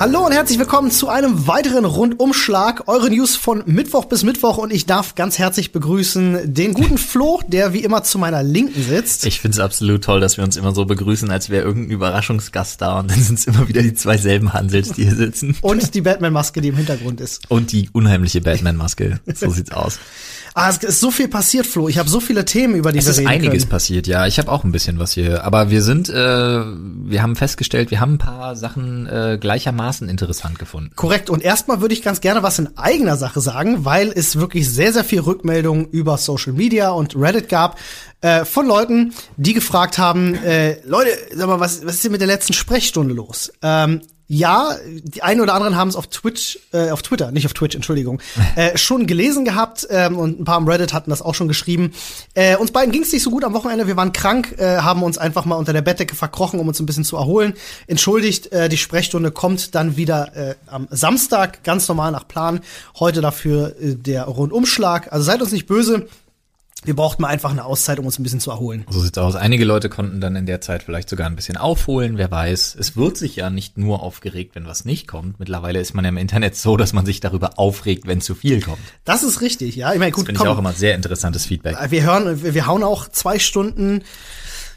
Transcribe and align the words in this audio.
Hallo 0.00 0.24
und 0.24 0.32
herzlich 0.32 0.58
willkommen 0.58 0.90
zu 0.90 1.10
einem 1.10 1.46
weiteren 1.46 1.84
Rundumschlag. 1.84 2.88
Eure 2.88 3.10
News 3.10 3.36
von 3.36 3.62
Mittwoch 3.66 4.06
bis 4.06 4.22
Mittwoch 4.22 4.56
und 4.56 4.72
ich 4.72 4.86
darf 4.86 5.14
ganz 5.14 5.38
herzlich 5.38 5.72
begrüßen 5.72 6.54
den 6.54 6.72
guten 6.72 6.96
Flo, 6.96 7.42
der 7.46 7.74
wie 7.74 7.80
immer 7.80 8.02
zu 8.02 8.18
meiner 8.18 8.42
Linken 8.42 8.82
sitzt. 8.82 9.26
Ich 9.26 9.40
find's 9.40 9.58
absolut 9.58 10.02
toll, 10.02 10.20
dass 10.20 10.38
wir 10.38 10.44
uns 10.44 10.56
immer 10.56 10.74
so 10.74 10.86
begrüßen, 10.86 11.30
als 11.30 11.50
wäre 11.50 11.66
irgendein 11.66 11.90
Überraschungsgast 11.90 12.80
da 12.80 13.00
und 13.00 13.10
dann 13.10 13.20
sind's 13.20 13.44
immer 13.44 13.68
wieder 13.68 13.82
die 13.82 13.92
zwei 13.92 14.16
selben 14.16 14.54
Hansels, 14.54 14.94
die 14.94 15.04
hier 15.04 15.16
sitzen. 15.16 15.58
Und 15.60 15.94
die 15.94 16.00
Batman-Maske, 16.00 16.62
die 16.62 16.68
im 16.68 16.76
Hintergrund 16.76 17.20
ist. 17.20 17.42
Und 17.50 17.70
die 17.70 17.90
unheimliche 17.92 18.40
Batman-Maske. 18.40 19.20
So 19.34 19.50
sieht's 19.50 19.72
aus. 19.72 19.98
Ah, 20.60 20.68
es 20.68 20.76
ist 20.76 21.00
so 21.00 21.10
viel 21.10 21.28
passiert, 21.28 21.66
Flo. 21.66 21.88
Ich 21.88 21.96
habe 21.96 22.10
so 22.10 22.20
viele 22.20 22.44
Themen, 22.44 22.74
über 22.74 22.92
die 22.92 22.98
Es 22.98 23.06
wir 23.06 23.12
ist 23.12 23.18
reden 23.20 23.28
einiges 23.28 23.62
können. 23.62 23.70
passiert, 23.70 24.06
ja. 24.06 24.26
Ich 24.26 24.38
habe 24.38 24.52
auch 24.52 24.62
ein 24.62 24.72
bisschen 24.72 24.98
was 24.98 25.12
hier. 25.12 25.42
Aber 25.44 25.70
wir 25.70 25.82
sind, 25.82 26.10
äh, 26.10 26.12
wir 26.14 27.22
haben 27.22 27.34
festgestellt, 27.34 27.90
wir 27.90 28.00
haben 28.00 28.14
ein 28.14 28.18
paar 28.18 28.56
Sachen 28.56 29.06
äh, 29.06 29.38
gleichermaßen 29.40 30.08
interessant 30.08 30.58
gefunden. 30.58 30.92
Korrekt. 30.96 31.30
Und 31.30 31.42
erstmal 31.42 31.80
würde 31.80 31.94
ich 31.94 32.02
ganz 32.02 32.20
gerne 32.20 32.42
was 32.42 32.58
in 32.58 32.76
eigener 32.76 33.16
Sache 33.16 33.40
sagen, 33.40 33.86
weil 33.86 34.12
es 34.14 34.36
wirklich 34.36 34.68
sehr, 34.68 34.92
sehr 34.92 35.04
viel 35.04 35.20
Rückmeldungen 35.20 35.86
über 35.86 36.18
Social 36.18 36.52
Media 36.52 36.90
und 36.90 37.16
Reddit 37.16 37.48
gab 37.48 37.78
äh, 38.20 38.44
von 38.44 38.66
Leuten, 38.66 39.14
die 39.38 39.54
gefragt 39.54 39.96
haben, 39.96 40.34
äh, 40.34 40.76
Leute, 40.84 41.10
sag 41.34 41.46
mal, 41.46 41.58
was, 41.60 41.86
was 41.86 41.94
ist 41.94 42.04
denn 42.04 42.12
mit 42.12 42.20
der 42.20 42.28
letzten 42.28 42.52
Sprechstunde 42.52 43.14
los? 43.14 43.50
Ähm, 43.62 44.02
ja, 44.32 44.76
die 44.86 45.24
einen 45.24 45.40
oder 45.40 45.54
anderen 45.54 45.74
haben 45.74 45.88
es 45.88 45.96
auf 45.96 46.06
Twitch, 46.06 46.60
äh, 46.72 46.90
auf 46.90 47.02
Twitter, 47.02 47.32
nicht 47.32 47.46
auf 47.46 47.52
Twitch, 47.52 47.74
Entschuldigung, 47.74 48.22
äh, 48.54 48.78
schon 48.78 49.08
gelesen 49.08 49.44
gehabt 49.44 49.88
ähm, 49.90 50.16
und 50.16 50.38
ein 50.38 50.44
paar 50.44 50.54
am 50.54 50.68
Reddit 50.68 50.92
hatten 50.92 51.10
das 51.10 51.20
auch 51.20 51.34
schon 51.34 51.48
geschrieben. 51.48 51.92
Äh, 52.34 52.56
uns 52.56 52.70
beiden 52.70 52.92
ging 52.92 53.02
es 53.02 53.12
nicht 53.12 53.24
so 53.24 53.30
gut 53.30 53.42
am 53.42 53.54
Wochenende, 53.54 53.88
wir 53.88 53.96
waren 53.96 54.12
krank, 54.12 54.54
äh, 54.58 54.76
haben 54.76 55.02
uns 55.02 55.18
einfach 55.18 55.46
mal 55.46 55.56
unter 55.56 55.72
der 55.72 55.82
Bettdecke 55.82 56.14
verkrochen, 56.14 56.60
um 56.60 56.68
uns 56.68 56.78
ein 56.78 56.86
bisschen 56.86 57.02
zu 57.02 57.16
erholen. 57.16 57.54
Entschuldigt, 57.88 58.52
äh, 58.52 58.68
die 58.68 58.76
Sprechstunde 58.76 59.32
kommt 59.32 59.74
dann 59.74 59.96
wieder 59.96 60.36
äh, 60.36 60.54
am 60.68 60.86
Samstag, 60.92 61.64
ganz 61.64 61.88
normal 61.88 62.12
nach 62.12 62.28
Plan. 62.28 62.60
Heute 63.00 63.22
dafür 63.22 63.74
äh, 63.80 63.96
der 63.96 64.26
Rundumschlag. 64.26 65.12
Also 65.12 65.24
seid 65.24 65.42
uns 65.42 65.50
nicht 65.50 65.66
böse. 65.66 66.06
Wir 66.84 66.96
brauchten 66.96 67.22
mal 67.22 67.28
einfach 67.28 67.50
eine 67.50 67.64
Auszeit, 67.64 67.98
um 67.98 68.06
uns 68.06 68.18
ein 68.18 68.22
bisschen 68.22 68.40
zu 68.40 68.50
erholen. 68.50 68.86
So 68.88 69.00
sieht's 69.00 69.18
aus. 69.18 69.36
Einige 69.36 69.64
Leute 69.64 69.90
konnten 69.90 70.20
dann 70.20 70.34
in 70.34 70.46
der 70.46 70.62
Zeit 70.62 70.82
vielleicht 70.82 71.10
sogar 71.10 71.26
ein 71.26 71.36
bisschen 71.36 71.58
aufholen, 71.58 72.16
wer 72.16 72.30
weiß. 72.30 72.74
Es 72.78 72.96
wird 72.96 73.18
sich 73.18 73.36
ja 73.36 73.50
nicht 73.50 73.76
nur 73.76 74.02
aufgeregt, 74.02 74.54
wenn 74.54 74.66
was 74.66 74.86
nicht 74.86 75.06
kommt. 75.06 75.38
Mittlerweile 75.38 75.78
ist 75.78 75.92
man 75.92 76.04
ja 76.04 76.08
im 76.08 76.16
Internet 76.16 76.56
so, 76.56 76.78
dass 76.78 76.92
man 76.94 77.04
sich 77.04 77.20
darüber 77.20 77.58
aufregt, 77.58 78.06
wenn 78.06 78.22
zu 78.22 78.34
viel 78.34 78.62
kommt. 78.62 78.80
Das 79.04 79.22
ist 79.22 79.42
richtig, 79.42 79.76
ja. 79.76 79.92
Ich 79.92 79.98
meine, 79.98 80.10
Das 80.10 80.16
gut, 80.16 80.26
finde 80.26 80.42
ich 80.42 80.48
auch 80.48 80.58
immer 80.58 80.72
sehr 80.72 80.94
interessantes 80.94 81.44
Feedback. 81.44 81.76
wir 81.90 82.02
hören, 82.02 82.42
wir, 82.42 82.54
wir 82.54 82.66
hauen 82.66 82.82
auch 82.82 83.08
zwei 83.08 83.38
Stunden 83.38 84.02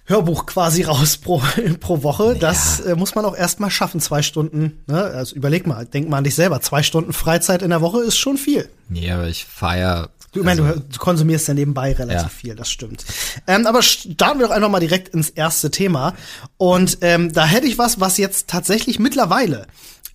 Hörbuch 0.06 0.46
quasi 0.46 0.84
raus 0.84 1.16
pro, 1.18 1.42
pro 1.80 2.04
Woche. 2.04 2.36
Das 2.38 2.82
äh, 2.82 2.96
muss 2.96 3.16
man 3.16 3.24
auch 3.24 3.36
erstmal 3.36 3.72
schaffen, 3.72 4.02
zwei 4.02 4.22
Stunden. 4.22 4.84
Ne? 4.88 5.02
Also 5.02 5.36
überleg 5.36 5.66
mal, 5.66 5.86
denk 5.86 6.10
mal 6.10 6.18
an 6.18 6.26
dich 6.26 6.36
selber. 6.36 6.60
Zwei 6.60 6.84
Stunden 6.84 7.14
Freizeit 7.14 7.62
in 7.62 7.70
der 7.70 7.82
Woche 7.82 8.02
ist 8.02 8.18
schon 8.18 8.38
viel. 8.38 8.70
Ja, 8.90 9.16
aber 9.16 9.28
ich 9.30 9.46
feier. 9.46 10.10
Du, 10.34 10.40
ich 10.40 10.46
meine, 10.46 10.62
du, 10.62 10.80
du 10.80 10.98
konsumierst 11.00 11.48
ja 11.48 11.54
nebenbei 11.54 11.94
relativ 11.94 12.24
Ja. 12.24 12.28
viel, 12.30 12.56
das 12.56 12.70
stimmt. 12.70 13.06
Ähm, 13.48 13.66
aber 13.68 13.82
starten 13.82 14.40
wir 14.40 14.48
doch 14.48 14.54
einfach 14.54 14.70
mal 14.70 14.80
direkt 14.80 15.10
ins 15.10 15.30
erste 15.30 15.72
Thema. 15.72 16.14
Und 16.58 16.98
ähm, 17.02 17.32
da 17.32 17.46
hätte 17.46 17.68
ich 17.68 17.78
was, 17.78 18.00
was 18.00 18.18
jetzt 18.18 18.48
tatsächlich 18.50 19.00
mittlerweile 19.00 19.68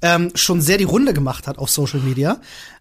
ähm, 0.03 0.31
schon 0.35 0.61
sehr 0.61 0.77
die 0.79 0.85
Runde 0.85 1.15
gemacht 1.15 1.47
hat 1.47 1.59
auf 1.59 1.71
Social 1.71 2.01
Media. 2.01 2.41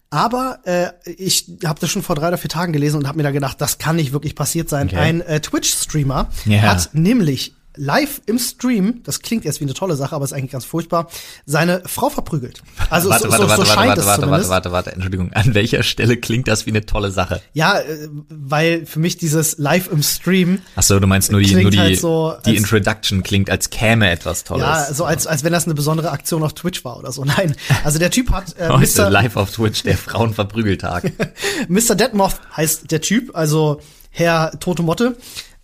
Aber 0.09 0.59
äh, 0.63 0.87
ich 1.17 1.47
habe 1.65 1.79
das 1.81 1.89
schon 1.89 2.01
vor 2.01 2.15
drei 2.15 2.29
oder 2.29 2.37
vier 2.37 2.49
Tagen 2.49 2.71
gelesen 2.71 2.97
und 2.97 3.07
habe 3.07 3.17
mir 3.17 3.23
da 3.23 3.31
gedacht, 3.31 3.59
das 3.59 3.77
kann 3.77 3.97
nicht 3.97 4.13
wirklich 4.13 4.35
passiert 4.35 4.69
sein. 4.69 4.87
Okay. 4.87 4.95
Ein 4.97 5.19
äh, 5.21 5.41
Twitch-Streamer 5.41 6.29
Ja. 6.45 6.61
hat 6.61 6.91
nämlich 6.93 7.53
live 7.77 8.21
im 8.25 8.39
Stream, 8.39 9.01
das 9.03 9.21
klingt 9.21 9.45
jetzt 9.45 9.59
wie 9.59 9.65
eine 9.65 9.73
tolle 9.73 9.95
Sache, 9.95 10.15
aber 10.15 10.25
ist 10.25 10.33
eigentlich 10.33 10.51
ganz 10.51 10.65
furchtbar, 10.65 11.07
seine 11.45 11.81
Frau 11.85 12.09
verprügelt. 12.09 12.61
Also 12.89 13.09
warte, 13.09 13.23
so, 13.25 13.31
warte, 13.31 13.43
so, 13.43 13.49
warte, 13.49 13.61
so 13.63 13.67
warte, 13.67 13.71
scheint 13.73 13.87
warte, 13.89 14.01
es 14.01 14.05
warte, 14.07 14.07
warte, 14.07 14.21
zumindest. 14.21 14.49
warte, 14.49 14.71
warte, 14.71 14.91
Entschuldigung. 14.93 15.33
An 15.33 15.53
welcher 15.55 15.83
Stelle 15.83 16.17
klingt 16.17 16.47
das 16.47 16.65
wie 16.65 16.71
eine 16.71 16.85
tolle 16.85 17.11
Sache? 17.11 17.41
Ja, 17.53 17.79
äh, 17.79 18.09
weil 18.29 18.85
für 18.85 18.99
mich 18.99 19.17
dieses 19.17 19.57
live 19.57 19.89
im 19.91 20.03
Stream 20.03 20.59
Ach 20.75 20.83
so, 20.83 20.99
du 20.99 21.07
meinst 21.07 21.31
nur 21.31 21.41
die, 21.41 21.55
nur 21.55 21.71
die, 21.71 21.79
halt 21.79 21.99
so, 21.99 22.35
die 22.45 22.49
als- 22.51 22.57
Introduction 22.59 23.23
klingt, 23.23 23.49
als 23.49 23.69
käme 23.69 24.09
etwas 24.09 24.43
Tolles. 24.43 24.63
Ja, 24.65 24.93
so 24.93 25.05
als, 25.05 25.27
als 25.27 25.43
wenn 25.43 25.53
das 25.53 25.65
eine 25.65 25.73
besondere 25.75 26.11
Aktion 26.11 26.43
auf 26.43 26.53
Twitch 26.53 26.83
war 26.83 26.97
oder 26.97 27.11
so. 27.11 27.23
Nein. 27.25 27.55
Also 27.83 27.99
der 27.99 28.11
Typ 28.11 28.31
hat 28.31 28.55
äh, 28.57 28.69
Heute 28.69 29.01
Mr. 29.03 29.09
live 29.09 29.35
auf 29.35 29.51
Twitch, 29.51 29.83
der 29.83 29.97
Frauenverprügeltag. 29.97 31.11
Mr. 31.67 31.95
Deadmoth 31.95 32.35
heißt 32.55 32.91
der 32.91 33.01
Typ, 33.01 33.35
also 33.35 33.79
Herr 34.09 34.51
Tote 34.59 34.83
Motte, 34.83 35.17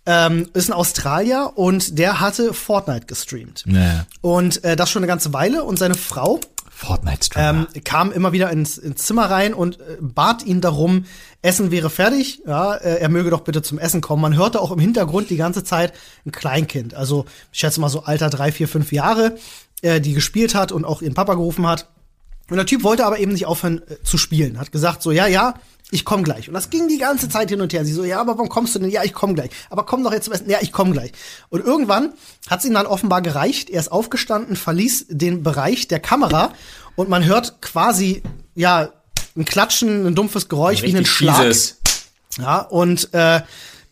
ähm, 0.06 0.48
ist 0.52 0.68
ein 0.68 0.72
Australier 0.72 1.52
und 1.54 1.98
der 1.98 2.20
hatte 2.20 2.52
Fortnite 2.52 3.06
gestreamt. 3.06 3.64
ja. 3.66 4.06
Und 4.20 4.62
äh, 4.64 4.76
das 4.76 4.90
schon 4.90 5.00
eine 5.00 5.08
ganze 5.08 5.32
Weile 5.32 5.64
und 5.64 5.78
seine 5.78 5.94
Frau 5.94 6.40
Fortnite-Streamer. 6.74 7.68
ähm, 7.74 7.84
kam 7.84 8.10
immer 8.12 8.32
wieder 8.32 8.50
ins, 8.50 8.78
ins 8.78 9.04
Zimmer 9.04 9.30
rein 9.30 9.54
und 9.54 9.80
äh, 9.80 9.96
bat 10.00 10.44
ihn 10.44 10.60
darum, 10.60 11.04
Essen 11.40 11.70
wäre 11.70 11.88
fertig, 11.88 12.42
ja, 12.46 12.74
äh, 12.74 12.98
er 12.98 13.08
möge 13.08 13.30
doch 13.30 13.42
bitte 13.42 13.62
zum 13.62 13.78
Essen 13.78 14.00
kommen. 14.00 14.22
Man 14.22 14.36
hörte 14.36 14.60
auch 14.60 14.72
im 14.72 14.80
Hintergrund 14.80 15.30
die 15.30 15.36
ganze 15.36 15.62
Zeit 15.62 15.92
ein 16.26 16.32
Kleinkind, 16.32 16.94
also 16.94 17.26
ich 17.52 17.60
schätze 17.60 17.80
mal 17.80 17.88
so 17.88 18.02
Alter 18.02 18.28
drei, 18.28 18.50
vier, 18.50 18.66
fünf 18.66 18.92
Jahre, 18.92 19.36
äh, 19.82 20.00
die 20.00 20.14
gespielt 20.14 20.54
hat 20.54 20.72
und 20.72 20.84
auch 20.84 21.00
ihren 21.00 21.14
Papa 21.14 21.34
gerufen 21.34 21.66
hat. 21.66 21.88
Und 22.50 22.56
der 22.56 22.66
Typ 22.66 22.82
wollte 22.82 23.06
aber 23.06 23.18
eben 23.20 23.32
nicht 23.32 23.46
aufhören 23.46 23.82
äh, 23.88 24.02
zu 24.02 24.18
spielen, 24.18 24.58
hat 24.58 24.72
gesagt 24.72 25.00
so, 25.00 25.12
ja, 25.12 25.26
ja, 25.28 25.54
ich 25.94 26.04
komm 26.04 26.24
gleich. 26.24 26.48
Und 26.48 26.54
das 26.54 26.70
ging 26.70 26.88
die 26.88 26.98
ganze 26.98 27.28
Zeit 27.28 27.48
hin 27.50 27.60
und 27.60 27.72
her. 27.72 27.84
Sie 27.84 27.92
so, 27.92 28.04
ja, 28.04 28.20
aber 28.20 28.36
wann 28.36 28.48
kommst 28.48 28.74
du 28.74 28.80
denn? 28.80 28.90
Ja, 28.90 29.04
ich 29.04 29.12
komm 29.14 29.34
gleich. 29.34 29.50
Aber 29.70 29.86
komm 29.86 30.02
doch 30.02 30.12
jetzt 30.12 30.24
zum 30.24 30.34
Essen. 30.34 30.50
Ja, 30.50 30.58
ich 30.60 30.72
komm 30.72 30.92
gleich. 30.92 31.12
Und 31.50 31.64
irgendwann 31.64 32.12
hat 32.50 32.58
es 32.58 32.64
ihm 32.66 32.74
dann 32.74 32.86
offenbar 32.86 33.22
gereicht. 33.22 33.70
Er 33.70 33.80
ist 33.80 33.92
aufgestanden, 33.92 34.56
verließ 34.56 35.06
den 35.08 35.42
Bereich 35.42 35.86
der 35.88 36.00
Kamera 36.00 36.52
und 36.96 37.08
man 37.08 37.24
hört 37.24 37.62
quasi, 37.62 38.22
ja, 38.54 38.90
ein 39.36 39.44
Klatschen, 39.44 40.06
ein 40.06 40.14
dumpfes 40.14 40.48
Geräusch 40.48 40.82
wie 40.82 40.86
einen 40.88 40.96
Richtig 40.98 41.12
Schlag. 41.16 41.36
fieses. 41.46 41.78
Ja, 42.38 42.58
und 42.58 43.12
äh, 43.14 43.40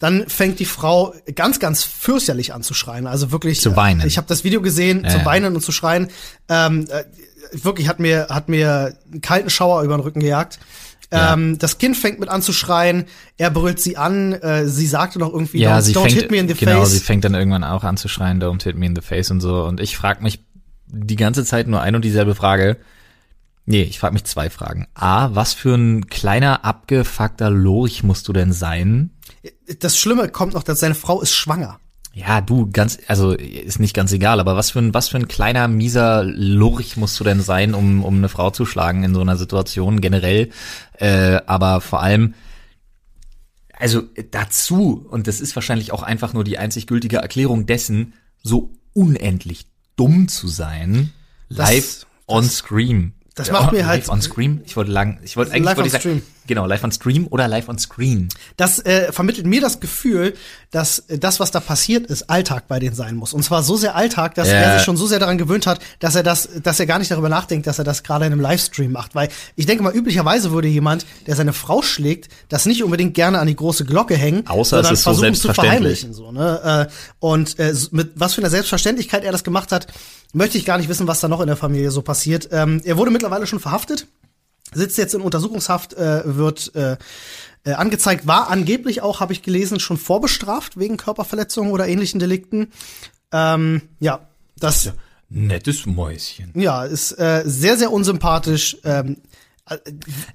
dann 0.00 0.28
fängt 0.28 0.58
die 0.58 0.64
Frau 0.64 1.14
ganz, 1.36 1.60
ganz 1.60 1.84
fürchterlich 1.84 2.52
an 2.52 2.62
zu 2.64 2.74
schreien. 2.74 3.06
Also 3.06 3.30
wirklich. 3.30 3.60
Zu 3.60 3.76
weinen. 3.76 4.00
äh, 4.00 4.06
Ich 4.08 4.16
habe 4.16 4.26
das 4.26 4.42
Video 4.42 4.60
gesehen, 4.60 5.08
zu 5.08 5.18
ja. 5.18 5.24
weinen 5.24 5.54
und 5.54 5.62
zu 5.62 5.70
schreien. 5.70 6.08
Ähm, 6.48 6.86
äh, 6.90 7.04
wirklich 7.52 7.86
hat 7.88 8.00
mir, 8.00 8.26
hat 8.28 8.48
mir 8.48 8.96
einen 9.12 9.20
kalten 9.20 9.50
Schauer 9.50 9.82
über 9.82 9.96
den 9.96 10.00
Rücken 10.00 10.20
gejagt. 10.20 10.58
Ja. 11.12 11.34
Ähm, 11.34 11.58
das 11.58 11.78
Kind 11.78 11.96
fängt 11.96 12.18
mit 12.20 12.28
an 12.30 12.40
zu 12.42 12.52
schreien, 12.52 13.04
er 13.36 13.50
brüllt 13.50 13.78
sie 13.80 13.96
an, 13.96 14.32
äh, 14.32 14.66
sie 14.66 14.86
sagte 14.86 15.18
noch 15.18 15.32
irgendwie, 15.32 15.58
Ja, 15.58 15.76
don't, 15.78 15.82
sie 15.82 15.94
don't 15.94 16.02
fängt, 16.04 16.14
hit 16.14 16.30
me 16.30 16.38
in 16.38 16.48
the 16.48 16.54
genau, 16.54 16.80
face. 16.80 16.92
sie 16.92 17.00
fängt 17.00 17.24
dann 17.24 17.34
irgendwann 17.34 17.64
auch 17.64 17.84
an 17.84 17.96
zu 17.96 18.08
schreien, 18.08 18.42
don't 18.42 18.62
hit 18.62 18.76
me 18.76 18.86
in 18.86 18.96
the 18.96 19.02
face 19.02 19.30
und 19.30 19.40
so. 19.40 19.62
Und 19.64 19.78
ich 19.80 19.96
frage 19.96 20.22
mich 20.22 20.42
die 20.86 21.16
ganze 21.16 21.44
Zeit 21.44 21.68
nur 21.68 21.80
ein 21.82 21.94
und 21.94 22.04
dieselbe 22.04 22.34
Frage. 22.34 22.78
Nee, 23.64 23.82
ich 23.82 23.98
frage 24.00 24.14
mich 24.14 24.24
zwei 24.24 24.50
Fragen. 24.50 24.88
A, 24.94 25.34
was 25.34 25.52
für 25.52 25.74
ein 25.74 26.08
kleiner, 26.08 26.64
abgefuckter 26.64 27.50
Lorch 27.50 28.02
musst 28.02 28.26
du 28.26 28.32
denn 28.32 28.52
sein? 28.52 29.10
Das 29.78 29.96
Schlimme 29.98 30.28
kommt 30.28 30.54
noch, 30.54 30.64
dass 30.64 30.80
seine 30.80 30.94
Frau 30.96 31.20
ist 31.20 31.34
schwanger. 31.34 31.78
Ja, 32.14 32.42
du, 32.42 32.68
ganz, 32.70 32.98
also 33.06 33.32
ist 33.32 33.78
nicht 33.78 33.94
ganz 33.94 34.12
egal, 34.12 34.38
aber 34.38 34.54
was 34.54 34.70
für 34.70 34.80
ein, 34.80 34.92
was 34.92 35.08
für 35.08 35.16
ein 35.16 35.28
kleiner, 35.28 35.66
mieser 35.66 36.24
Lurch 36.24 36.98
musst 36.98 37.18
du 37.18 37.24
denn 37.24 37.40
sein, 37.40 37.72
um, 37.72 38.04
um 38.04 38.16
eine 38.18 38.28
Frau 38.28 38.50
zu 38.50 38.66
schlagen 38.66 39.02
in 39.02 39.14
so 39.14 39.22
einer 39.22 39.36
Situation 39.38 40.00
generell? 40.02 40.50
Äh, 40.98 41.40
aber 41.46 41.80
vor 41.80 42.02
allem, 42.02 42.34
also 43.78 44.02
dazu, 44.30 45.06
und 45.10 45.26
das 45.26 45.40
ist 45.40 45.56
wahrscheinlich 45.56 45.92
auch 45.92 46.02
einfach 46.02 46.34
nur 46.34 46.44
die 46.44 46.58
einzig 46.58 46.86
gültige 46.86 47.16
Erklärung 47.16 47.64
dessen, 47.66 48.12
so 48.42 48.70
unendlich 48.92 49.66
dumm 49.96 50.28
zu 50.28 50.48
sein, 50.48 51.12
Das- 51.48 51.70
live 51.70 52.06
on 52.26 52.44
screen. 52.44 53.14
das 53.34 53.50
macht 53.50 53.72
mir 53.72 53.78
live 53.78 53.86
halt- 53.86 54.08
on 54.10 54.20
screen. 54.20 54.60
Ich 54.66 54.76
wollte 54.76 54.90
lang, 54.92 55.18
ich 55.22 55.36
wollte 55.38 55.52
eigentlich 55.52 55.64
Live 55.64 55.76
wollte 55.78 55.90
on 55.90 55.96
ich 55.96 56.02
sagen. 56.02 56.22
Genau 56.46 56.66
live 56.66 56.84
on 56.84 56.92
stream 56.92 57.26
oder 57.30 57.48
live 57.48 57.68
on 57.68 57.78
screen. 57.78 58.28
Das 58.56 58.78
äh, 58.80 59.12
vermittelt 59.12 59.46
mir 59.46 59.60
das 59.60 59.80
Gefühl, 59.80 60.34
dass 60.70 61.00
äh, 61.00 61.18
das, 61.18 61.40
was 61.40 61.50
da 61.50 61.60
passiert 61.60 62.06
ist, 62.06 62.28
Alltag 62.30 62.68
bei 62.68 62.78
denen 62.78 62.94
sein 62.94 63.16
muss. 63.16 63.32
Und 63.32 63.42
zwar 63.42 63.62
so 63.62 63.76
sehr 63.76 63.94
Alltag, 63.94 64.34
dass 64.34 64.48
Ja. 64.48 64.54
er 64.54 64.74
sich 64.78 64.84
schon 64.84 64.96
so 64.96 65.06
sehr 65.06 65.18
daran 65.18 65.38
gewöhnt 65.38 65.66
hat, 65.66 65.80
dass 66.00 66.14
er 66.14 66.22
das, 66.22 66.48
dass 66.62 66.80
er 66.80 66.86
gar 66.86 66.98
nicht 66.98 67.10
darüber 67.10 67.28
nachdenkt, 67.28 67.66
dass 67.66 67.78
er 67.78 67.84
das 67.84 68.02
gerade 68.02 68.26
in 68.26 68.32
einem 68.32 68.40
Livestream 68.40 68.92
macht. 68.92 69.14
Weil 69.14 69.28
ich 69.56 69.66
denke 69.66 69.82
mal, 69.82 69.94
üblicherweise 69.94 70.50
würde 70.52 70.68
jemand, 70.68 71.06
der 71.26 71.36
seine 71.36 71.52
Frau 71.52 71.82
schlägt, 71.82 72.28
das 72.48 72.66
nicht 72.66 72.82
unbedingt 72.82 73.14
gerne 73.14 73.38
an 73.38 73.46
die 73.46 73.56
große 73.56 73.84
Glocke 73.84 74.16
hängen, 74.16 74.46
Außer 74.46 74.80
es 74.80 74.90
ist 74.90 75.02
so 75.04 75.12
selbstverständlich. 75.14 76.00
verheimlichen. 76.00 76.12
So, 76.14 76.32
ne? 76.32 76.88
äh, 76.88 76.92
und 77.20 77.58
äh, 77.58 77.74
mit 77.92 78.12
was 78.16 78.34
für 78.34 78.40
einer 78.40 78.50
Selbstverständlichkeit 78.50 79.24
er 79.24 79.32
das 79.32 79.44
gemacht 79.44 79.72
hat, 79.72 79.86
möchte 80.32 80.58
ich 80.58 80.64
gar 80.64 80.78
nicht 80.78 80.88
wissen, 80.88 81.06
was 81.06 81.20
da 81.20 81.28
noch 81.28 81.40
in 81.40 81.46
der 81.46 81.56
Familie 81.56 81.90
so 81.90 82.02
passiert. 82.02 82.48
Ähm, 82.52 82.80
er 82.84 82.96
wurde 82.96 83.10
mittlerweile 83.10 83.46
schon 83.46 83.60
verhaftet 83.60 84.06
sitzt 84.74 84.98
jetzt 84.98 85.14
in 85.14 85.20
Untersuchungshaft, 85.20 85.94
äh, 85.94 86.22
wird 86.24 86.74
äh, 86.74 86.96
äh, 87.64 87.72
angezeigt, 87.72 88.26
war 88.26 88.50
angeblich 88.50 89.02
auch, 89.02 89.20
habe 89.20 89.32
ich 89.32 89.42
gelesen, 89.42 89.80
schon 89.80 89.96
vorbestraft 89.96 90.78
wegen 90.78 90.96
Körperverletzungen 90.96 91.72
oder 91.72 91.86
ähnlichen 91.86 92.20
Delikten. 92.20 92.68
Ähm, 93.32 93.82
ja, 94.00 94.28
das 94.58 94.92
Nettes 95.28 95.86
Mäuschen. 95.86 96.50
ja 96.54 96.84
ist 96.84 97.12
äh, 97.12 97.42
sehr, 97.46 97.78
sehr 97.78 97.90
unsympathisch. 97.90 98.76
Ähm, 98.84 99.16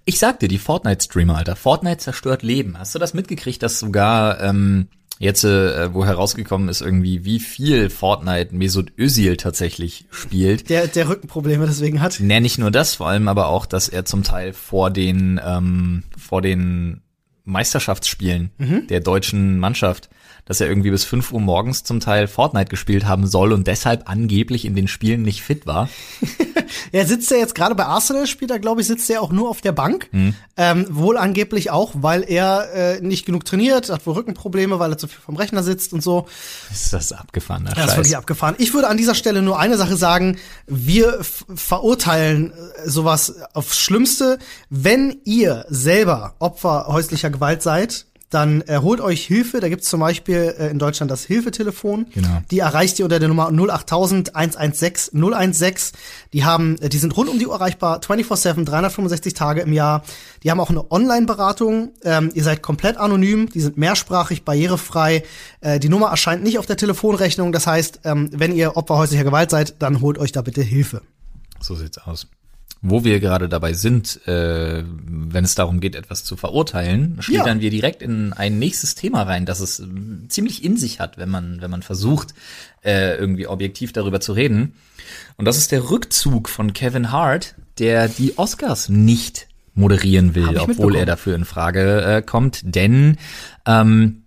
Ich 0.06 0.20
sag 0.20 0.40
dir, 0.40 0.48
die 0.48 0.58
Fortnite-Streamer, 0.58 1.36
Alter. 1.36 1.56
Fortnite 1.56 1.98
zerstört 1.98 2.44
Leben. 2.44 2.80
Hast 2.80 2.96
du 2.96 3.00
das 3.00 3.14
mitgekriegt, 3.14 3.62
dass 3.62 3.78
sogar 3.78 4.42
ähm, 4.42 4.88
Jetzt, 5.20 5.44
äh, 5.44 5.94
wo 5.94 6.06
herausgekommen 6.06 6.70
ist 6.70 6.82
irgendwie, 6.82 7.26
wie 7.26 7.40
viel 7.40 7.90
Fortnite 7.90 8.56
Mesut 8.56 8.92
Özil 9.00 9.38
tatsächlich 9.38 10.06
spielt. 10.12 10.70
Der, 10.70 10.88
der 10.88 11.10
Rückenprobleme 11.10 11.66
deswegen 11.66 12.02
hat. 12.02 12.20
Nee, 12.20 12.40
nicht 12.40 12.60
nur 12.60 12.72
das, 12.72 12.96
vor 12.96 13.08
allem 13.08 13.28
aber 13.28 13.48
auch, 13.48 13.66
dass 13.66 13.90
er 13.90 14.06
zum 14.06 14.24
Teil 14.24 14.54
vor 14.54 14.92
den, 14.92 15.40
ähm, 15.44 16.04
vor 16.18 16.42
den 16.42 17.02
Meisterschaftsspielen 17.46 18.52
Mhm. 18.58 18.88
der 18.88 19.00
deutschen 19.00 19.58
Mannschaft, 19.60 20.10
dass 20.48 20.62
er 20.62 20.68
irgendwie 20.68 20.92
bis 20.92 21.04
5 21.04 21.32
Uhr 21.34 21.42
morgens 21.42 21.84
zum 21.84 22.00
Teil 22.00 22.28
Fortnite 22.28 22.70
gespielt 22.70 23.06
haben 23.06 23.28
soll 23.28 23.52
und 23.52 23.68
deshalb 23.68 24.10
angeblich 24.10 24.66
in 24.66 24.76
den 24.76 24.88
Spielen 24.88 25.22
nicht 25.22 25.42
fit 25.42 25.66
war. 25.66 25.90
Er 26.92 27.06
sitzt 27.06 27.32
ja 27.32 27.38
jetzt 27.38 27.56
gerade 27.56 27.76
bei 27.76 27.86
Arsenal, 27.86 28.28
spielt 28.28 28.52
er, 28.52 28.60
glaube 28.60 28.82
ich, 28.82 28.88
sitzt 28.88 29.10
er 29.10 29.22
auch 29.22 29.32
nur 29.32 29.50
auf 29.50 29.62
der 29.62 29.72
Bank. 29.72 30.10
Ähm, 30.58 30.86
wohl 30.90 31.18
angeblich 31.18 31.70
auch, 31.72 31.92
weil 31.96 32.24
er 32.28 32.74
äh, 32.74 33.02
nicht 33.02 33.26
genug 33.26 33.46
trainiert, 33.46 33.90
hat 33.90 34.06
wohl 34.06 34.16
Rückenprobleme, 34.16 34.80
weil 34.80 34.92
er 34.92 34.98
zu 34.98 35.08
viel 35.08 35.20
vom 35.20 35.36
Rechner 35.36 35.64
sitzt 35.64 35.94
und 35.94 36.02
so. 36.02 36.28
Ist 36.72 36.94
das 36.94 37.12
abgefahrener 37.14 37.72
Das 37.72 37.92
ist 37.92 37.98
wirklich 37.98 38.18
abgefahren. 38.18 38.56
Ich 38.58 38.74
würde 38.74 38.88
an 38.88 38.98
dieser 38.98 39.16
Stelle 39.16 39.42
nur 39.42 39.60
eine 39.60 39.78
Sache 39.78 39.96
sagen. 39.96 40.38
Wir 40.66 41.20
verurteilen 41.22 42.52
äh, 42.52 42.90
sowas 42.90 43.36
aufs 43.54 43.80
Schlimmste. 43.80 44.40
Wenn 44.70 45.18
ihr 45.26 45.66
selber 45.70 46.36
Opfer 46.40 46.88
häuslicher 46.88 47.30
Gewalt 47.30 47.62
seid, 47.62 48.07
dann 48.30 48.62
äh, 48.62 48.80
holt 48.82 49.00
euch 49.00 49.26
Hilfe. 49.26 49.60
Da 49.60 49.70
gibt's 49.70 49.90
zum 49.90 50.02
Beispiel 50.02 50.54
äh, 50.58 50.70
in 50.70 50.80
Deutschland 50.80 51.10
das 51.10 51.24
Hilfetelefon. 51.24 52.08
Genau. 52.14 52.42
Die 52.52 52.60
erreicht 52.60 53.00
ihr 53.00 53.06
unter 53.06 53.20
der 53.20 53.30
Nummer 53.30 53.50
08000 53.50 54.36
116 54.36 55.54
016. 55.54 55.98
Die 56.34 56.44
haben, 56.44 56.78
äh, 56.80 56.90
die 56.90 56.98
sind 56.98 57.16
rund 57.16 57.30
um 57.30 57.40
die 57.40 57.48
Uhr 57.48 57.54
erreichbar, 57.54 58.02
24/7, 58.02 58.66
365 58.66 59.34
Tage 59.34 59.62
im 59.62 59.72
Jahr. 59.72 60.04
Die 60.44 60.52
haben 60.52 60.60
auch 60.60 60.70
eine 60.70 60.92
Online-Beratung. 60.92 61.94
Ähm, 62.04 62.30
ihr 62.34 62.44
seid 62.44 62.62
komplett 62.62 62.98
anonym. 62.98 63.50
Die 63.50 63.62
sind 63.62 63.78
mehrsprachig, 63.78 64.44
barrierefrei. 64.44 65.24
Äh, 65.62 65.80
die 65.80 65.90
Nummer 65.90 66.10
erscheint 66.10 66.44
nicht 66.44 66.60
auf 66.60 66.66
der 66.66 66.78
Telefonrechnung. 66.78 67.54
Das 67.54 67.66
heißt, 67.66 68.02
ähm, 68.04 68.30
wenn 68.34 68.54
ihr 68.54 68.76
Opfer 68.76 68.98
häuslicher 68.98 69.24
Gewalt 69.24 69.52
seid, 69.52 69.82
dann 69.82 70.02
holt 70.02 70.18
euch 70.18 70.34
da 70.34 70.42
bitte 70.42 70.62
Hilfe. 70.62 71.02
So 71.62 71.76
sieht's 71.76 71.98
aus. 71.98 72.28
Wo 72.90 73.04
wir 73.04 73.20
gerade 73.20 73.50
dabei 73.50 73.74
sind, 73.74 74.26
äh, 74.28 74.84
wenn 74.86 75.44
es 75.44 75.56
darum 75.56 75.80
geht, 75.80 75.96
etwas 75.96 76.24
zu 76.24 76.38
verurteilen, 76.38 77.18
schlittern 77.22 77.60
wir 77.60 77.70
direkt 77.70 78.02
in 78.02 78.34
ein 78.34 78.60
nächstes 78.60 78.96
Thema 78.96 79.24
rein, 79.24 79.46
das 79.46 79.60
es 79.60 79.80
ähm, 79.80 80.26
ziemlich 80.30 80.64
in 80.64 80.78
sich 80.78 81.00
hat, 81.00 81.18
wenn 81.18 81.30
man, 81.30 81.62
wenn 81.62 81.70
man 81.70 81.82
versucht, 81.82 82.34
äh, 82.84 83.18
irgendwie 83.18 83.48
objektiv 83.48 83.92
darüber 83.94 84.20
zu 84.20 84.34
reden. 84.34 84.74
Und 85.36 85.46
das 85.46 85.58
ist 85.58 85.72
der 85.72 85.90
Rückzug 85.90 86.50
von 86.50 86.74
Kevin 86.74 87.12
Hart, 87.12 87.56
der 87.80 88.08
die 88.08 88.38
Oscars 88.38 88.90
nicht 88.90 89.48
moderieren 89.74 90.34
will, 90.34 90.58
obwohl 90.58 90.96
er 90.96 91.06
dafür 91.06 91.36
in 91.36 91.46
Frage 91.46 92.02
äh, 92.02 92.22
kommt, 92.22 92.62
denn 92.64 93.18
ähm, 93.66 94.24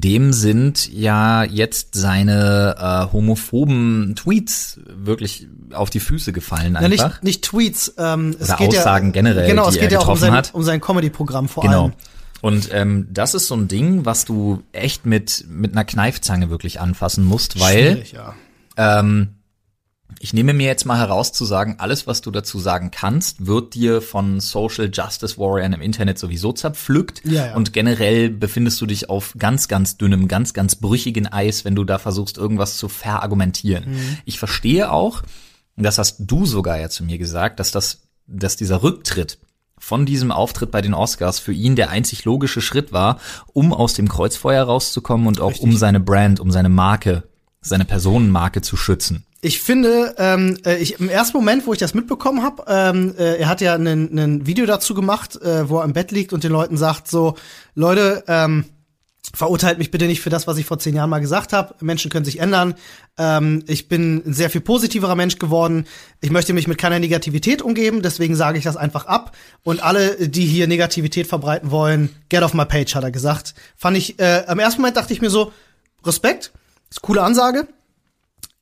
dem 0.00 0.32
sind 0.32 0.92
ja 0.92 1.44
jetzt 1.44 1.94
seine 1.94 2.76
äh, 2.78 3.12
homophoben 3.12 4.14
Tweets 4.16 4.80
wirklich 4.86 5.48
auf 5.72 5.90
die 5.90 6.00
Füße 6.00 6.32
gefallen 6.32 6.74
Ja, 6.74 6.80
einfach. 6.80 7.08
nicht, 7.22 7.24
nicht 7.24 7.44
Tweets. 7.44 7.94
Ähm, 7.98 8.36
es 8.38 8.48
Oder 8.48 8.58
geht 8.58 8.68
Aussagen 8.78 9.06
ja, 9.08 9.12
generell, 9.12 9.46
Genau, 9.48 9.64
die 9.64 9.76
es 9.76 9.80
geht 9.80 9.84
er 9.84 9.92
ja 9.92 9.98
auch 9.98 10.02
um 10.02 10.14
getroffen 10.14 10.20
sein, 10.20 10.32
hat. 10.32 10.54
um 10.54 10.62
sein 10.62 10.80
Comedy-Programm 10.80 11.48
vor 11.48 11.62
Genau. 11.64 11.82
allem. 11.84 11.92
Und 12.42 12.68
ähm, 12.72 13.08
das 13.10 13.34
ist 13.34 13.46
so 13.46 13.54
ein 13.56 13.68
Ding, 13.68 14.04
was 14.04 14.24
du 14.26 14.62
echt 14.72 15.06
mit 15.06 15.46
mit 15.48 15.72
einer 15.72 15.84
Kneifzange 15.84 16.50
wirklich 16.50 16.78
anfassen 16.80 17.24
musst, 17.24 17.58
weil 17.58 18.04
ja. 18.12 18.34
ähm, 18.76 19.28
ich 20.20 20.32
nehme 20.32 20.52
mir 20.52 20.66
jetzt 20.66 20.86
mal 20.86 20.98
heraus 20.98 21.32
zu 21.32 21.44
sagen, 21.44 21.76
alles, 21.78 22.06
was 22.06 22.20
du 22.20 22.30
dazu 22.30 22.58
sagen 22.58 22.90
kannst, 22.90 23.46
wird 23.46 23.74
dir 23.74 24.02
von 24.02 24.40
Social 24.40 24.90
Justice 24.92 25.38
Warriors 25.38 25.74
im 25.74 25.80
Internet 25.80 26.18
sowieso 26.18 26.52
zerpflückt. 26.52 27.22
Ja, 27.24 27.46
ja. 27.46 27.54
Und 27.54 27.72
generell 27.72 28.30
befindest 28.30 28.80
du 28.80 28.86
dich 28.86 29.10
auf 29.10 29.34
ganz, 29.38 29.68
ganz 29.68 29.96
dünnem, 29.96 30.28
ganz, 30.28 30.54
ganz 30.54 30.76
brüchigen 30.76 31.26
Eis, 31.26 31.64
wenn 31.64 31.74
du 31.74 31.84
da 31.84 31.98
versuchst, 31.98 32.38
irgendwas 32.38 32.76
zu 32.76 32.88
verargumentieren. 32.88 33.90
Mhm. 33.90 34.18
Ich 34.24 34.38
verstehe 34.38 34.90
auch, 34.90 35.22
das 35.76 35.98
hast 35.98 36.16
du 36.18 36.46
sogar 36.46 36.78
ja 36.78 36.88
zu 36.88 37.04
mir 37.04 37.18
gesagt, 37.18 37.60
dass 37.60 37.70
das, 37.70 38.02
dass 38.26 38.56
dieser 38.56 38.82
Rücktritt 38.82 39.38
von 39.78 40.06
diesem 40.06 40.30
Auftritt 40.30 40.70
bei 40.70 40.80
den 40.80 40.94
Oscars 40.94 41.38
für 41.38 41.52
ihn 41.52 41.76
der 41.76 41.90
einzig 41.90 42.24
logische 42.24 42.60
Schritt 42.60 42.92
war, 42.92 43.18
um 43.52 43.72
aus 43.72 43.94
dem 43.94 44.08
Kreuzfeuer 44.08 44.64
rauszukommen 44.64 45.26
und 45.26 45.40
auch 45.40 45.58
um 45.58 45.76
seine 45.76 46.00
Brand, 46.00 46.40
um 46.40 46.50
seine 46.50 46.70
Marke, 46.70 47.24
seine 47.60 47.84
Personenmarke 47.84 48.62
zu 48.62 48.76
schützen. 48.76 49.26
Ich 49.44 49.60
finde, 49.60 50.14
ähm, 50.16 50.56
äh, 50.64 50.78
ich, 50.78 50.98
im 50.98 51.10
ersten 51.10 51.36
Moment, 51.36 51.66
wo 51.66 51.74
ich 51.74 51.78
das 51.78 51.92
mitbekommen 51.92 52.42
habe, 52.42 52.64
ähm, 52.66 53.14
äh, 53.18 53.36
er 53.36 53.46
hat 53.46 53.60
ja 53.60 53.74
ein 53.74 54.46
Video 54.46 54.64
dazu 54.64 54.94
gemacht, 54.94 55.36
äh, 55.42 55.68
wo 55.68 55.80
er 55.80 55.84
im 55.84 55.92
Bett 55.92 56.12
liegt 56.12 56.32
und 56.32 56.44
den 56.44 56.50
Leuten 56.50 56.78
sagt 56.78 57.08
so, 57.08 57.34
Leute, 57.74 58.24
ähm, 58.26 58.64
verurteilt 59.34 59.76
mich 59.76 59.90
bitte 59.90 60.06
nicht 60.06 60.22
für 60.22 60.30
das, 60.30 60.46
was 60.46 60.56
ich 60.56 60.64
vor 60.64 60.78
zehn 60.78 60.96
Jahren 60.96 61.10
mal 61.10 61.20
gesagt 61.20 61.52
habe. 61.52 61.74
Menschen 61.80 62.10
können 62.10 62.24
sich 62.24 62.40
ändern. 62.40 62.72
Ähm, 63.18 63.62
ich 63.66 63.86
bin 63.86 64.22
ein 64.24 64.32
sehr 64.32 64.48
viel 64.48 64.62
positiverer 64.62 65.14
Mensch 65.14 65.38
geworden. 65.38 65.86
Ich 66.22 66.30
möchte 66.30 66.54
mich 66.54 66.66
mit 66.66 66.78
keiner 66.78 66.98
Negativität 66.98 67.60
umgeben, 67.60 68.00
deswegen 68.00 68.36
sage 68.36 68.56
ich 68.56 68.64
das 68.64 68.78
einfach 68.78 69.04
ab. 69.04 69.36
Und 69.62 69.82
alle, 69.82 70.26
die 70.26 70.46
hier 70.46 70.68
Negativität 70.68 71.26
verbreiten 71.26 71.70
wollen, 71.70 72.08
get 72.30 72.42
off 72.42 72.54
my 72.54 72.64
page, 72.64 72.94
hat 72.94 73.04
er 73.04 73.10
gesagt. 73.10 73.54
Fand 73.76 73.98
ich, 73.98 74.18
äh, 74.18 74.50
im 74.50 74.58
ersten 74.58 74.80
Moment 74.80 74.96
dachte 74.96 75.12
ich 75.12 75.20
mir 75.20 75.28
so, 75.28 75.52
Respekt, 76.02 76.50
ist 76.88 77.02
coole 77.02 77.22
Ansage. 77.22 77.68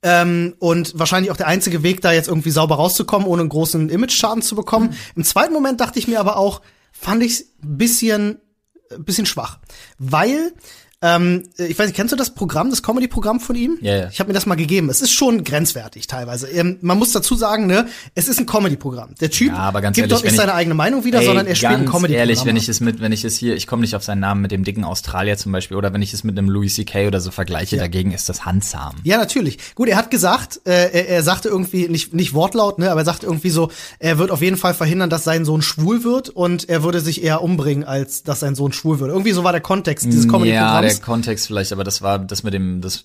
Ähm, 0.02 0.54
und 0.58 0.98
wahrscheinlich 0.98 1.30
auch 1.30 1.36
der 1.36 1.46
einzige 1.46 1.82
Weg, 1.82 2.00
da 2.00 2.12
jetzt 2.12 2.28
irgendwie 2.28 2.50
sauber 2.50 2.74
rauszukommen, 2.74 3.26
ohne 3.28 3.42
einen 3.42 3.48
großen 3.48 3.88
Image-Schaden 3.88 4.42
zu 4.42 4.56
bekommen. 4.56 4.96
Im 5.14 5.24
zweiten 5.24 5.52
Moment 5.52 5.80
dachte 5.80 5.98
ich 5.98 6.08
mir 6.08 6.18
aber 6.18 6.36
auch, 6.36 6.60
fand 6.92 7.22
ich 7.22 7.46
ein 7.62 7.78
bisschen, 7.78 8.40
ein 8.90 9.04
bisschen 9.04 9.26
schwach. 9.26 9.58
Weil, 9.98 10.52
ähm, 11.02 11.42
ich 11.58 11.78
weiß 11.78 11.86
nicht, 11.88 11.96
kennst 11.96 12.12
du 12.12 12.16
das 12.16 12.30
Programm, 12.34 12.70
das 12.70 12.82
Comedy-Programm 12.82 13.40
von 13.40 13.56
ihm? 13.56 13.78
Ja, 13.80 13.96
ja. 13.96 14.08
Ich 14.10 14.20
habe 14.20 14.28
mir 14.28 14.34
das 14.34 14.46
mal 14.46 14.54
gegeben. 14.54 14.88
Es 14.88 15.02
ist 15.02 15.10
schon 15.12 15.44
grenzwertig 15.44 16.06
teilweise. 16.06 16.48
Ähm, 16.48 16.78
man 16.80 16.98
muss 16.98 17.12
dazu 17.12 17.34
sagen, 17.34 17.66
ne, 17.66 17.86
es 18.14 18.28
ist 18.28 18.38
ein 18.38 18.46
Comedy-Programm. 18.46 19.14
Der 19.20 19.30
Typ 19.30 19.48
Ja, 19.52 19.58
aber 19.58 19.80
ganz 19.80 19.96
gibt 19.96 20.04
ehrlich, 20.04 20.10
dort 20.12 20.22
nicht 20.24 20.32
ich- 20.32 20.38
seine 20.38 20.54
eigene 20.54 20.74
Meinung 20.74 21.04
wieder, 21.04 21.20
Ey, 21.20 21.26
sondern 21.26 21.46
er 21.46 21.54
spielt 21.56 21.72
ein 21.72 21.78
ganz 21.80 21.90
Comedy-Programm. 21.90 22.18
ehrlich, 22.18 22.44
wenn 22.44 22.56
ich 22.56 22.68
es 22.68 22.80
mit, 22.80 23.00
wenn 23.00 23.12
ich 23.12 23.24
es 23.24 23.36
hier, 23.36 23.54
ich 23.56 23.66
komme 23.66 23.82
nicht 23.82 23.96
auf 23.96 24.04
seinen 24.04 24.20
Namen 24.20 24.40
mit 24.42 24.52
dem 24.52 24.64
dicken 24.64 24.84
Australier 24.84 25.36
zum 25.36 25.52
Beispiel, 25.52 25.76
oder 25.76 25.92
wenn 25.92 26.02
ich 26.02 26.14
es 26.14 26.24
mit 26.24 26.38
einem 26.38 26.48
Louis 26.48 26.74
C.K. 26.74 27.06
oder 27.08 27.20
so 27.20 27.30
vergleiche, 27.30 27.76
dagegen 27.76 28.12
ist 28.12 28.28
das 28.28 28.44
handsam. 28.44 28.94
Ja, 29.02 29.18
natürlich. 29.18 29.58
Gut, 29.74 29.88
er 29.88 29.96
hat 29.96 30.10
gesagt, 30.10 30.60
äh, 30.64 30.90
er, 30.92 31.08
er 31.08 31.22
sagte 31.22 31.48
irgendwie, 31.48 31.88
nicht, 31.88 32.14
nicht 32.14 32.32
wortlaut, 32.34 32.78
ne, 32.78 32.90
aber 32.90 33.00
er 33.00 33.04
sagte 33.04 33.26
irgendwie 33.26 33.50
so, 33.50 33.70
er 33.98 34.18
wird 34.18 34.30
auf 34.30 34.40
jeden 34.40 34.56
Fall 34.56 34.74
verhindern, 34.74 35.10
dass 35.10 35.24
sein 35.24 35.44
Sohn 35.44 35.62
schwul 35.62 36.04
wird 36.04 36.28
und 36.28 36.68
er 36.68 36.82
würde 36.84 37.00
sich 37.00 37.22
eher 37.22 37.42
umbringen, 37.42 37.84
als 37.84 38.22
dass 38.22 38.40
sein 38.40 38.54
Sohn 38.54 38.72
schwul 38.72 39.00
wird. 39.00 39.10
Irgendwie 39.10 39.32
so 39.32 39.42
war 39.44 39.52
der 39.52 39.60
Kontext 39.60 40.06
dieses 40.06 40.26
Ja, 40.26 40.80
der. 40.98 41.04
Kontext 41.04 41.46
vielleicht, 41.46 41.72
aber 41.72 41.84
das 41.84 42.02
war 42.02 42.18
das 42.18 42.42
mit 42.42 42.54
dem, 42.54 42.80
das, 42.80 43.04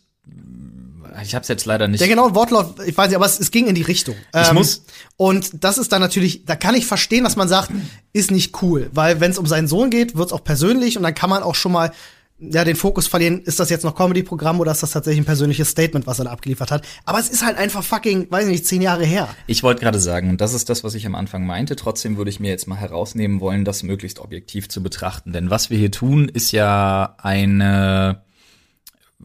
ich 1.23 1.33
hab's 1.35 1.47
jetzt 1.47 1.65
leider 1.65 1.87
nicht. 1.87 1.99
Der 2.01 2.07
genaue 2.07 2.35
Wortlaut, 2.35 2.75
ich 2.85 2.95
weiß 2.97 3.07
nicht, 3.07 3.15
aber 3.15 3.25
es, 3.25 3.39
es 3.39 3.51
ging 3.51 3.67
in 3.67 3.75
die 3.75 3.81
Richtung. 3.81 4.15
Ich 4.33 4.49
Ähm, 4.49 4.55
muss- 4.55 4.83
Und 5.15 5.63
das 5.63 5.77
ist 5.77 5.91
dann 5.91 6.01
natürlich, 6.01 6.45
da 6.45 6.55
kann 6.55 6.75
ich 6.75 6.85
verstehen, 6.85 7.23
dass 7.23 7.35
man 7.35 7.47
sagt, 7.47 7.71
ist 8.13 8.29
nicht 8.31 8.61
cool, 8.61 8.89
weil 8.93 9.19
wenn 9.19 9.31
es 9.31 9.37
um 9.37 9.45
seinen 9.47 9.67
Sohn 9.67 9.89
geht, 9.89 10.15
wird's 10.15 10.31
auch 10.33 10.43
persönlich 10.43 10.97
und 10.97 11.03
dann 11.03 11.15
kann 11.15 11.29
man 11.29 11.43
auch 11.43 11.55
schon 11.55 11.71
mal 11.71 11.91
ja, 12.39 12.63
den 12.63 12.75
Fokus 12.75 13.07
verlieren, 13.07 13.41
ist 13.41 13.59
das 13.59 13.69
jetzt 13.69 13.83
noch 13.83 13.95
Comedy-Programm 13.95 14.59
oder 14.59 14.71
ist 14.71 14.83
das 14.83 14.91
tatsächlich 14.91 15.21
ein 15.21 15.25
persönliches 15.25 15.69
Statement, 15.69 16.05
was 16.05 16.19
er 16.19 16.25
da 16.25 16.31
abgeliefert 16.31 16.69
hat. 16.69 16.85
Aber 17.05 17.19
es 17.19 17.29
ist 17.29 17.43
halt 17.43 17.57
einfach 17.57 17.83
fucking, 17.83 18.27
weiß 18.29 18.45
ich 18.45 18.51
nicht, 18.51 18.65
zehn 18.67 18.81
Jahre 18.81 19.05
her. 19.05 19.27
Ich 19.47 19.63
wollte 19.63 19.81
gerade 19.81 19.99
sagen, 19.99 20.29
und 20.29 20.39
das 20.39 20.53
ist 20.53 20.69
das, 20.69 20.83
was 20.83 20.93
ich 20.93 21.07
am 21.07 21.15
Anfang 21.15 21.45
meinte, 21.45 21.75
trotzdem 21.75 22.17
würde 22.17 22.29
ich 22.29 22.39
mir 22.39 22.49
jetzt 22.49 22.67
mal 22.67 22.75
herausnehmen 22.75 23.39
wollen, 23.39 23.65
das 23.65 23.81
möglichst 23.81 24.19
objektiv 24.19 24.69
zu 24.69 24.83
betrachten. 24.83 25.33
Denn 25.33 25.49
was 25.49 25.71
wir 25.71 25.79
hier 25.79 25.91
tun, 25.91 26.29
ist 26.29 26.51
ja 26.51 27.15
eine 27.17 28.21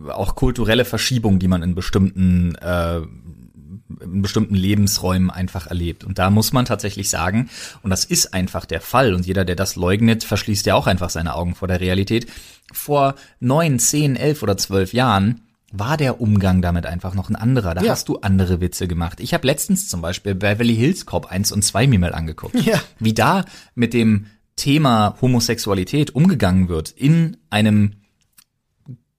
auch 0.08 0.34
kulturelle 0.34 0.86
Verschiebung, 0.86 1.38
die 1.38 1.48
man 1.48 1.62
in 1.62 1.74
bestimmten 1.74 2.54
äh, 2.54 3.02
in 4.00 4.22
bestimmten 4.22 4.54
Lebensräumen 4.54 5.30
einfach 5.30 5.66
erlebt. 5.66 6.04
Und 6.04 6.18
da 6.18 6.30
muss 6.30 6.52
man 6.52 6.64
tatsächlich 6.64 7.10
sagen, 7.10 7.50
und 7.82 7.90
das 7.90 8.04
ist 8.04 8.34
einfach 8.34 8.64
der 8.64 8.80
Fall, 8.80 9.14
und 9.14 9.26
jeder, 9.26 9.44
der 9.44 9.56
das 9.56 9.76
leugnet, 9.76 10.24
verschließt 10.24 10.66
ja 10.66 10.74
auch 10.74 10.86
einfach 10.86 11.10
seine 11.10 11.34
Augen 11.34 11.54
vor 11.54 11.68
der 11.68 11.80
Realität. 11.80 12.26
Vor 12.72 13.14
neun, 13.40 13.78
zehn, 13.78 14.16
elf 14.16 14.42
oder 14.42 14.56
zwölf 14.56 14.92
Jahren 14.92 15.42
war 15.72 15.96
der 15.96 16.20
Umgang 16.20 16.60
damit 16.60 16.84
einfach 16.84 17.14
noch 17.14 17.30
ein 17.30 17.36
anderer. 17.36 17.74
Da 17.74 17.82
Ja. 17.82 17.92
hast 17.92 18.08
du 18.08 18.18
andere 18.18 18.60
Witze 18.60 18.86
gemacht. 18.88 19.20
Ich 19.20 19.32
habe 19.32 19.46
letztens 19.46 19.88
zum 19.88 20.02
Beispiel 20.02 20.34
Beverly 20.34 20.74
Hills 20.76 21.06
Cop 21.06 21.26
1 21.26 21.50
und 21.52 21.62
2 21.62 21.86
mir 21.86 21.98
mal 21.98 22.14
angeguckt. 22.14 22.54
Ja. 22.60 22.78
Wie 22.98 23.14
da 23.14 23.44
mit 23.74 23.94
dem 23.94 24.26
Thema 24.56 25.16
Homosexualität 25.22 26.14
umgegangen 26.14 26.68
wird 26.68 26.90
in 26.90 27.38
einem 27.48 27.92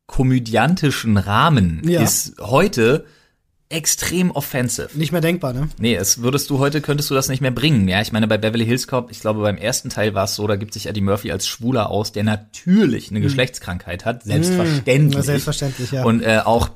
komödiantischen 0.05 1.17
Rahmen, 1.17 1.81
Ja. 1.87 2.01
ist 2.03 2.35
heute 2.39 3.05
extrem 3.73 4.31
offensive. 4.31 4.89
Nicht 4.93 5.11
mehr 5.11 5.21
denkbar, 5.21 5.51
ne? 5.53 5.69
Nee, 5.77 5.95
es 5.95 6.21
würdest 6.21 6.49
du 6.49 6.59
heute, 6.59 6.79
könntest 6.79 7.09
du 7.09 7.15
das 7.15 7.27
nicht 7.27 7.41
mehr 7.41 7.51
bringen. 7.51 7.87
Ja, 7.87 8.01
ich 8.01 8.11
meine, 8.11 8.27
bei 8.27 8.37
Beverly 8.37 8.65
Hills 8.65 8.87
Cop, 8.87 9.11
ich 9.11 9.19
glaube, 9.19 9.41
beim 9.41 9.57
ersten 9.57 9.89
Teil 9.89 10.13
war 10.13 10.25
es 10.25 10.35
so, 10.35 10.47
da 10.47 10.55
gibt 10.55 10.73
sich 10.73 10.85
Eddie 10.85 11.01
Murphy 11.01 11.31
als 11.31 11.47
Schwuler 11.47 11.89
aus, 11.89 12.11
der 12.11 12.23
natürlich 12.23 13.09
eine 13.09 13.19
Geschlechtskrankheit 13.19 14.05
hat, 14.05 14.23
selbstverständlich. 14.23 15.17
Mhm. 15.17 15.21
Selbstverständlich, 15.23 15.91
ja. 15.91 16.03
Und 16.03 16.21
äh, 16.21 16.39
auch 16.45 16.69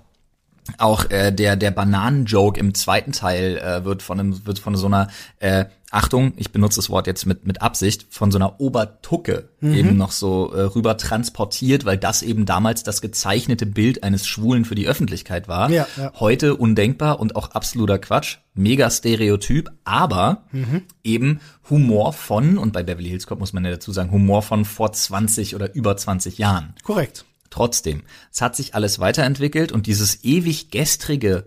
Auch 0.77 1.10
äh, 1.12 1.32
der 1.32 1.56
der 1.56 1.72
Bananenjoke 1.72 2.60
im 2.60 2.74
zweiten 2.74 3.13
Teil 3.13 3.58
äh, 3.58 3.86
wird 3.86 4.01
von 4.04 4.20
einem 4.20 4.46
wird 4.46 4.60
von 4.60 4.75
so 4.75 4.88
einer 4.88 5.08
äh, 5.39 5.63
Achtung, 5.98 6.34
ich 6.38 6.51
benutze 6.51 6.75
das 6.77 6.92
Wort 6.92 7.08
jetzt 7.08 7.25
mit 7.25 7.48
mit 7.48 7.62
Absicht 7.63 8.06
von 8.12 8.32
so 8.32 8.38
einer 8.38 8.60
Obertucke 8.62 9.50
Mhm. 9.60 9.74
eben 9.74 9.98
noch 9.98 10.12
so 10.12 10.54
äh, 10.54 10.62
rüber 10.62 10.96
transportiert, 10.98 11.84
weil 11.86 11.98
das 11.98 12.22
eben 12.22 12.46
damals 12.46 12.84
das 12.84 13.01
gezeichnete 13.01 13.66
Bild 13.66 14.04
eines 14.04 14.27
Schwulen 14.27 14.63
für 14.66 14.75
die 14.75 14.88
Öffentlichkeit 14.88 15.48
war. 15.48 15.72
Ja, 15.72 15.88
ja. 15.98 16.12
Heute 16.20 16.56
undenkbar 16.56 17.20
und 17.20 17.36
auch 17.36 17.50
absoluter 17.51 17.98
Quatsch, 17.98 18.38
mega 18.54 18.92
Stereotyp, 18.92 19.72
aber 19.84 20.44
Mhm. 20.51 20.84
eben 21.04 21.39
Humor 21.72 22.13
von 22.13 22.60
und 22.60 22.72
bei 22.74 22.84
Beverly 22.84 23.10
Hills 23.10 23.25
Cop 23.25 23.39
muss 23.39 23.54
man 23.54 23.66
ja 23.66 23.72
dazu 23.72 23.92
sagen 23.92 24.12
Humor 24.12 24.44
von 24.44 24.66
vor 24.66 24.92
20 24.94 25.56
oder 25.56 25.74
über 25.74 25.98
20 25.98 26.38
Jahren. 26.38 26.75
Korrekt. 26.84 27.25
Trotzdem, 27.50 28.04
es 28.32 28.42
hat 28.42 28.56
sich 28.56 28.75
alles 28.75 29.00
weiterentwickelt 29.00 29.72
und 29.72 29.88
dieses 29.88 30.24
ewig 30.24 30.70
gestrige 30.70 31.46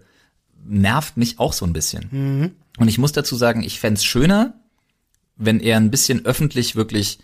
nervt 0.64 1.16
mich 1.16 1.38
auch 1.38 1.52
so 1.52 1.64
ein 1.66 1.72
bisschen. 1.72 2.10
Und 2.78 2.88
ich 2.88 2.98
muss 2.98 3.12
dazu 3.12 3.36
sagen, 3.36 3.62
ich 3.62 3.80
fänd's 3.80 4.04
schöner, 4.04 4.54
wenn 5.36 5.60
er 5.60 5.76
ein 5.76 5.90
bisschen 5.90 6.24
öffentlich 6.24 6.76
wirklich 6.76 7.18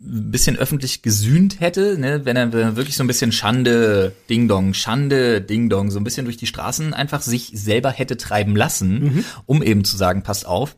ein 0.00 0.30
bisschen 0.30 0.56
öffentlich 0.56 1.02
gesühnt 1.02 1.60
hätte, 1.60 1.98
ne, 1.98 2.24
wenn 2.24 2.36
er 2.36 2.52
wenn 2.52 2.60
er 2.60 2.76
wirklich 2.76 2.96
so 2.96 3.02
ein 3.02 3.08
bisschen 3.08 3.32
Schande, 3.32 4.12
Ding 4.30 4.46
Dong, 4.46 4.72
Schande, 4.72 5.40
Ding 5.40 5.68
Dong, 5.68 5.90
so 5.90 5.98
ein 5.98 6.04
bisschen 6.04 6.24
durch 6.24 6.36
die 6.36 6.46
Straßen 6.46 6.94
einfach 6.94 7.20
sich 7.20 7.50
selber 7.52 7.90
hätte 7.90 8.16
treiben 8.16 8.54
lassen, 8.54 9.24
um 9.46 9.60
eben 9.62 9.84
zu 9.84 9.96
sagen, 9.96 10.22
passt 10.22 10.46
auf, 10.46 10.76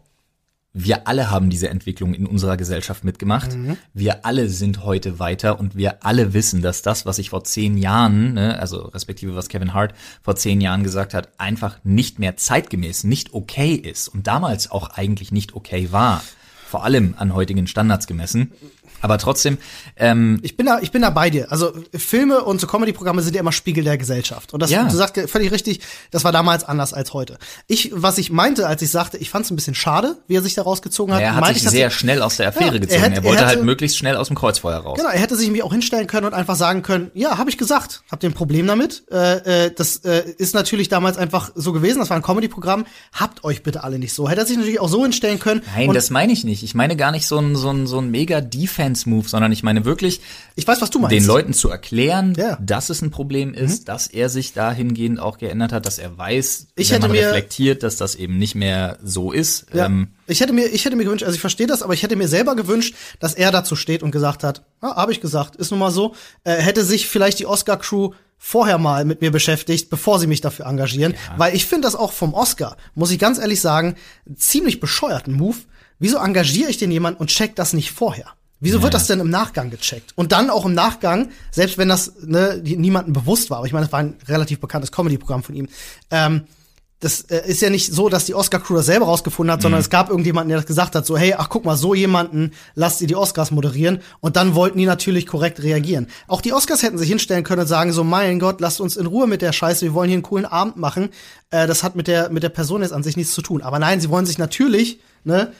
wir 0.73 1.09
alle 1.09 1.31
haben 1.31 1.51
diese 1.51 1.69
Entwicklung 1.69 2.15
in 2.15 2.27
unserer 2.27 2.57
Gesellschaft 2.57 3.03
mitgemacht. 3.03 3.57
Wir 3.93 4.25
alle 4.25 4.49
sind 4.49 4.85
heute 4.85 5.19
weiter 5.19 5.59
und 5.59 5.77
wir 5.77 6.05
alle 6.05 6.33
wissen, 6.33 6.63
dass 6.63 6.83
das, 6.83 7.07
was 7.07 7.19
ich 7.19 7.31
vor 7.31 7.43
zehn 7.43 7.77
Jahren, 7.77 8.35
ne, 8.35 8.59
also 8.59 8.83
respektive 8.83 9.35
was 9.35 9.49
Kevin 9.49 9.75
Hart 9.75 9.95
vor 10.23 10.37
zehn 10.37 10.61
Jahren 10.61 10.85
gesagt 10.85 11.13
hat, 11.13 11.29
einfach 11.39 11.79
nicht 11.83 12.21
mehr 12.21 12.37
zeitgemäß, 12.37 13.03
nicht 13.03 13.35
okay 13.35 13.75
ist 13.75 14.09
und 14.09 14.29
damals 14.29 14.71
auch 14.71 14.91
eigentlich 14.91 15.33
nicht 15.33 15.55
okay 15.55 15.89
war. 15.91 16.23
Vor 16.67 16.85
allem 16.85 17.15
an 17.17 17.35
heutigen 17.35 17.67
Standards 17.67 18.07
gemessen. 18.07 18.53
Aber 19.01 19.19
trotzdem, 19.19 19.59
ähm, 19.97 20.39
Ich 20.43 20.57
bin 20.57 20.67
da, 20.67 20.81
ich 20.81 20.91
bin 20.91 21.03
da 21.03 21.11
bei 21.11 21.31
dir. 21.31 21.51
Also 21.51 21.73
Filme 21.97 22.43
und 22.45 22.61
so 22.61 22.67
Comedy-Programme 22.67 23.23
sind 23.23 23.35
ja 23.35 23.41
immer 23.41 23.53
Spiegel 23.53 23.85
der 23.85 23.99
Gesellschaft. 23.99 24.53
Und 24.53 24.61
das, 24.63 24.71
Ja. 24.71 24.85
du 24.85 24.97
sagst 24.97 25.19
völlig 25.31 25.53
richtig, 25.53 25.81
das 26.11 26.25
war 26.25 26.33
damals 26.33 26.65
anders 26.65 26.93
als 26.95 27.13
heute. 27.13 27.39
Ich, 27.67 27.91
was 27.95 28.19
ich 28.19 28.31
meinte, 28.31 28.67
als 28.67 28.83
ich 28.83 28.91
sagte, 28.91 29.17
ich 29.19 29.31
fand 29.31 29.45
es 29.45 29.51
ein 29.51 29.57
bisschen 29.57 29.75
schade, 29.75 30.17
wie 30.29 30.37
er 30.37 30.43
sich 30.43 30.55
da 30.55 30.63
rausgezogen 30.63 31.15
hat. 31.15 31.23
er 31.23 31.35
hat 31.37 31.47
sich 31.49 31.57
ich, 31.65 31.69
sehr 31.71 31.85
er- 31.87 31.91
schnell 31.91 32.23
aus 32.23 32.37
der 32.37 32.49
Affäre 32.49 32.67
Ja, 32.67 32.73
er 32.75 32.81
gezogen. 32.81 33.01
hätte- 33.03 33.15
er 33.15 33.19
er 33.19 33.25
wollte 33.25 33.47
halt 33.47 33.57
hätte- 33.57 33.65
möglichst 33.65 33.97
schnell 33.99 34.17
aus 34.17 34.29
dem 34.29 34.37
Kreuzfeuer 34.37 34.79
raus. 34.79 34.99
Genau, 34.99 35.11
er 35.11 35.19
hätte 35.21 35.37
sich 35.37 35.47
nämlich 35.47 35.63
auch 35.63 35.73
hinstellen 35.73 36.07
können 36.07 36.27
und 36.27 36.35
einfach 36.35 36.57
sagen 36.57 36.83
können, 36.83 37.11
ja, 37.15 37.39
habe 37.39 37.51
ich 37.51 37.59
gesagt, 37.59 38.03
habt 38.11 38.23
ihr 38.23 38.31
ein 38.31 38.35
Problem 38.35 38.67
damit? 38.67 39.05
Äh, 39.11 39.67
äh, 39.67 39.75
das 39.75 39.97
äh, 40.05 40.23
ist 40.39 40.55
natürlich 40.55 40.89
damals 40.89 41.17
einfach 41.17 41.51
so 41.55 41.73
gewesen, 41.73 41.99
das 41.99 42.11
war 42.11 42.17
ein 42.17 42.23
Comedy-Programm, 42.23 42.85
habt 43.13 43.45
euch 43.45 43.63
bitte 43.63 43.83
alle 43.85 43.99
nicht 43.99 44.13
so. 44.15 44.29
Hätte 44.29 44.41
er 44.43 44.47
sich 44.47 44.57
natürlich 44.57 44.81
auch 44.81 44.89
so 44.89 45.03
hinstellen 45.03 45.39
können. 45.39 45.63
Nein, 45.77 45.93
das 45.93 46.11
meine 46.11 46.33
ich 46.33 46.45
nicht. 46.45 46.63
Ich 46.63 46.75
meine 46.75 46.97
gar 46.97 47.11
nicht 47.13 47.27
so 47.27 47.39
ein, 47.39 47.57
so 47.57 47.71
ein, 47.71 47.87
so 47.87 47.99
ein 47.99 48.11
mega 48.11 48.41
Defense-Move, 48.95 49.29
sondern 49.29 49.53
ich 49.53 49.63
meine 49.63 49.85
wirklich, 49.85 50.21
ich 50.57 50.67
weiß, 50.67 50.81
was 50.81 50.91
du 50.91 50.99
meinst. 50.99 51.15
den 51.15 51.25
Leuten 51.25 51.53
zu 51.53 51.69
erklären, 51.71 52.35
Ja. 52.37 52.59
Mhm. 52.61 52.67
dass 52.67 52.91
es 52.91 53.03
ein 53.03 53.11
Problem 53.11 53.55
ist, 53.55 53.89
dass 53.89 54.07
er 54.07 54.29
sich 54.29 54.53
dahingehend 54.53 55.21
auch 55.21 55.39
geändert 55.39 55.73
hat, 55.73 55.87
dass 55.87 55.99
er 55.99 56.17
weiß, 56.17 56.69
Ich 56.77 56.91
wenn 56.91 56.97
hätte 56.97 57.09
man 57.09 57.17
mir- 57.17 57.27
reflektiert, 57.29 57.83
dass 57.83 57.97
das 57.97 58.15
eben 58.15 58.39
nicht 58.39 58.55
mehr 58.55 58.99
so 59.03 59.33
ist. 59.33 59.67
Ja. 59.73 59.87
Ähm, 59.87 60.09
ich 60.27 60.41
hätte 60.41 60.53
mir, 60.53 60.67
ich 60.67 60.85
hätte 60.85 60.97
mir 60.97 61.05
gewünscht, 61.05 61.25
also 61.25 61.35
ich 61.35 61.41
verstehe 61.41 61.67
das, 61.67 61.83
aber 61.83 61.95
ich 61.95 62.03
hätte 62.03 62.17
mir 62.17 62.29
selber 62.29 62.55
gewünscht, 62.57 62.95
dass 63.19 63.35
er 63.35 63.51
dazu 63.53 63.77
steht 63.77 64.03
und 64.03 64.11
gesagt 64.11 64.45
hat, 64.45 64.65
ah, 64.81 64.97
habe 64.97 65.13
ich 65.13 65.21
gesagt, 65.21 65.57
ist 65.57 65.71
nun 65.71 65.81
mal 65.81 65.91
so. 65.91 66.15
Äh, 66.45 66.57
hätte 66.57 66.85
sich 66.85 67.09
vielleicht 67.09 67.39
die 67.39 67.47
Oscar-Crew 67.47 68.11
vorher 68.43 68.79
mal 68.79 69.05
mit 69.05 69.21
mir 69.21 69.31
beschäftigt, 69.31 69.91
bevor 69.91 70.19
sie 70.19 70.27
mich 70.27 70.41
dafür 70.41 70.65
engagieren, 70.67 71.15
weil 71.37 71.55
ich 71.55 71.67
finde 71.67 71.87
das 71.87 71.95
auch 71.95 72.13
vom 72.13 72.33
Oscar, 72.33 72.77
muss 72.95 73.11
ich 73.11 73.19
ganz 73.19 73.39
ehrlich 73.39 73.61
sagen, 73.61 73.97
ziemlich 74.35 74.81
bescheuerten 74.81 75.35
Move. 75.35 75.59
Wieso 75.99 76.17
engagiere 76.17 76.71
ich 76.71 76.79
denn 76.79 76.91
jemanden 76.91 77.21
und 77.21 77.29
check 77.29 77.55
das 77.57 77.75
nicht 77.75 77.91
vorher? 77.91 78.25
Wieso 78.61 78.83
wird 78.83 78.95
das 78.95 79.07
denn 79.07 79.21
im 79.21 79.31
Nachgang 79.31 79.71
gecheckt? 79.71 80.13
Und 80.17 80.33
dann 80.33 80.51
auch 80.51 80.67
im 80.67 80.75
Nachgang, 80.75 81.31
selbst 81.51 81.79
wenn 81.79 81.89
das 81.89 82.13
ne, 82.21 82.61
niemandem 82.63 83.15
bewusst 83.15 83.51
war, 83.51 83.59
aber 83.59 83.67
ich 83.67 83.73
meine, 83.73 83.87
das 83.87 83.93
war 83.93 84.01
ein 84.01 84.17
relativ 84.29 84.61
bekanntes 84.61 84.93
Comedy-Programm 84.93 85.43
von 85.43 85.55
ihm, 85.55 85.69
ähm, 86.11 86.45
das 87.01 87.23
äh, 87.23 87.49
ist 87.49 87.63
ja 87.63 87.71
nicht 87.71 87.93
so, 87.93 88.11
dass 88.11 88.27
die 88.27 88.35
Oscar-Crew 88.35 88.77
das 88.77 88.87
selber 88.87 89.07
rausgefunden 89.07 89.53
hat, 89.53 89.63
sondern 89.63 89.81
es 89.81 89.89
gab 89.89 90.11
irgendjemanden, 90.11 90.51
der 90.51 90.59
das 90.59 90.67
gesagt 90.67 90.95
hat, 90.95 91.07
so, 91.07 91.17
hey, 91.17 91.35
ach 91.37 91.49
guck 91.49 91.65
mal, 91.65 91.77
so 91.77 91.95
jemanden 91.95 92.53
lasst 92.75 93.01
ihr 93.01 93.07
die 93.07 93.17
Oscars 93.17 93.51
moderieren. 93.51 94.01
Und 94.21 94.37
dann 94.37 94.55
wollten 94.55 94.77
die 94.77 94.85
natürlich 94.85 95.27
korrekt 95.27 95.63
reagieren. 95.63 96.09
Auch 96.29 96.43
die 96.43 96.53
Oscars 96.53 96.83
hätten 96.83 96.99
sich 96.99 97.09
hinstellen 97.09 97.43
können 97.43 97.63
und 97.63 97.67
sagen, 97.67 97.93
so, 97.93 98.05
mein 98.05 98.39
Gott, 98.39 98.61
lasst 98.61 98.83
uns 98.83 98.99
in 98.99 99.07
Ruhe 99.07 99.27
mit 99.27 99.41
der 99.41 99.53
Scheiße, 99.53 99.87
wir 99.87 99.95
wollen 99.95 100.09
hier 100.09 100.17
einen 100.17 100.23
coolen 100.23 100.45
Abend 100.45 100.77
machen. 100.77 101.09
Äh, 101.51 101.67
das 101.67 101.83
hat 101.83 101.97
mit 101.97 102.07
der, 102.07 102.29
mit 102.31 102.43
der 102.43 102.51
Person 102.51 102.83
jetzt 102.83 102.93
an 102.93 103.03
sich 103.03 103.17
nichts 103.17 103.33
zu 103.33 103.41
tun. 103.41 103.63
Aber 103.63 103.79
nein, 103.79 104.01
sie 104.03 104.11
wollen 104.11 104.27
sich 104.27 104.37
natürlich, 104.37 105.01
ne, 105.25 105.53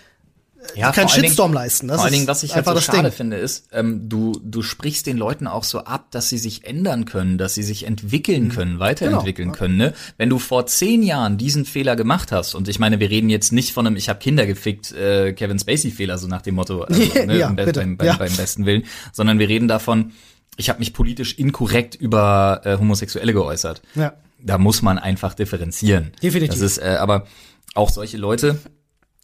ja, 0.75 0.93
keinen 0.93 1.09
Shitstorm 1.09 1.51
Dingen- 1.53 1.63
leisten. 1.63 1.89
Das 1.89 1.97
vor 1.97 2.05
allen 2.05 2.13
Dingen, 2.15 2.27
was 2.27 2.43
ich 2.43 2.55
halt 2.55 2.67
einfach 2.67 2.81
so 2.81 2.93
schade 2.93 3.05
Ding. 3.09 3.13
finde, 3.13 3.37
ist, 3.39 3.69
ähm, 3.73 4.09
du, 4.09 4.33
du 4.45 4.63
sprichst 4.63 5.07
den 5.07 5.17
Leuten 5.17 5.47
auch 5.47 5.65
so 5.65 5.81
ab, 5.81 6.07
dass 6.11 6.29
sie 6.29 6.39
sich 6.39 6.65
ändern 6.67 7.05
können, 7.07 7.39
dass 7.39 7.55
sie 7.55 7.63
sich 7.63 7.87
entwickeln 7.87 8.45
Mhm. 8.45 8.49
können, 8.51 8.79
weiterentwickeln 8.79 9.49
Genau. 9.49 9.59
können. 9.59 9.77
Ne? 9.77 9.95
Wenn 10.19 10.29
du 10.29 10.39
vor 10.39 10.67
zehn 10.67 11.03
Jahren 11.03 11.39
diesen 11.39 11.65
Fehler 11.65 11.97
gemacht 11.97 12.31
hast, 12.33 12.55
und 12.55 12.69
ich 12.69 12.79
meine, 12.79 13.01
wir 13.01 13.11
reden 13.11 13.31
jetzt 13.31 13.53
nicht 13.53 13.73
von 13.73 13.87
einem 13.87 13.97
Ich 13.97 14.09
habe 14.09 14.19
Kinder 14.19 14.47
gefickt, 14.47 14.93
äh, 14.93 15.33
Kevin 15.33 15.59
Spacey-Fehler, 15.59 16.19
so 16.19 16.27
nach 16.27 16.43
dem 16.43 16.55
Motto, 16.57 16.83
also, 16.83 17.01
ne, 17.27 17.39
Ja, 17.39 17.49
Be- 17.49 17.73
beim, 17.73 17.97
beim, 17.97 18.07
Ja. 18.07 18.17
beim 18.17 18.35
besten 18.37 18.67
Willen, 18.67 18.85
sondern 19.13 19.39
wir 19.39 19.49
reden 19.49 19.69
davon, 19.69 20.13
ich 20.57 20.69
habe 20.69 20.79
mich 20.81 20.93
politisch 20.93 21.39
inkorrekt 21.39 21.95
über 21.95 22.61
äh, 22.65 22.77
Homosexuelle 22.77 23.33
geäußert. 23.33 23.81
Ja. 23.95 24.13
Da 24.43 24.59
muss 24.59 24.83
man 24.83 24.99
einfach 24.99 25.35
differenzieren. 25.35 26.13
Definitiv. 26.23 26.61
Das 26.61 26.61
ist 26.61 26.79
äh, 26.79 26.97
aber 26.99 27.27
auch 27.75 27.89
solche 27.91 28.17
Leute, 28.17 28.59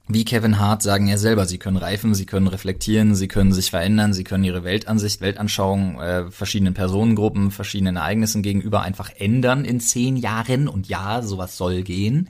wie 0.08 0.24
Kevin 0.24 0.58
Hart 0.60 0.82
sagen 0.82 1.08
ja 1.08 1.18
selber, 1.18 1.46
sie 1.46 1.58
können 1.58 1.76
reifen, 1.76 2.14
sie 2.14 2.26
können 2.26 2.46
reflektieren, 2.46 3.14
sie 3.16 3.26
können 3.26 3.52
sich 3.52 3.70
verändern, 3.70 4.12
sie 4.12 4.22
können 4.22 4.44
ihre 4.44 4.62
Weltansicht, 4.62 5.20
Weltanschauung 5.20 6.00
äh, 6.00 6.30
verschiedenen 6.30 6.74
Personengruppen, 6.74 7.50
verschiedenen 7.50 7.96
Ereignissen 7.96 8.42
gegenüber 8.42 8.82
einfach 8.82 9.10
ändern 9.18 9.64
in 9.64 9.80
zehn 9.80 10.16
Jahren. 10.16 10.68
Und 10.68 10.88
ja, 10.88 11.22
sowas 11.22 11.56
soll 11.56 11.82
gehen. 11.82 12.28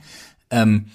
Ähm, 0.49 0.87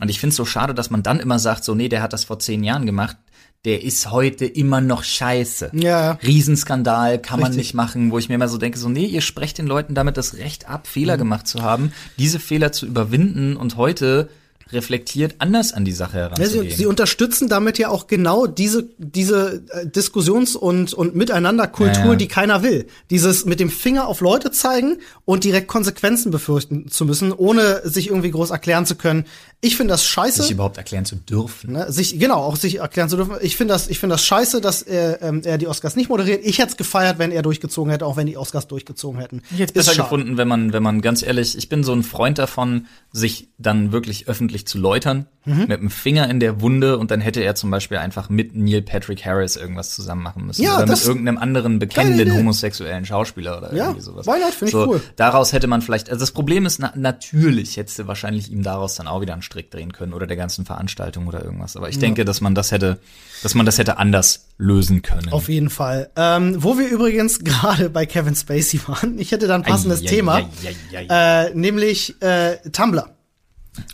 und 0.00 0.10
ich 0.10 0.20
finde 0.20 0.32
es 0.32 0.36
so 0.36 0.44
schade, 0.44 0.74
dass 0.74 0.90
man 0.90 1.02
dann 1.02 1.20
immer 1.20 1.38
sagt, 1.38 1.64
so, 1.64 1.74
nee, 1.74 1.88
der 1.88 2.02
hat 2.02 2.12
das 2.12 2.24
vor 2.24 2.38
zehn 2.38 2.62
Jahren 2.62 2.84
gemacht. 2.84 3.16
Der 3.64 3.82
ist 3.82 4.10
heute 4.10 4.44
immer 4.44 4.82
noch 4.82 5.02
scheiße. 5.04 5.70
Ja. 5.72 6.18
Riesenskandal, 6.22 7.18
kann 7.18 7.40
man 7.40 7.48
Richtig. 7.48 7.68
nicht 7.68 7.74
machen, 7.74 8.10
wo 8.10 8.18
ich 8.18 8.28
mir 8.28 8.34
immer 8.34 8.48
so 8.48 8.58
denke, 8.58 8.78
so, 8.78 8.90
nee, 8.90 9.06
ihr 9.06 9.22
sprecht 9.22 9.56
den 9.56 9.66
Leuten 9.66 9.94
damit 9.94 10.18
das 10.18 10.34
Recht 10.34 10.68
ab, 10.68 10.86
Fehler 10.86 11.14
Mhm. 11.14 11.20
gemacht 11.20 11.48
zu 11.48 11.62
haben, 11.62 11.92
diese 12.18 12.38
Fehler 12.38 12.72
zu 12.72 12.86
überwinden 12.86 13.56
und 13.56 13.76
heute 13.76 14.28
reflektiert 14.72 15.36
anders 15.38 15.72
an 15.72 15.84
die 15.84 15.92
Sache 15.92 16.16
Ja, 16.18 16.22
heranzugehen. 16.24 16.70
sie, 16.70 16.76
sie 16.76 16.86
unterstützen 16.86 17.48
damit 17.48 17.78
ja 17.78 17.88
auch 17.88 18.06
genau 18.06 18.46
diese, 18.46 18.88
diese 18.98 19.62
äh, 19.70 19.86
Diskussions- 19.86 20.56
und, 20.56 20.92
und 20.92 21.14
Miteinanderkultur, 21.14 21.94
Ja, 21.94 22.10
ja. 22.10 22.14
die 22.16 22.28
keiner 22.28 22.62
will. 22.62 22.86
Dieses 23.10 23.44
mit 23.44 23.60
dem 23.60 23.70
Finger 23.70 24.08
auf 24.08 24.20
Leute 24.20 24.50
zeigen 24.50 24.98
und 25.24 25.44
direkt 25.44 25.68
Konsequenzen 25.68 26.30
befürchten 26.30 26.88
zu 26.88 27.04
müssen, 27.04 27.32
ohne 27.32 27.82
sich 27.88 28.08
irgendwie 28.08 28.30
groß 28.32 28.50
erklären 28.50 28.86
zu 28.86 28.96
können. 28.96 29.26
Ich 29.62 29.76
finde 29.76 29.92
das 29.92 30.04
scheiße. 30.04 30.42
sich 30.42 30.50
überhaupt 30.52 30.76
erklären 30.76 31.04
zu 31.06 31.16
dürfen. 31.16 31.72
Ne, 31.72 31.90
sich 31.90 32.18
genau 32.18 32.36
auch 32.36 32.56
sich 32.56 32.76
erklären 32.80 33.08
zu 33.08 33.16
dürfen. 33.16 33.34
Ich 33.40 33.56
finde 33.56 33.72
das, 33.74 33.88
ich 33.88 33.98
finde 33.98 34.14
das 34.14 34.24
scheiße, 34.24 34.60
dass 34.60 34.82
er, 34.82 35.22
ähm, 35.22 35.40
er 35.44 35.58
die 35.58 35.66
Oscars 35.66 35.96
nicht 35.96 36.08
moderiert. 36.10 36.44
Ich 36.44 36.58
hätte 36.58 36.70
es 36.72 36.76
gefeiert, 36.76 37.18
wenn 37.18 37.32
er 37.32 37.42
durchgezogen 37.42 37.90
hätte, 37.90 38.04
auch 38.06 38.16
wenn 38.16 38.26
die 38.26 38.36
Oscars 38.36 38.66
durchgezogen 38.68 39.18
hätten. 39.20 39.42
Ich 39.50 39.58
hätte 39.58 39.64
es 39.64 39.72
besser 39.72 39.92
schade. 39.94 40.02
gefunden, 40.08 40.36
wenn 40.36 40.46
man, 40.46 40.72
wenn 40.72 40.82
man 40.82 41.00
ganz 41.00 41.22
ehrlich, 41.22 41.56
ich 41.56 41.68
bin 41.68 41.84
so 41.84 41.92
ein 41.94 42.02
Freund 42.02 42.38
davon, 42.38 42.86
sich 43.12 43.48
dann 43.58 43.92
wirklich 43.92 44.28
öffentlich 44.28 44.66
zu 44.66 44.78
läutern, 44.78 45.26
Mhm. 45.48 45.66
mit 45.68 45.80
dem 45.80 45.90
Finger 45.90 46.28
in 46.28 46.40
der 46.40 46.60
Wunde 46.60 46.98
und 46.98 47.12
dann 47.12 47.20
hätte 47.20 47.40
er 47.40 47.54
zum 47.54 47.70
Beispiel 47.70 47.98
einfach 47.98 48.28
mit 48.28 48.56
Neil 48.56 48.82
Patrick 48.82 49.24
Harris 49.24 49.54
irgendwas 49.54 49.94
zusammen 49.94 50.24
machen 50.24 50.44
müssen. 50.44 50.60
Ja, 50.60 50.76
oder 50.78 50.86
mit 50.88 51.04
irgendeinem 51.04 51.38
anderen 51.38 51.78
bekennenden 51.78 52.34
homosexuellen 52.36 53.04
Schauspieler 53.04 53.58
oder 53.58 53.72
Ja, 53.72 53.84
irgendwie 53.84 54.00
sowas. 54.00 54.26
why 54.26 54.40
not? 54.40 54.52
Find 54.52 54.70
ich 54.70 54.72
so, 54.72 54.88
cool. 54.88 55.00
Daraus 55.14 55.52
hätte 55.52 55.68
man 55.68 55.82
vielleicht, 55.82 56.10
also 56.10 56.18
das 56.18 56.32
Problem 56.32 56.66
ist, 56.66 56.80
na, 56.80 56.92
natürlich 56.96 57.76
hättest 57.76 58.00
du 58.00 58.08
wahrscheinlich 58.08 58.50
ihm 58.50 58.64
daraus 58.64 58.96
dann 58.96 59.06
auch 59.06 59.20
wieder 59.20 59.34
einen 59.34 59.42
Strick 59.46 59.70
drehen 59.70 59.92
können 59.92 60.12
oder 60.12 60.26
der 60.26 60.36
ganzen 60.36 60.66
Veranstaltung 60.66 61.26
oder 61.26 61.42
irgendwas. 61.42 61.76
Aber 61.76 61.88
ich 61.88 61.98
denke, 61.98 62.24
dass 62.24 62.40
man 62.40 62.54
das 62.54 62.72
hätte, 62.72 62.98
dass 63.42 63.54
man 63.54 63.64
das 63.64 63.78
hätte 63.78 63.96
anders 63.96 64.48
lösen 64.58 65.02
können. 65.02 65.32
Auf 65.32 65.48
jeden 65.48 65.70
Fall. 65.70 66.10
Ähm, 66.16 66.62
wo 66.62 66.78
wir 66.78 66.88
übrigens 66.88 67.38
gerade 67.44 67.88
bei 67.88 68.04
Kevin 68.04 68.34
Spacey 68.34 68.80
waren, 68.86 69.18
ich 69.18 69.32
hätte 69.32 69.46
da 69.46 69.54
ein 69.54 69.62
passendes 69.62 70.02
Ei, 70.02 70.06
Thema, 70.06 70.34
ei, 70.34 71.08
ei. 71.08 71.46
Äh, 71.48 71.54
nämlich 71.54 72.20
äh, 72.20 72.56
Tumblr. 72.70 73.08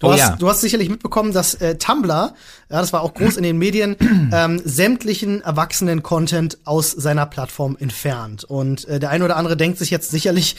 Du, 0.00 0.06
Oh 0.06 0.12
hast, 0.12 0.18
ja. 0.18 0.37
du 0.37 0.49
hast 0.49 0.61
sicherlich 0.61 0.88
mitbekommen, 0.88 1.32
dass 1.32 1.54
äh, 1.54 1.76
Tumblr, 1.76 2.11
ja, 2.11 2.35
das 2.68 2.92
war 2.92 3.02
auch 3.02 3.14
groß 3.14 3.37
in 3.37 3.42
den 3.42 3.59
Medien, 3.59 3.97
ähm, 4.32 4.61
sämtlichen 4.64 5.42
erwachsenen 5.42 6.02
Content 6.02 6.59
aus 6.64 6.92
seiner 6.92 7.26
Plattform 7.26 7.76
entfernt. 7.78 8.44
Und 8.44 8.87
äh, 8.87 9.00
der 9.00 9.11
eine 9.11 9.25
oder 9.25 9.37
andere 9.37 9.56
denkt 9.56 9.78
sich 9.78 9.90
jetzt 9.90 10.11
sicherlich, 10.11 10.56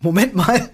Moment 0.00 0.34
mal, 0.34 0.70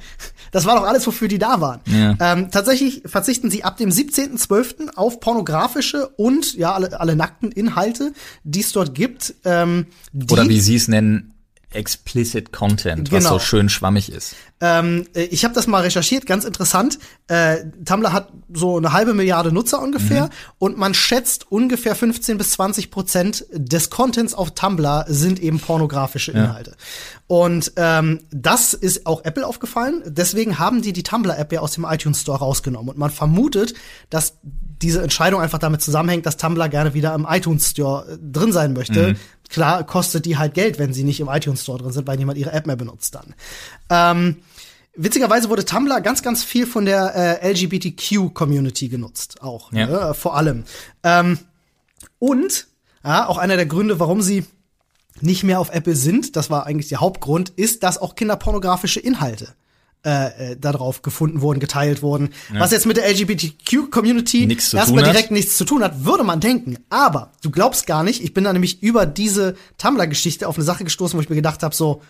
das 0.51 0.67
war 0.67 0.77
doch 0.77 0.87
alles, 0.87 1.07
wofür 1.07 1.29
die 1.29 1.39
da 1.39 1.61
waren. 1.61 1.81
Ja. 1.87 2.17
Ähm, 2.21 2.51
tatsächlich 2.51 3.03
verzichten 3.07 3.51
sie 3.51 3.65
ab 3.65 3.77
dem 3.77 3.91
17.12. 3.91 4.95
auf 4.95 5.21
pornografische 5.21 6.09
und 6.17 6.55
ja 6.55 6.73
alle, 6.75 6.99
alle 6.99 7.17
nackten 7.17 7.53
Inhalte, 7.53 8.13
die 8.45 8.61
es 8.61 8.73
dort 8.73 8.95
gibt. 8.95 9.35
Ähm, 9.45 9.87
die, 10.13 10.33
Oder 10.33 10.49
wie 10.49 10.61
sie 10.61 10.77
es 10.77 10.89
nennen, 10.89 11.35
Explicit 11.73 12.53
Content, 12.53 13.11
was 13.13 13.19
Genau. 13.25 13.35
so 13.35 13.39
schön 13.39 13.69
schwammig 13.69 14.11
ist. 14.13 14.35
Ähm, 14.61 15.07
äh, 15.15 15.23
ich 15.23 15.45
habe 15.45 15.55
das 15.55 15.67
mal 15.67 15.83
recherchiert, 15.83 16.27
ganz 16.27 16.45
interessant. 16.45 16.99
Äh, 17.29 17.59
Tumblr 17.85 18.13
hat 18.13 18.29
so 18.53 18.77
eine 18.77 18.93
halbe 18.93 19.15
Milliarde 19.15 19.53
Nutzer 19.53 19.81
ungefähr 19.81 20.25
Mhm. 20.25 20.31
und 20.59 20.79
man 20.79 20.93
schätzt 20.95 21.51
ungefähr 21.51 21.95
15 21.95 22.37
bis 22.39 22.51
20 22.51 22.91
Prozent 22.91 23.47
des 23.53 23.89
Contents 23.91 24.35
auf 24.35 24.51
Tumblr 24.55 25.05
sind 25.09 25.41
eben 25.41 25.61
pornografische 25.61 26.33
Inhalte. 26.33 26.77
Und 27.27 27.73
ähm, 27.77 28.21
das 28.31 28.75
ist 28.75 29.07
auch 29.07 29.25
Apple 29.25 29.47
aufgefallen. 29.47 30.03
Deswegen 30.07 30.59
haben 30.59 30.83
die 30.83 30.93
die 30.93 31.05
Tumblr-App 31.05 31.53
ja 31.53 31.61
aus 31.61 31.73
dem 31.73 31.85
iTunes 31.89 32.21
Store 32.23 32.39
rausgenommen. 32.39 32.89
Und 32.91 32.99
man 32.99 33.11
vermutet, 33.11 33.75
dass 34.11 34.35
diese 34.43 35.03
Entscheidung 35.03 35.41
einfach 35.41 35.59
damit 35.59 35.81
zusammenhängt, 35.83 36.27
dass 36.27 36.37
Tumblr 36.37 36.69
gerne 36.69 36.93
wieder 36.95 37.15
im 37.15 37.27
iTunes 37.31 37.71
Store 37.71 38.07
äh, 38.11 38.19
drin 38.21 38.53
sein 38.53 38.73
möchte. 38.73 39.15
Klar 39.51 39.85
kostet 39.85 40.25
die 40.25 40.39
halt 40.39 40.55
Geld, 40.55 40.79
wenn 40.79 40.95
sie 40.95 41.05
nicht 41.05 41.21
im 41.21 41.29
iTunes 41.29 41.63
Store 41.63 41.79
drin 41.79 41.93
sind, 41.93 42.07
weil 42.07 42.17
niemand 42.17 42.39
ihre 42.39 42.53
App 42.53 42.67
mehr 42.67 42.77
benutzt 42.77 43.15
dann. 43.15 43.35
Ähm, 43.91 44.37
Witzigerweise 44.97 45.49
wurde 45.49 45.65
Tumblr 45.65 46.01
ganz, 46.01 46.21
ganz 46.23 46.43
viel 46.43 46.67
von 46.67 46.85
der 46.85 47.15
äh, 47.45 47.53
LGBTQ-Community 47.53 48.89
genutzt, 48.89 49.41
auch 49.41 49.73
Ja. 49.73 49.87
ne, 49.87 50.15
vor 50.15 50.37
allem. 50.37 50.65
Ähm, 51.05 51.39
und 52.19 52.67
ja, 53.05 53.29
auch 53.29 53.39
einer 53.39 53.57
der 53.57 53.67
Gründe, 53.67 54.01
warum 54.01 54.21
sie 54.21 54.45
nicht 55.21 55.45
mehr 55.45 55.61
auf 55.61 55.71
Apple 55.73 55.95
sind, 55.95 56.35
das 56.37 56.51
war 56.51 56.67
eigentlich 56.67 56.89
der 56.89 57.01
Hauptgrund, 57.01 57.51
ist, 57.51 57.83
dass 57.85 57.99
auch 57.99 58.15
kinderpornografische 58.17 59.01
Inhalte 59.01 59.55
äh, 60.05 60.53
äh, 60.53 60.57
darauf 60.57 61.03
gefunden 61.03 61.43
wurden, 61.43 61.61
geteilt 61.61 62.01
wurden. 62.03 62.31
Was 62.55 62.71
jetzt 62.71 62.87
mit 62.87 62.97
der 62.97 63.07
LGBTQ-Community 63.11 64.47
erstmal 64.51 65.05
hat. 65.05 65.15
direkt 65.15 65.31
nichts 65.31 65.59
zu 65.59 65.67
tun 65.67 65.83
hat, 65.83 66.07
würde 66.07 66.25
man 66.25 66.41
denken. 66.41 66.79
Aber 66.89 67.33
du 67.43 67.51
glaubst 67.51 67.87
gar 67.87 68.03
nicht, 68.03 68.25
ich 68.25 68.33
bin 68.33 68.45
da 68.45 68.53
nämlich 68.53 68.83
über 68.83 69.05
diese 69.05 69.57
Tumblr-Geschichte 69.77 70.49
auf 70.49 70.57
eine 70.57 70.65
Sache 70.65 70.85
gestoßen, 70.85 71.19
wo 71.19 71.23
ich 71.23 71.29
mir 71.29 71.37
gedacht 71.37 71.63
habe, 71.63 71.75
so, 71.75 72.01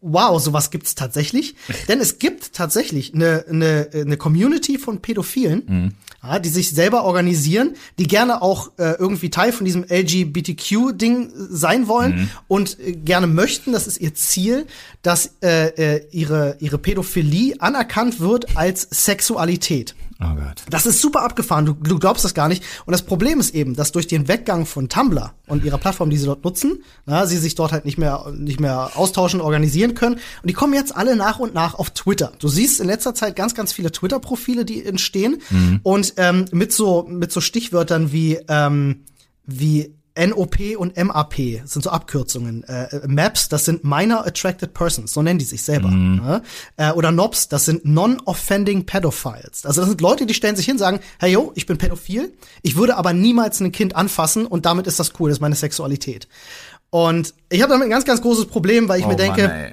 wow, 0.00 0.40
sowas 0.40 0.70
gibt's 0.70 0.94
tatsächlich. 0.94 1.54
Denn 1.88 2.00
es 2.00 2.18
gibt 2.18 2.52
tatsächlich 2.52 3.14
eine, 3.14 3.44
eine, 3.48 3.88
eine 3.94 4.16
Community 4.16 4.78
von 4.78 5.00
Pädophilen, 5.00 5.94
ja, 6.22 6.38
die 6.38 6.48
sich 6.48 6.70
selber 6.70 7.04
organisieren, 7.04 7.74
die 7.98 8.06
gerne 8.06 8.42
auch 8.42 8.72
äh, 8.78 8.94
irgendwie 8.98 9.30
Teil 9.30 9.52
von 9.52 9.64
diesem 9.64 9.84
LGBTQ-Ding 9.88 11.32
sein 11.34 11.86
wollen 11.86 12.30
und 12.48 12.78
äh, 12.80 12.92
gerne 12.92 13.26
möchten, 13.26 13.72
das 13.72 13.86
ist 13.86 14.00
ihr 14.00 14.14
Ziel, 14.14 14.66
dass 15.02 15.34
äh, 15.42 15.68
äh, 15.68 16.06
ihre, 16.10 16.56
ihre 16.58 16.78
Pädophilie 16.78 17.60
anerkannt 17.60 18.20
wird 18.20 18.56
als 18.56 18.82
Sexualität. 18.90 19.94
Oh 20.20 20.34
Gott. 20.34 20.64
Das 20.68 20.84
ist 20.84 21.00
super 21.00 21.22
abgefahren, 21.22 21.64
du, 21.64 21.74
du 21.74 21.98
glaubst 22.00 22.24
das 22.24 22.34
gar 22.34 22.48
nicht. 22.48 22.64
Und 22.86 22.92
das 22.92 23.02
Problem 23.02 23.38
ist 23.38 23.54
eben, 23.54 23.76
dass 23.76 23.92
durch 23.92 24.08
den 24.08 24.26
Weggang 24.26 24.66
von 24.66 24.88
Tumblr 24.88 25.32
und 25.46 25.64
ihrer 25.64 25.78
Plattform, 25.78 26.10
die 26.10 26.16
sie 26.16 26.26
dort 26.26 26.42
nutzen, 26.44 26.82
na, 27.06 27.24
sie 27.26 27.36
sich 27.36 27.54
dort 27.54 27.70
halt 27.70 27.84
nicht 27.84 27.98
mehr, 27.98 28.26
nicht 28.34 28.58
mehr 28.58 28.90
austauschen, 28.96 29.40
organisieren 29.40 29.94
können. 29.94 30.16
Und 30.16 30.50
die 30.50 30.54
kommen 30.54 30.74
jetzt 30.74 30.96
alle 30.96 31.14
nach 31.14 31.38
und 31.38 31.54
nach 31.54 31.74
auf 31.74 31.90
Twitter. 31.90 32.32
Du 32.40 32.48
siehst 32.48 32.80
in 32.80 32.88
letzter 32.88 33.14
Zeit 33.14 33.36
ganz, 33.36 33.54
ganz 33.54 33.72
viele 33.72 33.92
Twitter-Profile, 33.92 34.64
die 34.64 34.84
entstehen. 34.84 35.40
Und 35.84 36.14
ähm, 36.16 36.46
mit 36.50 36.72
so, 36.72 37.06
mit 37.08 37.30
so 37.30 37.40
Stichwörtern 37.40 38.10
wie, 38.10 38.40
ähm, 38.48 39.04
wie 39.46 39.94
NOP 40.18 40.76
und 40.76 40.96
MAP 40.96 41.62
das 41.62 41.72
sind 41.72 41.82
so 41.82 41.90
Abkürzungen. 41.90 42.64
Äh, 42.64 43.06
MAPs, 43.06 43.48
das 43.48 43.64
sind 43.64 43.84
Minor 43.84 44.26
Attracted 44.26 44.74
Persons, 44.74 45.12
so 45.12 45.22
nennen 45.22 45.38
die 45.38 45.44
sich 45.44 45.62
selber. 45.62 45.90
Ne? 45.90 46.42
Äh, 46.76 46.90
oder 46.92 47.12
NOPs, 47.12 47.48
das 47.48 47.64
sind 47.64 47.84
Non-Offending 47.84 48.84
Pedophiles. 48.86 49.64
Also 49.64 49.80
das 49.80 49.88
sind 49.88 50.00
Leute, 50.00 50.26
die 50.26 50.34
stellen 50.34 50.56
sich 50.56 50.66
hin, 50.66 50.78
sagen, 50.78 51.00
hey 51.18 51.32
yo, 51.32 51.52
ich 51.54 51.66
bin 51.66 51.78
pädophil, 51.78 52.32
ich 52.62 52.76
würde 52.76 52.96
aber 52.96 53.12
niemals 53.12 53.60
ein 53.60 53.72
Kind 53.72 53.96
anfassen 53.96 54.46
und 54.46 54.66
damit 54.66 54.86
ist 54.86 54.98
das 54.98 55.12
cool, 55.20 55.30
das 55.30 55.38
ist 55.38 55.42
meine 55.42 55.54
Sexualität. 55.54 56.28
Und 56.90 57.34
ich 57.50 57.62
habe 57.62 57.72
damit 57.72 57.86
ein 57.86 57.90
ganz, 57.90 58.04
ganz 58.04 58.22
großes 58.22 58.46
Problem, 58.46 58.88
weil 58.88 59.00
ich 59.00 59.06
Oh 59.06 59.10
mir 59.10 59.16
denke, 59.16 59.48
Mann. 59.48 59.72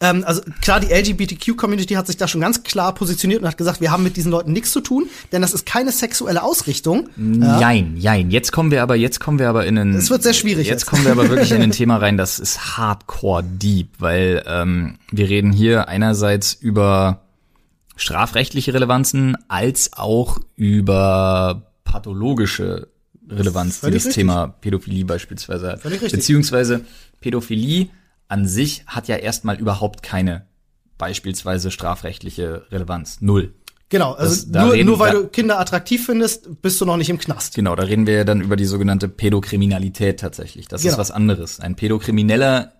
Ähm, 0.00 0.24
also 0.26 0.42
klar, 0.62 0.80
die 0.80 0.88
LGBTQ-Community 0.88 1.94
hat 1.94 2.08
sich 2.08 2.16
da 2.16 2.26
schon 2.26 2.40
ganz 2.40 2.64
klar 2.64 2.92
positioniert 2.92 3.42
und 3.42 3.48
hat 3.48 3.56
gesagt, 3.56 3.80
wir 3.80 3.92
haben 3.92 4.02
mit 4.02 4.16
diesen 4.16 4.32
Leuten 4.32 4.52
nichts 4.52 4.72
zu 4.72 4.80
tun, 4.80 5.08
denn 5.30 5.42
das 5.42 5.54
ist 5.54 5.64
keine 5.64 5.92
sexuelle 5.92 6.42
Ausrichtung. 6.42 7.08
Jein, 7.16 7.96
jein. 7.96 8.30
Jetzt 8.32 8.50
kommen 8.50 8.72
wir 8.72 8.82
aber, 8.82 8.96
jetzt 8.96 9.20
kommen 9.20 9.38
wir 9.38 9.48
aber 9.48 9.64
in 9.64 9.78
einen. 9.78 9.94
Es 9.94 10.10
wird 10.10 10.24
sehr 10.24 10.34
schwierig 10.34 10.66
Jetzt 10.66 10.82
jetzt. 10.82 10.86
kommen 10.86 11.04
wir 11.04 11.12
aber 11.12 11.28
wirklich 11.28 11.52
in 11.52 11.62
ein 11.62 11.70
Thema 11.76 11.98
rein, 11.98 12.16
das 12.16 12.40
ist 12.40 12.76
hardcore 12.76 13.44
deep, 13.44 13.90
weil 14.00 14.42
ähm, 14.46 14.98
wir 15.12 15.28
reden 15.28 15.52
hier 15.52 15.88
einerseits 15.88 16.52
über 16.52 17.22
strafrechtliche 17.94 18.74
Relevanzen 18.74 19.36
als 19.48 19.92
auch 19.92 20.38
über 20.56 21.72
pathologische 21.84 22.88
Relevanz, 23.28 23.80
die 23.80 23.86
das 23.86 23.94
richtig. 23.94 24.14
Thema 24.14 24.48
Pädophilie 24.48 25.04
beispielsweise 25.04 25.72
hat. 25.72 25.80
Völlig 25.80 26.02
richtig. 26.02 26.20
Beziehungsweise 26.20 26.84
Pädophilie 27.20 27.88
an 28.28 28.46
sich 28.46 28.84
hat 28.86 29.08
ja 29.08 29.16
erstmal 29.16 29.58
überhaupt 29.58 30.02
keine 30.02 30.46
beispielsweise 30.98 31.70
strafrechtliche 31.70 32.66
Relevanz. 32.70 33.20
Null. 33.20 33.54
Genau, 33.88 34.14
also 34.14 34.34
Das- 34.34 34.50
da 34.50 34.64
nur, 34.64 34.72
reden- 34.72 34.86
nur 34.88 34.98
weil 34.98 35.12
da- 35.12 35.18
du 35.20 35.28
Kinder 35.28 35.60
attraktiv 35.60 36.04
findest, 36.06 36.60
bist 36.60 36.80
du 36.80 36.86
noch 36.86 36.96
nicht 36.96 37.08
im 37.10 37.18
Knast. 37.18 37.54
Genau, 37.54 37.76
da 37.76 37.84
reden 37.84 38.06
wir 38.08 38.14
ja 38.14 38.24
dann 38.24 38.40
über 38.40 38.56
die 38.56 38.64
sogenannte 38.64 39.08
Pädokriminalität 39.08 40.18
tatsächlich. 40.18 40.66
Das 40.66 40.80
ist 40.80 40.86
Genau. 40.86 40.98
was 40.98 41.12
anderes. 41.12 41.60
Ein 41.60 41.76
Pädokrimineller 41.76 42.72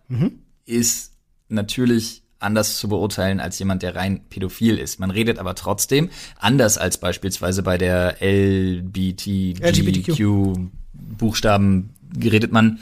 ist 0.65 1.13
natürlich 1.49 2.25
anders 2.41 2.77
zu 2.77 2.89
beurteilen 2.89 3.39
als 3.41 3.59
jemand, 3.59 3.83
der 3.83 3.95
rein 3.95 4.25
pädophil 4.29 4.79
ist. 4.79 4.99
Man 4.99 5.11
redet 5.13 5.39
aber 5.39 5.55
trotzdem, 5.55 6.11
anders 6.39 6.77
als 6.77 6.99
beispielsweise 6.99 7.63
bei 7.63 7.79
der 7.79 8.17
LGBTQ 8.21 10.59
Buchstaben, 10.93 11.91
redet 12.23 12.53
man 12.53 12.79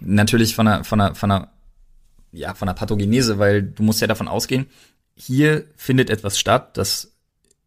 natürlich 0.00 0.54
von 0.54 0.68
einer, 0.68 0.84
von 0.84 1.00
einer, 1.00 1.14
von 1.14 1.30
einer, 1.30 1.48
ja, 2.34 2.54
von 2.54 2.68
einer 2.68 2.74
Pathogenese, 2.76 3.38
weil 3.38 3.62
du 3.62 3.82
musst 3.82 4.00
ja 4.00 4.06
davon 4.06 4.28
ausgehen, 4.28 4.66
hier 5.16 5.64
findet 5.76 6.10
etwas 6.10 6.38
statt, 6.38 6.76
das 6.76 7.12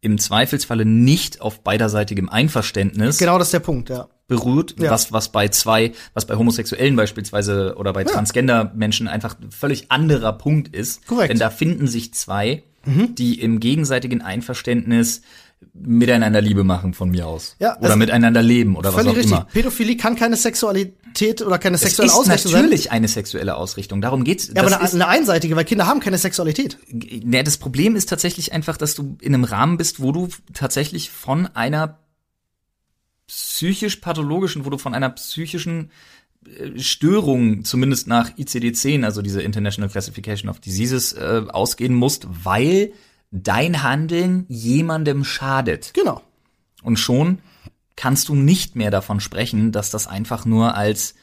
im 0.00 0.18
Zweifelsfalle 0.18 0.84
nicht 0.84 1.40
auf 1.40 1.60
beiderseitigem 1.64 2.28
Einverständnis 2.28 3.18
Genau, 3.18 3.38
das 3.38 3.48
ist 3.48 3.52
der 3.54 3.60
Punkt, 3.60 3.88
ja. 3.88 4.08
beruht, 4.28 4.76
Ja. 4.78 4.90
was, 4.90 5.12
was 5.12 5.32
bei 5.32 5.48
zwei, 5.48 5.92
was 6.14 6.26
bei 6.26 6.36
Homosexuellen 6.36 6.94
beispielsweise 6.94 7.74
oder 7.76 7.92
bei 7.92 8.04
Transgender-Menschen 8.04 9.08
einfach 9.08 9.36
ein 9.40 9.50
völlig 9.50 9.90
anderer 9.90 10.34
Punkt 10.34 10.68
ist. 10.74 11.04
Korrekt. 11.06 11.30
Mhm. 11.30 11.32
Denn 11.32 11.38
da 11.40 11.50
finden 11.50 11.86
sich 11.88 12.14
zwei, 12.14 12.62
die 12.86 13.40
im 13.40 13.60
gegenseitigen 13.60 14.22
Einverständnis 14.22 15.22
miteinander 15.72 16.40
Liebe 16.40 16.64
machen 16.64 16.94
von 16.94 17.10
mir 17.10 17.26
aus. 17.26 17.56
Ja, 17.58 17.76
oder 17.76 17.86
also 17.86 17.96
miteinander 17.96 18.42
leben 18.42 18.76
oder 18.76 18.94
was 18.94 19.06
auch 19.06 19.14
richtig. 19.14 19.26
immer. 19.26 19.46
Pädophilie 19.52 19.96
kann 19.96 20.16
keine 20.16 20.36
Sexualität 20.36 21.42
oder 21.42 21.58
keine 21.58 21.76
Es 21.76 21.82
sexuelle 21.82 22.12
Ausrichtung 22.12 22.52
sein. 22.52 22.62
natürlich 22.62 22.90
eine 22.92 23.08
sexuelle 23.08 23.56
Ausrichtung. 23.56 24.00
Darum 24.00 24.24
geht's. 24.24 24.48
Ja, 24.48 24.62
aber 24.62 24.80
eine, 24.80 24.92
eine 24.92 25.08
einseitige, 25.08 25.56
weil 25.56 25.64
Kinder 25.64 25.86
haben 25.86 26.00
keine 26.00 26.18
Sexualität. 26.18 26.78
Ja, 26.90 27.42
das 27.42 27.58
Problem 27.58 27.96
ist 27.96 28.08
tatsächlich 28.08 28.52
einfach, 28.52 28.76
dass 28.76 28.94
du 28.94 29.16
in 29.20 29.34
einem 29.34 29.44
Rahmen 29.44 29.76
bist, 29.76 30.00
wo 30.00 30.12
du 30.12 30.28
tatsächlich 30.52 31.10
von 31.10 31.46
einer 31.46 31.98
psychisch-pathologischen, 33.28 34.64
wo 34.64 34.70
du 34.70 34.78
von 34.78 34.94
einer 34.94 35.10
psychischen 35.10 35.90
äh, 36.46 36.78
Störung, 36.78 37.64
zumindest 37.64 38.06
nach 38.06 38.30
ICD-10, 38.36 39.04
also 39.04 39.22
diese 39.22 39.42
International 39.42 39.90
Classification 39.90 40.48
of 40.48 40.60
Diseases, 40.60 41.12
äh, 41.12 41.42
ausgehen 41.48 41.94
musst, 41.94 42.26
weil 42.44 42.92
dein 43.30 43.82
Handeln 43.82 44.46
jemandem 44.48 45.24
schadet. 45.24 45.92
Genau. 45.94 46.22
Und 46.82 46.98
schon 46.98 47.38
kannst 47.96 48.28
du 48.28 48.34
nicht 48.34 48.76
mehr 48.76 48.90
davon 48.90 49.20
sprechen, 49.20 49.72
dass 49.72 49.90
das 49.90 50.06
einfach 50.06 50.44
nur 50.44 50.74
als 50.74 51.14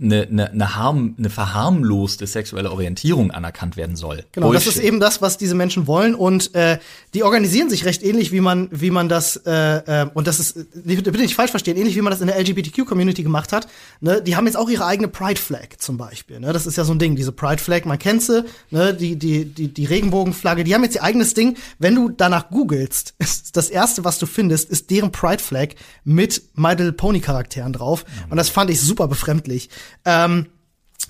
eine, 0.00 0.22
eine, 0.22 0.50
eine, 0.50 0.76
harm, 0.76 1.14
eine 1.18 1.30
verharmloste 1.30 2.26
sexuelle 2.26 2.70
Orientierung 2.70 3.30
anerkannt 3.30 3.76
werden 3.76 3.96
soll. 3.96 4.24
Genau, 4.32 4.52
das 4.52 4.64
Bullshit. 4.64 4.82
ist 4.82 4.86
eben 4.86 5.00
das, 5.00 5.22
was 5.22 5.38
diese 5.38 5.54
Menschen 5.54 5.86
wollen 5.86 6.14
und 6.14 6.54
äh, 6.54 6.78
die 7.14 7.22
organisieren 7.22 7.70
sich 7.70 7.84
recht 7.84 8.02
ähnlich, 8.02 8.30
wie 8.32 8.40
man, 8.40 8.68
wie 8.70 8.90
man 8.90 9.08
das 9.08 9.36
äh, 9.46 10.02
äh, 10.02 10.06
und 10.12 10.26
das 10.26 10.38
ist, 10.38 10.56
äh, 10.56 10.64
bitte 10.84 11.18
nicht 11.18 11.34
falsch 11.34 11.50
verstehen, 11.50 11.76
ähnlich 11.76 11.96
wie 11.96 12.02
man 12.02 12.10
das 12.10 12.20
in 12.20 12.26
der 12.26 12.38
LGBTQ-Community 12.38 13.22
gemacht 13.22 13.52
hat. 13.52 13.68
Ne? 14.00 14.20
Die 14.22 14.36
haben 14.36 14.46
jetzt 14.46 14.56
auch 14.56 14.68
ihre 14.68 14.84
eigene 14.84 15.08
Pride 15.08 15.40
Flag 15.40 15.78
zum 15.78 15.96
Beispiel. 15.96 16.40
Ne? 16.40 16.52
Das 16.52 16.66
ist 16.66 16.76
ja 16.76 16.84
so 16.84 16.92
ein 16.92 16.98
Ding, 16.98 17.16
diese 17.16 17.32
Pride 17.32 17.62
Flag, 17.62 17.84
man 17.84 17.98
kennt 17.98 18.22
sie, 18.22 18.44
ne? 18.70 18.92
die 18.92 19.16
die 19.16 19.46
die 19.46 19.72
die 19.72 19.84
Regenbogenflagge. 19.84 20.64
Die 20.64 20.74
haben 20.74 20.84
jetzt 20.84 20.96
ihr 20.96 21.02
eigenes 21.02 21.32
Ding. 21.32 21.56
Wenn 21.78 21.94
du 21.94 22.10
danach 22.10 22.50
googelst, 22.50 23.14
ist 23.18 23.56
das 23.56 23.70
erste, 23.70 24.04
was 24.04 24.18
du 24.18 24.26
findest, 24.26 24.68
ist 24.68 24.90
deren 24.90 25.10
Pride 25.10 25.42
Flag 25.42 25.68
mit 26.04 26.42
My 26.54 26.70
Little 26.70 26.92
Pony 26.92 27.20
Charakteren 27.20 27.72
drauf 27.72 28.04
und 28.28 28.36
das 28.36 28.50
fand 28.50 28.70
ich 28.70 28.80
super 28.80 29.08
befremdlich. 29.08 29.70
Ähm, 30.04 30.46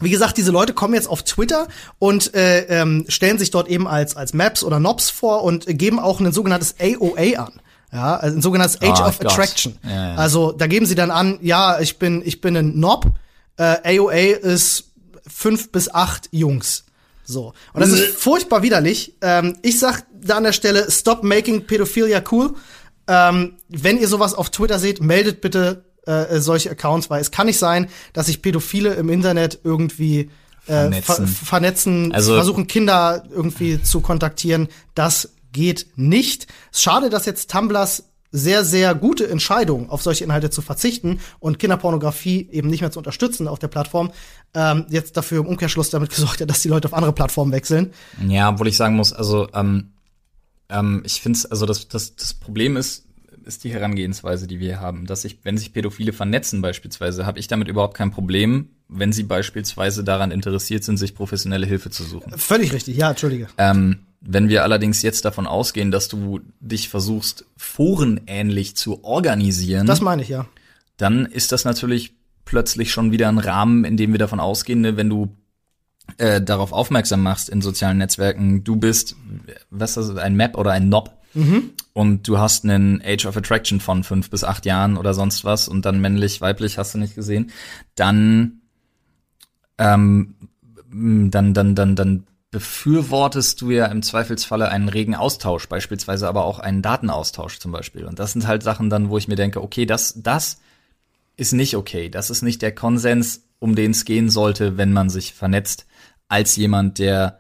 wie 0.01 0.11
gesagt, 0.11 0.37
diese 0.37 0.51
Leute 0.51 0.75
kommen 0.75 0.95
jetzt 0.95 1.09
auf 1.09 1.23
Twitter 1.23 1.69
und 1.99 2.35
äh, 2.35 2.65
ähm, 2.65 3.07
stellen 3.09 3.39
sich 3.39 3.51
dort 3.51 3.69
eben 3.69 3.89
als 3.89 4.17
als 4.17 4.35
Maps 4.35 4.63
oder 4.63 4.79
Nobs 4.79 5.09
vor 5.11 5.43
und 5.43 5.67
äh, 5.69 5.75
geben 5.75 5.99
auch 5.99 6.21
ein 6.21 6.33
sogenanntes 6.33 6.75
AOA 6.81 7.39
an. 7.39 7.61
Ja, 7.93 8.17
also 8.17 8.37
ein 8.37 8.43
sogenanntes 8.43 8.83
Age 8.83 9.01
Oh 9.01 9.09
of 9.09 9.19
Gott. 9.19 9.33
Attraction. 9.33 9.79
Ja, 9.83 9.91
ja. 9.91 10.15
Also 10.17 10.53
da 10.53 10.67
geben 10.67 10.87
sie 10.87 10.97
dann 10.97 11.11
an, 11.11 11.39
ja, 11.41 11.81
ich 11.81 11.99
bin 11.99 12.23
ich 12.25 12.41
bin 12.41 12.57
ein 12.57 12.79
Nob. 12.79 13.07
Äh, 13.57 13.99
AOA 13.99 14.37
ist 14.37 14.91
fünf 15.27 15.73
bis 15.73 15.89
acht 15.93 16.29
Jungs. 16.31 16.85
So. 17.25 17.55
Und 17.73 17.81
das 17.81 17.91
ist 17.91 18.17
furchtbar 18.17 18.63
widerlich. 18.63 19.15
Ähm, 19.23 19.57
ich 19.63 19.79
sag 19.79 20.05
da 20.13 20.37
an 20.37 20.45
der 20.45 20.53
Stelle, 20.53 20.91
stop 20.91 21.25
making 21.25 21.67
Pädophilia 21.67 22.23
cool. 22.31 22.55
Ähm, 23.09 23.55
wenn 23.69 23.99
ihr 23.99 24.09
sowas 24.09 24.35
auf 24.35 24.51
Twitter 24.51 24.79
seht, 24.79 25.01
meldet 25.01 25.41
bitte 25.41 25.86
äh, 26.07 26.41
solche 26.41 26.71
Accounts, 26.71 27.11
weil 27.11 27.21
es 27.21 27.31
kann 27.31 27.47
nicht 27.47 27.59
sein, 27.59 27.89
dass 28.13 28.27
sich 28.27 28.41
Pädophile 28.43 28.95
im 28.95 29.09
Internet 29.11 29.61
irgendwie 29.65 30.31
äh, 30.67 30.91
Vernetzen. 30.91 31.27
ver 31.27 31.47
vernetzen, 31.47 32.13
Also- 32.13 32.35
versuchen 32.35 32.67
Kinder 32.67 33.25
irgendwie 33.31 33.83
zu 33.83 34.01
kontaktieren. 34.01 34.69
Das 34.95 35.31
geht 35.53 35.87
nicht. 35.97 36.47
Schade, 36.73 37.09
dass 37.11 37.25
jetzt 37.27 37.51
Tumblrs 37.51 38.05
sehr, 38.33 38.65
sehr 38.65 38.95
gute 38.95 39.29
Entscheidung, 39.29 39.89
auf 39.89 40.03
solche 40.03 40.25
Inhalte 40.25 40.51
zu 40.51 40.61
verzichten 40.61 41.21
und 41.39 41.59
Kinderpornografie 41.59 42.49
eben 42.51 42.69
nicht 42.69 42.81
mehr 42.83 42.91
zu 42.91 42.99
unterstützen 42.99 43.49
auf 43.49 43.59
der 43.61 43.69
Plattform, 43.69 44.11
ähm, 44.53 44.85
jetzt 44.91 45.17
dafür 45.17 45.41
im 45.41 45.47
Umkehrschluss 45.47 45.89
damit 45.91 46.11
gesorgt 46.15 46.41
hat, 46.41 46.51
dass 46.51 46.61
die 46.61 46.69
Leute 46.69 46.89
auf 46.89 46.95
andere 46.95 47.13
Plattformen 47.13 47.53
wechseln. 47.53 47.93
Ja, 48.29 48.51
obwohl 48.51 48.69
ich 48.69 48.77
sagen 48.77 48.97
muss, 48.97 49.13
also 49.13 49.49
ähm, 49.55 49.93
ähm, 50.69 51.03
ich 51.07 51.23
finde 51.23 51.39
es, 51.39 51.47
also 51.47 51.65
das, 51.65 51.89
das, 51.89 52.17
das 52.17 52.35
Problem 52.35 52.77
ist, 52.77 53.06
ist 53.47 53.65
die 53.65 53.73
Herangehensweise, 53.73 54.47
die 54.47 54.61
wir 54.61 54.81
haben, 54.81 55.07
dass 55.07 55.23
sich, 55.23 55.39
wenn 55.43 55.57
sich 55.57 55.73
Pädophile 55.73 56.13
vernetzen 56.13 56.63
beispielsweise, 56.63 57.27
habe 57.27 57.39
ich 57.39 57.49
damit 57.49 57.69
überhaupt 57.69 57.97
kein 57.97 58.11
Problem, 58.11 58.71
wenn 58.89 59.13
sie 59.13 59.23
beispielsweise 59.23 60.05
daran 60.05 60.31
interessiert 60.31 60.85
sind, 60.85 60.97
sich 60.97 61.15
professionelle 61.15 61.67
Hilfe 61.67 61.91
zu 61.91 62.05
suchen. 62.05 62.33
Völlig 62.37 62.73
richtig, 62.73 62.97
ja, 62.97 63.11
entschuldige. 63.11 63.49
Ähm, 63.59 64.01
wenn 64.21 64.49
wir 64.49 64.65
allerdings 64.65 65.03
jetzt 65.03 65.25
davon 65.25 65.47
ausgehen, 65.47 65.91
dass 65.91 66.09
du 66.09 66.41
dich 66.61 66.89
versuchst, 66.89 67.45
forenähnlich 67.57 68.77
zu 68.77 69.05
organisieren, 69.05 69.87
Das 69.87 70.01
meine 70.01 70.23
ich, 70.23 70.29
ja. 70.29 70.47
dann 70.97 71.27
ist 71.27 71.53
das 71.53 71.65
natürlich 71.65 72.15
plötzlich 72.45 72.91
schon 72.91 73.13
wieder 73.13 73.29
ein 73.29 73.39
Rahmen, 73.39 73.85
in 73.85 73.97
dem 73.97 74.13
wir 74.13 74.19
davon 74.19 74.41
ausgehen, 74.41 74.81
ne, 74.81 74.97
wenn 74.97 75.09
du 75.09 75.35
äh, 76.19 76.41
darauf 76.41 76.73
aufmerksam 76.73 77.23
machst 77.23 77.49
in 77.49 77.61
sozialen 77.61 77.99
Netzwerken, 77.99 78.65
du 78.65 78.77
bist, 78.77 79.17
was 79.71 79.97
ist 79.97 80.09
das, 80.09 80.17
ein 80.17 80.37
Map 80.37 80.57
oder 80.57 80.73
ein 80.73 80.89
Knob 81.45 81.63
und 81.93 82.29
du 82.29 82.39
hast 82.39 82.65
einen 82.65 83.03
Age 83.05 83.27
of 83.27 83.37
Attraction 83.37 83.81
von 83.81 84.05
fünf 84.05 84.31
bis 84.31 84.45
acht 84.45 84.67
Jahren 84.67 84.97
oder 84.97 85.15
sonst 85.15 85.45
was 85.45 85.69
und 85.69 85.85
dann 85.85 86.01
männlich, 86.01 86.41
weiblich 86.41 86.79
hast 86.79 86.95
du 86.95 86.99
nicht 86.99 87.15
gesehen, 87.15 87.51
dann 87.95 88.61
ähm, 89.79 90.35
dann, 90.91 91.53
dann, 91.53 91.75
dann, 91.75 91.97
dann 91.97 92.27
befürwortest 92.51 93.61
du 93.61 93.71
ja 93.71 93.87
im 93.87 94.03
Zweifelsfalle 94.03 94.69
einen 94.69 94.89
regen 94.89 95.15
Austausch, 95.15 95.69
beispielsweise 95.69 96.29
aber 96.29 96.45
auch 96.45 96.59
einen 96.59 96.81
Datenaustausch 96.81 97.59
zum 97.59 97.73
Beispiel. 97.73 98.05
Und 98.05 98.19
das 98.19 98.33
sind 98.33 98.47
halt 98.47 98.63
Sachen 98.63 98.89
dann, 98.89 99.11
wo 99.11 99.19
ich 99.19 99.29
mir 99.29 99.37
denke, 99.37 99.63
okay, 99.63 99.85
das, 99.85 100.15
das 100.23 100.61
ist 101.37 101.53
nicht 101.53 101.77
okay. 101.77 102.09
Das 102.09 102.31
ist 102.31 102.43
nicht 102.43 102.63
der 102.63 102.75
Konsens, 102.75 103.43
um 103.59 103.75
den 103.75 103.91
es 103.91 104.05
gehen 104.05 104.31
sollte, 104.31 104.77
wenn 104.77 104.93
man 104.93 105.11
sich 105.11 105.35
vernetzt, 105.35 105.87
als 106.29 106.57
jemand, 106.57 106.99
der 106.99 107.39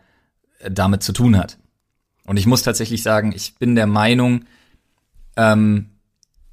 äh, 0.59 0.70
damit 0.70 1.02
zu 1.02 1.12
tun 1.12 1.37
hat. 1.37 1.59
Und 2.27 2.37
ich 2.37 2.47
muss 2.47 2.62
tatsächlich 2.62 3.03
sagen, 3.03 3.33
ich 3.35 3.55
bin 3.57 3.75
der 3.75 3.87
Meinung, 3.87 4.45
ähm, 5.37 5.87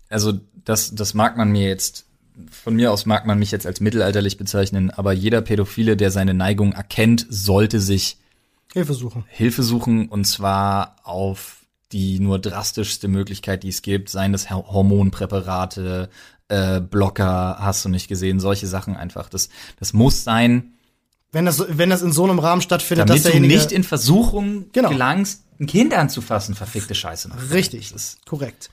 also 0.10 0.34
das, 0.66 0.96
das 0.96 1.14
mag 1.14 1.36
man 1.38 1.52
mir 1.52 1.68
jetzt, 1.68 2.06
von 2.50 2.76
mir 2.76 2.92
aus 2.92 3.06
mag 3.06 3.26
man 3.26 3.40
mich 3.40 3.52
jetzt 3.52 3.66
als 3.66 3.80
mittelalterlich 3.80 4.38
bezeichnen, 4.38 4.92
aber 4.92 5.14
jeder 5.14 5.42
Pädophile, 5.42 5.98
der 5.98 6.12
seine 6.12 6.34
Neigung 6.34 6.74
erkennt, 6.74 7.26
sollte 7.30 7.80
sich 7.80 8.18
Hilfe 8.72 8.94
suchen. 8.94 9.24
Hilfe 9.28 9.62
suchen 9.64 10.08
und 10.10 10.26
zwar 10.26 10.96
auf 11.04 11.66
die 11.92 12.20
nur 12.20 12.40
drastischste 12.40 13.08
Möglichkeit, 13.08 13.62
die 13.62 13.70
es 13.70 13.84
gibt, 13.84 14.10
seien 14.10 14.32
das 14.32 14.50
Hormonpräparate, 14.50 16.10
äh, 16.48 16.82
Blocker, 16.82 17.58
hast 17.60 17.86
du 17.86 17.90
nicht 17.90 18.08
gesehen, 18.08 18.40
solche 18.40 18.66
Sachen 18.68 18.96
einfach. 18.96 19.30
Das, 19.30 19.50
das 19.80 19.94
muss 19.94 20.24
sein, 20.24 20.74
Wenn 21.32 21.46
das, 21.46 21.64
wenn 21.70 21.90
das 21.90 22.02
in 22.02 22.12
so 22.12 22.24
einem 22.24 22.40
Rahmen 22.40 22.62
stattfindet, 22.62 23.10
damit 23.10 23.26
dass 23.26 23.32
du 23.32 23.40
nicht 23.40 23.72
in 23.72 23.84
Versuchung 23.84 24.66
Genau. 24.72 24.90
gelangst, 24.90 25.44
ein 25.60 25.68
Kind 25.68 25.94
anzufassen, 25.94 26.56
verfickte 26.56 26.96
Scheiße. 26.96 27.30
noch. 27.30 27.52
Richtig, 27.52 27.92
Das 27.92 28.04
ist, 28.04 28.26
korrekt. 28.26 28.70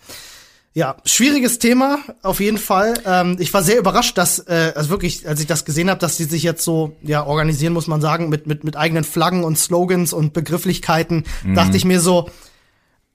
Ja, 0.72 0.98
schwieriges 1.04 1.58
Thema, 1.58 1.98
auf 2.22 2.38
jeden 2.38 2.58
Fall. 2.58 2.94
Ähm, 3.04 3.36
ich 3.40 3.52
war 3.52 3.64
sehr 3.64 3.78
überrascht, 3.78 4.16
dass, 4.16 4.38
äh, 4.38 4.72
also 4.76 4.90
wirklich, 4.90 5.26
als 5.26 5.40
ich 5.40 5.48
das 5.48 5.64
gesehen 5.64 5.90
habe, 5.90 5.98
dass 5.98 6.16
die 6.16 6.24
sich 6.24 6.44
jetzt 6.44 6.62
so, 6.62 6.96
ja, 7.02 7.26
organisieren, 7.26 7.72
muss 7.72 7.88
man 7.88 8.00
sagen, 8.00 8.28
mit, 8.28 8.46
mit, 8.46 8.62
mit 8.62 8.76
eigenen 8.76 9.02
Flaggen 9.02 9.42
und 9.42 9.58
Slogans 9.58 10.12
und 10.12 10.32
Begrifflichkeiten, 10.32 11.24
dachte 11.54 11.76
ich 11.76 11.84
mir 11.84 12.00
so, 12.00 12.30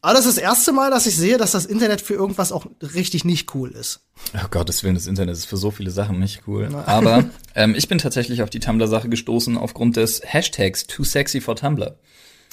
ah, 0.05 0.13
das 0.13 0.25
ist 0.25 0.37
das 0.37 0.43
erste 0.43 0.71
Mal, 0.71 0.91
dass 0.91 1.07
ich 1.07 1.15
sehe, 1.15 1.37
dass 1.37 1.51
das 1.51 1.65
Internet 1.65 2.01
für 2.01 2.13
irgendwas 2.13 2.51
auch 2.51 2.67
richtig 2.81 3.25
nicht 3.25 3.55
cool 3.55 3.71
ist. 3.71 4.01
oh 4.35 4.47
Gottes 4.51 4.83
Willen, 4.83 4.95
das 4.95 5.07
Internet 5.07 5.35
ist 5.35 5.45
für 5.45 5.57
so 5.57 5.71
viele 5.71 5.91
Sachen 5.91 6.19
nicht 6.19 6.43
cool. 6.47 6.69
Aber 6.85 7.25
ähm, 7.55 7.73
ich 7.75 7.87
bin 7.87 7.97
tatsächlich 7.97 8.43
auf 8.43 8.49
die 8.49 8.59
Tumblr-Sache 8.59 9.09
gestoßen 9.09 9.57
aufgrund 9.57 9.97
des 9.97 10.21
Hashtags 10.23 10.85
Too 10.85 11.03
Sexy 11.03 11.41
for 11.41 11.55
Tumblr. 11.55 11.97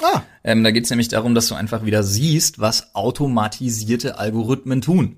Ah, 0.01 0.23
Ähm, 0.45 0.65
da 0.65 0.71
geht 0.71 0.85
es 0.85 0.91
nämlich 0.91 1.09
darum, 1.09 1.35
dass 1.35 1.49
du 1.49 1.55
einfach 1.55 1.85
wieder 1.85 2.03
siehst, 2.03 2.59
was 2.59 2.95
automatisierte 2.95 4.19
Algorithmen 4.19 4.81
tun. 4.81 5.17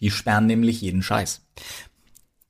Die 0.00 0.10
sperren 0.10 0.46
nämlich 0.46 0.80
jeden 0.80 1.02
Scheiß. 1.02 1.42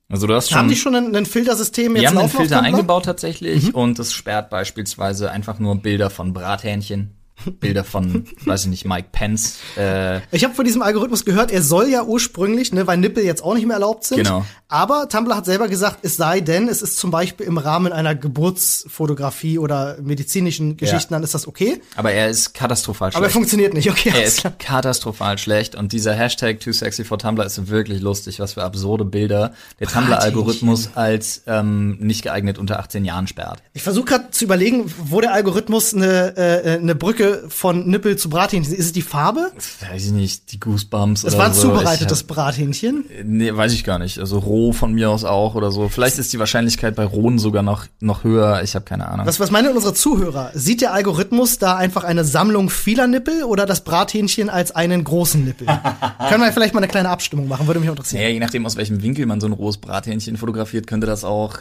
Also 0.09 0.27
du 0.27 0.35
hast 0.35 0.49
schon, 0.51 0.59
haben 0.59 0.69
die 0.69 0.77
schon 0.77 0.95
ein, 0.97 1.15
ein 1.15 1.25
Filtersystem 1.27 1.95
jetzt 1.95 2.03
die 2.03 2.09
haben 2.09 2.19
einen 2.19 2.29
Filter 2.29 2.57
Tumblr? 2.57 2.67
eingebaut 2.67 3.05
tatsächlich 3.05 3.75
und 3.75 3.97
es 4.01 4.13
sperrt 4.13 4.51
beispielsweise 4.51 5.31
einfach 5.31 5.61
nur 5.61 5.77
Bilder 5.77 6.11
von 6.11 6.33
Brathähnchen, 6.33 7.17
Bilder 7.61 7.85
von, 7.85 8.25
weiß 8.45 8.63
ich 8.65 8.69
nicht, 8.71 8.85
Mike 8.85 9.09
Pence. 9.13 9.57
Äh, 9.77 10.21
Ich 10.33 10.45
habe 10.45 10.55
von 10.55 10.65
diesem 10.65 10.83
Algorithmus 10.83 11.25
gehört, 11.25 11.51
er 11.51 11.63
soll 11.63 11.89
ja 11.89 12.03
ursprünglich, 12.05 12.73
ne, 12.73 12.87
weil 12.87 12.97
Nippel 12.99 13.25
jetzt 13.25 13.43
auch 13.43 13.55
nicht 13.55 13.67
mehr 13.67 13.75
erlaubt 13.75 14.05
sind. 14.05 14.19
Genau. 14.19 14.45
Aber 14.69 15.09
Tumblr 15.09 15.35
hat 15.37 15.47
selber 15.47 15.69
gesagt, 15.69 15.99
es 16.03 16.17
sei 16.17 16.41
denn, 16.41 16.69
es 16.69 16.81
ist 16.81 16.97
zum 16.99 17.11
Beispiel 17.11 17.45
im 17.47 17.59
Rahmen 17.59 17.93
einer 17.93 18.15
Geburtsfotografie 18.15 19.59
oder 19.59 19.97
medizinischen 20.01 20.77
Geschichten, 20.77 21.13
Ja. 21.13 21.17
dann 21.19 21.25
ist 21.25 21.35
das 21.35 21.47
okay. 21.49 21.81
aber 21.97 22.13
er 22.13 22.29
ist 22.29 22.55
katastrophal 22.55 23.09
Aber 23.09 23.17
er 23.17 23.21
schlecht. 23.23 23.33
funktioniert 23.33 23.75
nicht, 23.75 23.91
okay. 23.91 24.13
Er 24.15 24.25
ist 24.25 24.45
katastrophal 24.59 25.39
schlecht 25.39 25.75
und 25.75 25.93
dieser 25.93 26.15
Hashtag 26.15 26.61
Too 26.61 26.73
Sexy 26.73 27.05
for 27.05 27.19
Tumblr 27.19 27.45
ist 27.45 27.69
wirklich 27.69 28.01
lustig, 28.01 28.39
was 28.41 28.53
für 28.55 28.63
absurde 28.63 29.05
Bilder 29.05 29.53
der 29.81 29.89
Tumblr-Algorithmus 29.89 30.91
als 30.95 31.43
ähm, 31.47 31.97
nicht 31.99 32.23
geeignet 32.23 32.59
unter 32.59 32.79
18 32.79 33.05
Jahren 33.05 33.27
sperrt. 33.27 33.63
Ich 33.73 33.83
versuche 33.83 34.05
gerade 34.07 34.31
zu 34.31 34.45
überlegen, 34.45 34.93
wo 35.05 35.21
der 35.21 35.33
Algorithmus 35.33 35.95
eine, 35.95 36.37
äh, 36.37 36.79
eine 36.79 36.95
Brücke 36.95 37.30
von 37.49 37.87
Nippel 37.89 38.17
zu 38.17 38.29
Brathähnchen 38.31 38.75
ist. 38.75 38.87
es 38.87 38.93
die 38.93 39.03
Farbe? 39.03 39.51
Weiß 39.91 40.07
ich 40.07 40.13
nicht, 40.13 40.53
die 40.53 40.61
Goosebumps 40.61 41.25
Es 41.25 41.35
oder 41.35 41.39
war 41.43 41.47
ein 41.49 41.55
so. 41.55 41.63
zubereitetes 41.63 42.25
Brathähnchen. 42.25 43.05
nee, 43.25 43.55
weiß 43.55 43.73
ich 43.73 43.85
gar 43.85 43.99
nicht. 43.99 44.19
Also 44.19 44.39
roh 44.39 44.73
von 44.73 44.93
mir 44.93 45.11
aus 45.11 45.25
auch 45.25 45.55
oder 45.55 45.71
so. 45.71 45.89
Vielleicht 45.89 46.19
ist 46.19 46.33
die 46.33 46.39
Wahrscheinlichkeit 46.39 46.95
bei 46.97 47.05
rohen 47.05 47.39
sogar 47.39 47.63
noch 47.63 47.87
noch 48.01 48.25
höher. 48.25 48.63
Ich 48.63 48.75
habe 48.75 48.85
keine 48.85 49.09
Ahnung. 49.09 49.27
Was, 49.27 49.41
was 49.41 49.51
meinen 49.51 49.75
unsere 49.75 49.95
Zuhörer? 49.95 50.51
Sieht 50.55 50.81
der 50.81 50.93
Algorithmus 50.93 51.59
da 51.59 51.77
einfach 51.77 52.05
eine 52.05 52.25
Sammlung 52.25 52.71
vieler 52.71 53.07
Nippel 53.07 53.45
oder 53.45 53.67
das 53.67 53.83
Brathähnchen 53.83 54.51
als 54.51 54.71
einen 54.73 55.05
großen 55.05 55.45
Nippel? 55.45 55.67
Können 56.29 56.43
wir 56.43 56.53
vielleicht 56.53 56.75
mal 56.75 56.81
eine 56.81 56.89
kleine 56.89 57.09
Abstimmung 57.11 57.49
machen, 57.49 57.67
würde 57.67 57.81
mich 57.81 57.89
interessieren. 57.89 58.23
Naja, 58.23 58.33
je 58.35 58.41
nachdem, 58.41 58.67
aus 58.67 58.77
welchem 58.77 59.03
Winkel 59.03 59.27
man 59.27 59.41
so 59.41 59.47
ein 59.47 59.53
rohes 59.53 59.79
Brathähnchen 59.79 60.37
fotografiert, 60.37 60.87
könnte 60.87 61.07
das 61.07 61.25
auch 61.25 61.59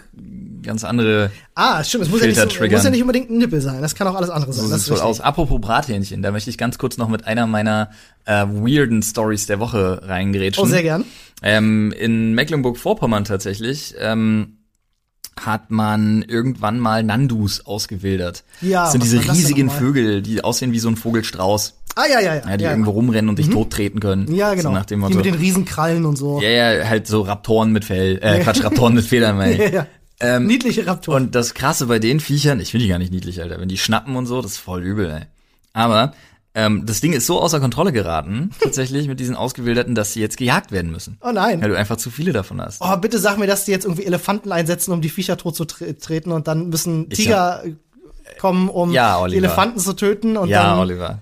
ganz 0.70 0.84
andere 0.84 1.32
Ah, 1.56 1.84
stimmt, 1.84 2.06
es 2.06 2.10
muss 2.10 2.22
ja, 2.22 2.28
nicht 2.28 2.38
so, 2.40 2.46
muss 2.46 2.84
ja 2.84 2.90
nicht 2.90 3.02
unbedingt 3.02 3.30
ein 3.30 3.38
Nippel 3.40 3.60
sein, 3.60 3.82
das 3.82 3.96
kann 3.96 4.08
auch 4.08 4.16
alles 4.16 4.30
andere 4.30 4.54
sein. 4.54 4.66
So 4.66 4.72
das 4.72 4.86
sieht's 4.86 4.96
ist 4.98 5.04
wohl 5.04 5.10
aus. 5.10 5.20
Apropos 5.20 5.60
Brathähnchen, 5.60 6.22
da 6.22 6.32
möchte 6.32 6.50
ich 6.50 6.58
ganz 6.58 6.78
kurz 6.78 6.98
noch 6.98 7.10
mit 7.10 7.26
einer 7.28 7.48
meiner 7.48 7.90
äh, 8.26 8.46
weirden 8.46 9.02
Stories 9.02 9.48
der 9.48 9.60
Woche 9.60 10.02
reingrätschen. 10.04 10.64
Oh, 10.64 10.68
sehr 10.68 10.84
gern. 10.84 11.04
Ähm, 11.42 11.92
in 11.98 12.34
Mecklenburg-Vorpommern 12.36 13.24
tatsächlich 13.26 13.96
ähm, 14.00 14.58
hat 15.40 15.72
man 15.72 16.22
irgendwann 16.22 16.80
mal 16.80 17.04
Nandus 17.04 17.66
ausgewildert. 17.66 18.44
Ja, 18.62 18.84
das 18.84 18.92
sind 18.94 19.04
diese 19.04 19.20
riesigen? 19.32 19.70
Vögel, 19.70 20.22
die 20.22 20.44
aussehen 20.44 20.72
wie 20.74 20.80
so 20.80 20.90
ein 20.90 20.96
Vogelstrauß, 20.98 21.76
Ah, 21.96 22.06
ja, 22.10 22.20
ja, 22.22 22.36
ja. 22.36 22.50
ja, 22.50 22.58
die 22.58 22.64
ja, 22.64 22.70
irgendwo 22.70 22.92
rumrennen 22.92 23.30
und 23.30 23.40
dich 23.40 23.50
tottreten 23.50 24.00
können. 24.00 24.34
ja 24.34 24.54
genau. 24.54 24.70
So 24.70 24.76
nach 24.76 24.86
dem 24.86 25.00
die 25.00 25.02
Motto. 25.02 25.16
mit 25.18 25.26
den 25.26 25.34
Riesenkrallen 25.34 26.06
und 26.06 26.18
so. 26.18 26.40
ja, 26.42 26.50
ja, 26.50 26.88
halt 26.88 27.08
so 27.08 27.22
Raptoren 27.24 27.72
mit 27.72 27.84
Fell, 27.84 28.20
äh, 28.22 28.40
Quatsch, 28.42 28.64
Raptoren 28.64 28.94
mit 28.94 29.06
Federn, 29.06 29.36
meine 29.38 29.54
ich. 29.54 29.60
Ja, 29.60 29.70
ja. 29.70 29.88
Ähm, 30.22 30.48
Niedliche 30.48 30.86
Raptoren. 30.86 31.26
Und 31.26 31.36
das 31.36 31.54
Krasse 31.54 31.86
bei 31.86 32.00
den 32.00 32.20
Viechern, 32.20 32.60
ich 32.60 32.72
finde 32.72 32.84
die 32.86 32.90
gar 32.90 33.00
nicht 33.00 33.12
niedlich, 33.12 33.42
Alter. 33.42 33.60
Wenn 33.60 33.70
die 33.70 33.78
schnappen 33.78 34.16
und 34.16 34.26
so, 34.26 34.42
das 34.42 34.52
ist 34.54 34.58
voll 34.58 34.84
übel, 34.84 35.10
ey. 35.10 35.22
Aber 35.74 36.14
ähm, 36.56 36.86
das 36.86 37.00
Ding 37.00 37.14
ist 37.14 37.26
so 37.26 37.40
außer 37.40 37.60
Kontrolle 37.60 37.94
geraten, 37.94 38.52
tatsächlich 38.62 39.08
mit 39.08 39.20
diesen 39.20 39.36
Ausgewilderten, 39.36 39.96
dass 39.96 40.14
sie 40.14 40.20
jetzt 40.20 40.36
gejagt 40.38 40.72
werden 40.72 40.92
müssen. 40.92 41.18
oh 41.22 41.32
nein. 41.32 41.62
Weil 41.62 41.70
du 41.70 41.78
einfach 41.78 41.98
zu 41.98 42.10
viele 42.10 42.34
davon 42.34 42.60
hast. 42.60 42.82
Oh, 42.82 42.98
bitte 42.98 43.20
sag 43.20 43.38
mir, 43.38 43.48
dass 43.48 43.66
die 43.66 43.72
jetzt 43.72 43.86
irgendwie 43.86 44.06
Elefanten 44.06 44.52
einsetzen, 44.52 44.92
um 44.92 45.02
die 45.02 45.10
Viecher 45.10 45.38
tot 45.38 45.56
zu 45.56 45.66
tre 45.66 45.98
treten 45.98 46.32
und 46.32 46.48
dann 46.48 46.70
müssen 46.70 47.10
Tiger 47.10 47.64
kommen, 48.40 48.68
um 48.70 48.92
Ja. 48.92 49.26
Elefanten 49.26 49.80
zu 49.80 49.94
töten 49.94 50.38
und 50.38 50.50
ja, 50.50 50.64
dann. 50.64 50.80
Oliver. 50.80 51.20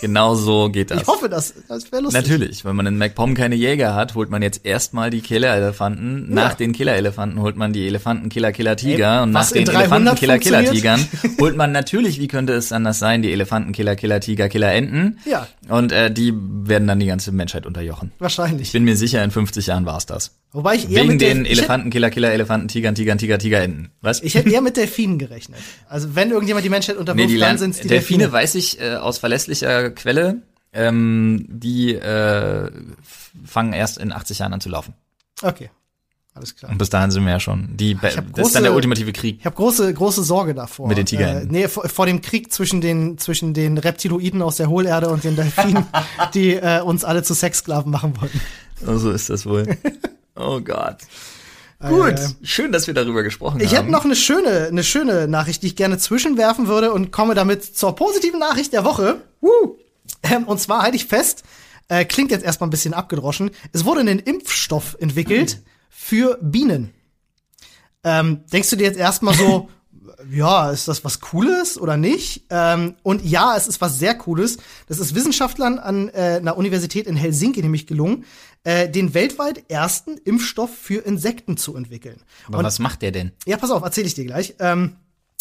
Genau 0.00 0.34
so 0.34 0.70
geht 0.70 0.90
das. 0.90 1.02
Ich 1.02 1.06
hoffe, 1.08 1.28
das, 1.28 1.52
das 1.68 1.92
wäre 1.92 2.02
lustig. 2.02 2.22
Natürlich, 2.22 2.64
wenn 2.64 2.74
man 2.74 2.86
in 2.86 2.96
MacPom 2.96 3.34
keine 3.34 3.54
Jäger 3.54 3.94
hat, 3.94 4.14
holt 4.14 4.30
man 4.30 4.40
jetzt 4.40 4.64
erstmal 4.64 5.10
die 5.10 5.20
Killer-Elefanten. 5.20 6.32
Nach 6.32 6.54
den 6.54 6.72
Killer-Elefanten 6.72 7.40
holt 7.42 7.56
man 7.56 7.72
die 7.74 7.86
Elefanten-Killer-Killer-Tiger. 7.86 9.24
Und 9.24 9.32
nach 9.32 9.50
den 9.50 9.58
in 9.60 9.64
300 9.66 10.22
Elefanten-Killer-Killer-Tigern 10.22 11.06
holt 11.40 11.56
man 11.56 11.72
natürlich, 11.72 12.18
wie 12.18 12.28
könnte 12.28 12.54
es 12.54 12.72
anders 12.72 12.98
sein, 12.98 13.20
die 13.22 13.30
Elefanten-Killer-Killer-Tiger-Killer-Enten. 13.32 15.18
Ja. 15.28 15.46
Und 15.68 15.92
äh, 15.92 16.10
die 16.10 16.32
werden 16.34 16.88
dann 16.88 16.98
die 17.00 17.06
ganze 17.06 17.32
Menschheit 17.32 17.66
unterjochen. 17.66 18.12
Wahrscheinlich. 18.18 18.68
Ich 18.68 18.72
bin 18.72 18.84
mir 18.84 18.96
sicher, 18.96 19.22
in 19.22 19.30
50 19.30 19.66
Jahren 19.66 19.86
war's 19.86 20.06
das. 20.06 20.32
Wobei 20.52 20.74
ich 20.74 20.90
eher 20.90 21.02
Wegen 21.02 21.12
mit 21.12 21.20
der, 21.20 21.28
den 21.34 21.44
ich 21.44 21.50
hätte- 21.50 21.58
Elefanten-Killer-Killer, 21.60 22.32
Elefanten, 22.32 22.68
Tigern, 22.68 22.94
Tigern, 22.94 23.18
Tiger, 23.18 23.38
Tiger, 23.38 23.60
Enten. 23.60 23.90
Was? 24.00 24.20
Ich 24.22 24.34
hätte 24.34 24.50
eher 24.50 24.60
mit 24.62 24.76
Delfinen 24.76 25.18
gerechnet. 25.18 25.58
Also 25.88 26.14
wenn 26.16 26.30
irgendjemand 26.30 26.64
die 26.64 26.70
Menschheit 26.70 26.96
Nee, 26.96 27.00
unterwirft, 27.00 27.30
die 27.30 27.38
dann 27.38 27.58
sind 27.58 27.70
es 27.70 27.80
die 27.80 27.88
Delfine, 27.88 28.18
Delfine. 28.24 28.32
weiß 28.32 28.54
ich 28.56 28.80
äh, 28.80 28.96
aus 28.96 29.18
verlässlicher 29.50 29.90
Quelle, 29.90 30.42
ähm, 30.72 31.46
die 31.48 31.94
äh, 31.94 32.70
fangen 33.44 33.72
erst 33.72 33.98
in 33.98 34.12
80 34.12 34.38
Jahren 34.38 34.52
an 34.52 34.60
zu 34.60 34.68
laufen. 34.68 34.94
Okay. 35.42 35.70
Alles 36.32 36.54
klar. 36.54 36.70
Und 36.70 36.78
bis 36.78 36.90
dahin 36.90 37.10
sind 37.10 37.24
wir 37.24 37.32
ja 37.32 37.40
schon. 37.40 37.76
Die, 37.76 37.96
das 37.96 38.14
ist 38.14 38.16
dann 38.18 38.32
große- 38.32 38.62
der 38.62 38.74
ultimative 38.74 39.12
Krieg. 39.12 39.38
Ich 39.40 39.46
habe 39.46 39.56
große, 39.56 39.92
große 39.92 40.22
Sorge 40.22 40.54
davor. 40.54 40.86
Mit 40.86 40.96
den 40.96 41.06
Tigern. 41.06 41.36
Äh, 41.38 41.46
nee, 41.46 41.68
vor, 41.68 41.88
vor 41.88 42.06
dem 42.06 42.20
Krieg 42.20 42.52
zwischen 42.52 42.80
den, 42.80 43.18
zwischen 43.18 43.52
den 43.52 43.78
Reptiloiden 43.78 44.40
aus 44.40 44.56
der 44.56 44.68
Hohlerde 44.68 45.08
und 45.08 45.24
den 45.24 45.34
Delfinen, 45.34 45.84
die 46.34 46.54
äh, 46.54 46.82
uns 46.82 47.04
alle 47.04 47.24
zu 47.24 47.34
Sexsklaven 47.34 47.90
machen 47.90 48.14
wollten. 48.20 48.40
So 48.80 49.10
ist 49.10 49.28
das 49.30 49.46
wohl. 49.46 49.76
Oh 50.36 50.58
Gott. 50.60 50.96
Gut, 51.80 52.10
Äh, 52.12 52.28
schön, 52.42 52.72
dass 52.72 52.86
wir 52.86 52.94
darüber 52.94 53.22
gesprochen 53.22 53.60
Ich 53.60 53.68
haben. 53.70 53.76
hätte 53.84 53.90
noch 53.90 54.04
eine 54.04 54.14
schöne, 54.16 54.66
eine 54.68 54.84
schöne 54.84 55.26
Nachricht, 55.28 55.62
die 55.62 55.68
ich 55.68 55.76
gerne 55.76 55.96
zwischenwerfen 55.98 56.66
würde 56.68 56.92
und 56.92 57.10
komme 57.10 57.34
damit 57.34 57.64
zur 57.64 57.94
positiven 57.96 58.38
Nachricht 58.38 58.72
der 58.74 58.84
Woche. 58.84 59.22
Woo! 59.40 59.76
Ähm, 60.22 60.44
und 60.44 60.60
zwar 60.60 60.82
halte 60.82 60.96
ich 60.96 61.06
fest, 61.06 61.42
äh, 61.88 62.04
klingt 62.04 62.30
jetzt 62.30 62.44
erstmal 62.44 62.68
ein 62.68 62.70
bisschen 62.70 62.92
abgedroschen, 62.92 63.50
es 63.72 63.84
wurde 63.86 64.00
ein 64.00 64.18
Impfstoff 64.18 64.96
entwickelt 65.00 65.60
für 65.88 66.38
Bienen. 66.42 66.90
Ähm, 68.04 68.40
denkst 68.52 68.70
du 68.70 68.76
dir 68.76 68.84
jetzt 68.84 68.98
erstmal 68.98 69.34
so, 69.34 69.70
ja, 70.30 70.70
ist 70.70 70.86
das 70.88 71.04
was 71.04 71.20
Cooles 71.20 71.78
oder 71.80 71.96
nicht? 71.96 72.44
Ähm, 72.50 72.94
und 73.02 73.24
ja, 73.24 73.56
es 73.56 73.66
ist 73.66 73.80
was 73.80 73.98
sehr 73.98 74.14
Cooles. 74.14 74.58
Das 74.86 74.98
ist 74.98 75.14
Wissenschaftlern 75.14 75.78
an 75.78 76.08
äh, 76.10 76.38
einer 76.40 76.56
Universität 76.58 77.06
in 77.06 77.16
Helsinki 77.16 77.62
nämlich 77.62 77.86
gelungen, 77.86 78.24
äh, 78.64 78.88
den 78.88 79.14
weltweit 79.14 79.70
ersten 79.70 80.18
Impfstoff 80.18 80.74
für 80.76 81.04
Insekten 81.04 81.56
zu 81.56 81.76
entwickeln. 81.76 82.20
Aber 82.48 82.62
was 82.62 82.78
macht 82.78 83.02
der 83.02 83.12
denn? 83.12 83.32
Ja, 83.46 83.56
pass 83.56 83.70
auf, 83.70 83.82
erzähle 83.82 84.06
ich 84.06 84.14
dir 84.14 84.26
gleich. 84.26 84.54
Ähm, 84.58 84.96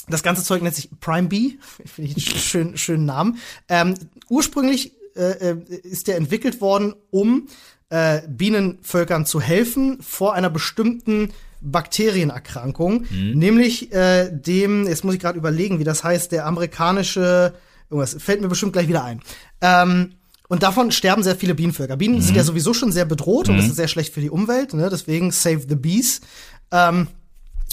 das 0.07 0.23
ganze 0.23 0.43
Zeug 0.43 0.61
nennt 0.61 0.75
sich 0.75 0.89
Prime 0.99 1.27
Bee, 1.27 1.59
finde 1.85 2.11
ich 2.15 2.29
einen 2.29 2.39
schönen, 2.39 2.77
schönen 2.77 3.05
Namen. 3.05 3.37
Ähm, 3.67 3.95
ursprünglich 4.29 4.93
äh, 5.15 5.51
äh, 5.51 5.57
ist 5.83 6.07
der 6.07 6.17
entwickelt 6.17 6.61
worden, 6.61 6.93
um 7.11 7.47
äh, 7.89 8.21
Bienenvölkern 8.27 9.25
zu 9.25 9.41
helfen 9.41 10.01
vor 10.01 10.33
einer 10.33 10.49
bestimmten 10.49 11.33
Bakterienerkrankung, 11.61 13.05
nämlich 13.09 13.91
äh, 13.91 14.29
dem, 14.31 14.87
jetzt 14.87 15.03
muss 15.03 15.15
ich 15.15 15.19
gerade 15.19 15.37
überlegen, 15.37 15.79
wie 15.79 15.83
das 15.83 16.05
heißt, 16.05 16.31
der 16.31 16.45
amerikanische, 16.45 17.53
irgendwas 17.89 18.15
fällt 18.17 18.39
mir 18.39 18.47
bestimmt 18.47 18.71
gleich 18.71 18.87
wieder 18.87 19.03
ein. 19.03 19.21
Ähm, 19.59 20.13
und 20.49 20.61
davon 20.63 20.91
sterben 20.91 21.23
sehr 21.23 21.35
viele 21.37 21.55
Bienenvölker. 21.55 21.95
Bienen 21.95 22.21
sind 22.21 22.35
ja 22.35 22.43
sowieso 22.43 22.73
schon 22.73 22.91
sehr 22.91 23.05
bedroht 23.05 23.47
und 23.47 23.55
das 23.57 23.67
ist 23.67 23.75
sehr 23.77 23.87
schlecht 23.87 24.13
für 24.13 24.19
die 24.19 24.29
Umwelt, 24.29 24.73
ne? 24.73 24.89
deswegen 24.91 25.31
Save 25.31 25.61
the 25.69 25.75
Bees. 25.75 26.19
Ähm, 26.71 27.07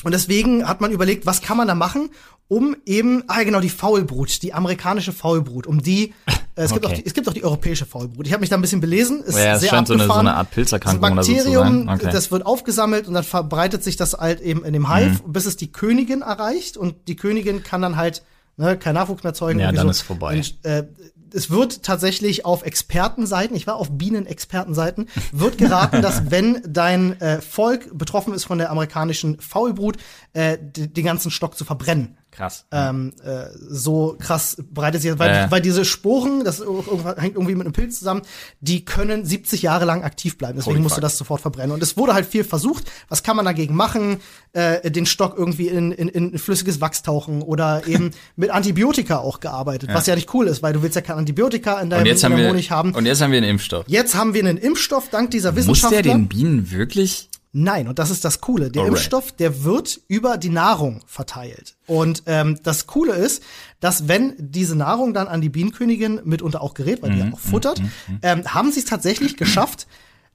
und 0.05 0.13
deswegen 0.13 0.69
hat 0.69 0.81
man 0.81 0.93
überlegt, 0.93 1.27
was 1.27 1.41
kann 1.43 1.57
man 1.57 1.67
da 1.67 1.75
machen, 1.75 2.11
um 2.49 2.77
eben, 2.87 3.25
ah 3.27 3.43
genau, 3.43 3.59
die 3.61 3.71
Faulbrut, 3.71 4.43
die 4.43 4.53
amerikanische 4.55 5.13
Faulbrut, 5.13 5.67
um 5.67 5.83
die, 5.83 6.13
äh, 6.55 6.63
es, 6.63 6.73
gibt 6.73 6.85
Okay. 6.85 6.95
auch 6.95 6.97
die 6.99 7.07
es 7.07 7.13
gibt 7.15 7.29
auch 7.29 7.33
die 7.33 7.43
europäische 7.43 7.87
Faulbrut. 7.87 8.27
Ich 8.27 8.33
habe 8.33 8.41
mich 8.43 8.51
da 8.51 8.57
ein 8.57 8.61
bisschen 8.63 8.81
belesen, 8.81 9.23
ist 9.25 9.37
Ja, 9.37 9.55
es 9.55 9.63
sehr 9.63 9.71
scheint 9.71 9.89
so 9.89 9.95
eine- 9.95 10.05
so 10.05 10.11
abgefahren. 10.11 10.29
eine 10.29 10.37
Art 10.37 10.51
Pilzerkrankung 10.53 11.01
Das 11.03 11.11
oder 11.13 11.23
so 11.25 11.33
zu 11.33 11.37
Bakterium, 11.39 11.87
sein. 11.87 11.89
Okay. 11.97 12.09
das 12.13 12.31
wird 12.31 12.47
aufgesammelt 12.47 13.09
und 13.09 13.15
dann 13.15 13.25
verbreitet 13.25 13.83
sich 13.83 13.97
das 13.97 14.13
halt 14.13 14.41
eben 14.43 14.65
in 14.65 14.75
dem 14.75 14.93
Hive, 14.95 15.23
bis 15.27 15.47
es 15.47 15.57
die 15.57 15.73
Königin 15.73 16.21
erreicht 16.23 16.77
und 16.77 17.09
die 17.09 17.17
Königin 17.17 17.65
kann 17.65 17.83
dann 17.83 17.97
halt 17.97 18.23
ne, 18.59 18.77
kein 18.79 18.95
Nachwuchs 18.95 19.25
mehr 19.25 19.35
zeugen. 19.35 19.59
Ja, 19.61 19.73
dann 19.73 19.87
so. 19.87 19.91
ist 19.91 20.03
vorbei. 20.03 20.37
Und, 20.37 20.65
äh, 20.65 20.85
es 21.33 21.51
wird 21.51 21.83
tatsächlich 21.83 22.45
auf 22.45 22.65
Expertenseiten, 22.65 23.57
ich 23.57 23.67
war 23.67 23.77
auf 23.77 23.91
Bienenexpertenseiten, 23.91 25.09
wird 25.33 25.59
geraten, 25.59 26.03
dass 26.03 26.31
wenn 26.31 26.63
dein 26.67 27.21
äh, 27.21 27.41
Volk 27.41 27.97
betroffen 27.97 28.35
ist 28.35 28.45
von 28.45 28.59
der 28.59 28.71
amerikanischen 28.71 29.41
Faulbrut, 29.41 29.97
äh, 30.33 30.59
den 30.61 31.05
ganzen 31.05 31.31
Stock 31.31 31.57
zu 31.57 31.65
verbrennen. 31.65 32.17
Krass. 32.31 32.67
Ähm, 32.71 33.15
äh, 33.25 33.47
so 33.57 34.17
krass 34.19 34.57
breitet 34.71 35.01
sich, 35.01 35.19
weil, 35.19 35.31
Ja, 35.31 35.37
ja. 35.43 35.51
weil 35.51 35.63
diese 35.63 35.87
Sporen, 35.87 36.45
das 36.45 36.61
hängt 36.61 37.35
irgendwie 37.35 37.55
mit 37.55 37.65
einem 37.67 37.73
Pilz 37.73 37.99
zusammen, 37.99 38.23
die 38.61 38.85
können 38.85 39.25
70 39.25 39.63
Jahre 39.63 39.87
lang 39.87 40.03
aktiv 40.05 40.37
bleiben. 40.37 40.57
Deswegen 40.59 40.77
Holy 40.77 40.83
musst 40.83 40.97
du 40.99 41.01
das 41.01 41.17
sofort 41.17 41.41
verbrennen. 41.41 41.73
Und 41.73 41.83
es 41.83 41.97
wurde 41.97 42.13
halt 42.13 42.27
viel 42.27 42.45
versucht. 42.45 42.85
Was 43.09 43.23
kann 43.23 43.37
man 43.37 43.47
dagegen 43.47 43.75
machen? 43.75 44.19
Äh, 44.53 44.91
den 44.91 45.07
Stock 45.07 45.35
irgendwie 45.39 45.69
in, 45.69 45.93
in, 45.93 46.09
in 46.09 46.39
flüssiges 46.39 46.81
Wachs 46.81 47.03
tauchen 47.03 47.41
oder 47.41 47.87
eben 47.87 48.11
mit 48.37 48.51
Antibiotika 48.51 49.19
auch 49.19 49.41
gearbeitet, 49.41 49.91
was 49.93 50.07
ja 50.07 50.15
nicht 50.15 50.33
cool 50.35 50.47
ist, 50.47 50.63
weil 50.63 50.75
du 50.75 50.83
willst 50.83 50.97
ja 50.97 51.03
kein 51.03 51.17
Antibiotika 51.17 51.81
in 51.81 51.89
deinem, 51.89 52.07
in 52.07 52.37
wir, 52.37 52.49
Honig 52.49 52.71
haben. 52.71 52.95
und 52.95 53.07
jetzt 53.07 53.23
haben 53.23 53.31
wir 53.31 53.39
einen 53.39 53.49
Impfstoff. 53.49 53.85
Jetzt 53.89 54.15
haben 54.15 54.35
wir 54.35 54.41
einen 54.41 54.59
Impfstoff 54.59 55.09
dank 55.09 55.31
dieser 55.31 55.53
Muss 55.53 55.63
Wissenschaftler. 55.63 56.03
der 56.03 56.13
den 56.15 56.29
Bienen 56.29 56.71
wirklich? 56.71 57.31
Nein, 57.59 57.89
und 57.89 57.99
das 57.99 58.11
ist 58.11 58.23
das 58.23 58.43
Coole. 58.43 58.71
Der 58.71 58.83
Alright. 58.83 58.99
Impfstoff, 58.99 59.33
der 59.33 59.65
wird 59.65 59.99
über 60.09 60.37
die 60.37 60.51
Nahrung 60.51 61.03
verteilt. 61.07 61.75
Und 61.87 62.25
ähm, 62.27 62.59
das 62.63 62.87
Coole 62.87 63.15
ist, 63.15 63.43
dass 63.81 64.09
wenn 64.09 64.35
diese 64.39 64.77
Nahrung 64.77 65.15
dann 65.15 65.27
an 65.27 65.41
die 65.41 65.49
Bienenkönigin 65.49 66.21
mitunter 66.25 66.61
auch 66.61 66.75
gerät, 66.75 67.03
weil 67.03 67.13
die 67.13 67.23
Mhm, 67.23 67.29
ja 67.29 67.33
auch 67.33 67.39
futtert, 67.39 67.81
ähm, 68.21 68.45
haben 68.53 68.73
sie 68.73 68.81
es 68.81 68.85
tatsächlich 68.85 69.39
geschafft, 69.39 69.87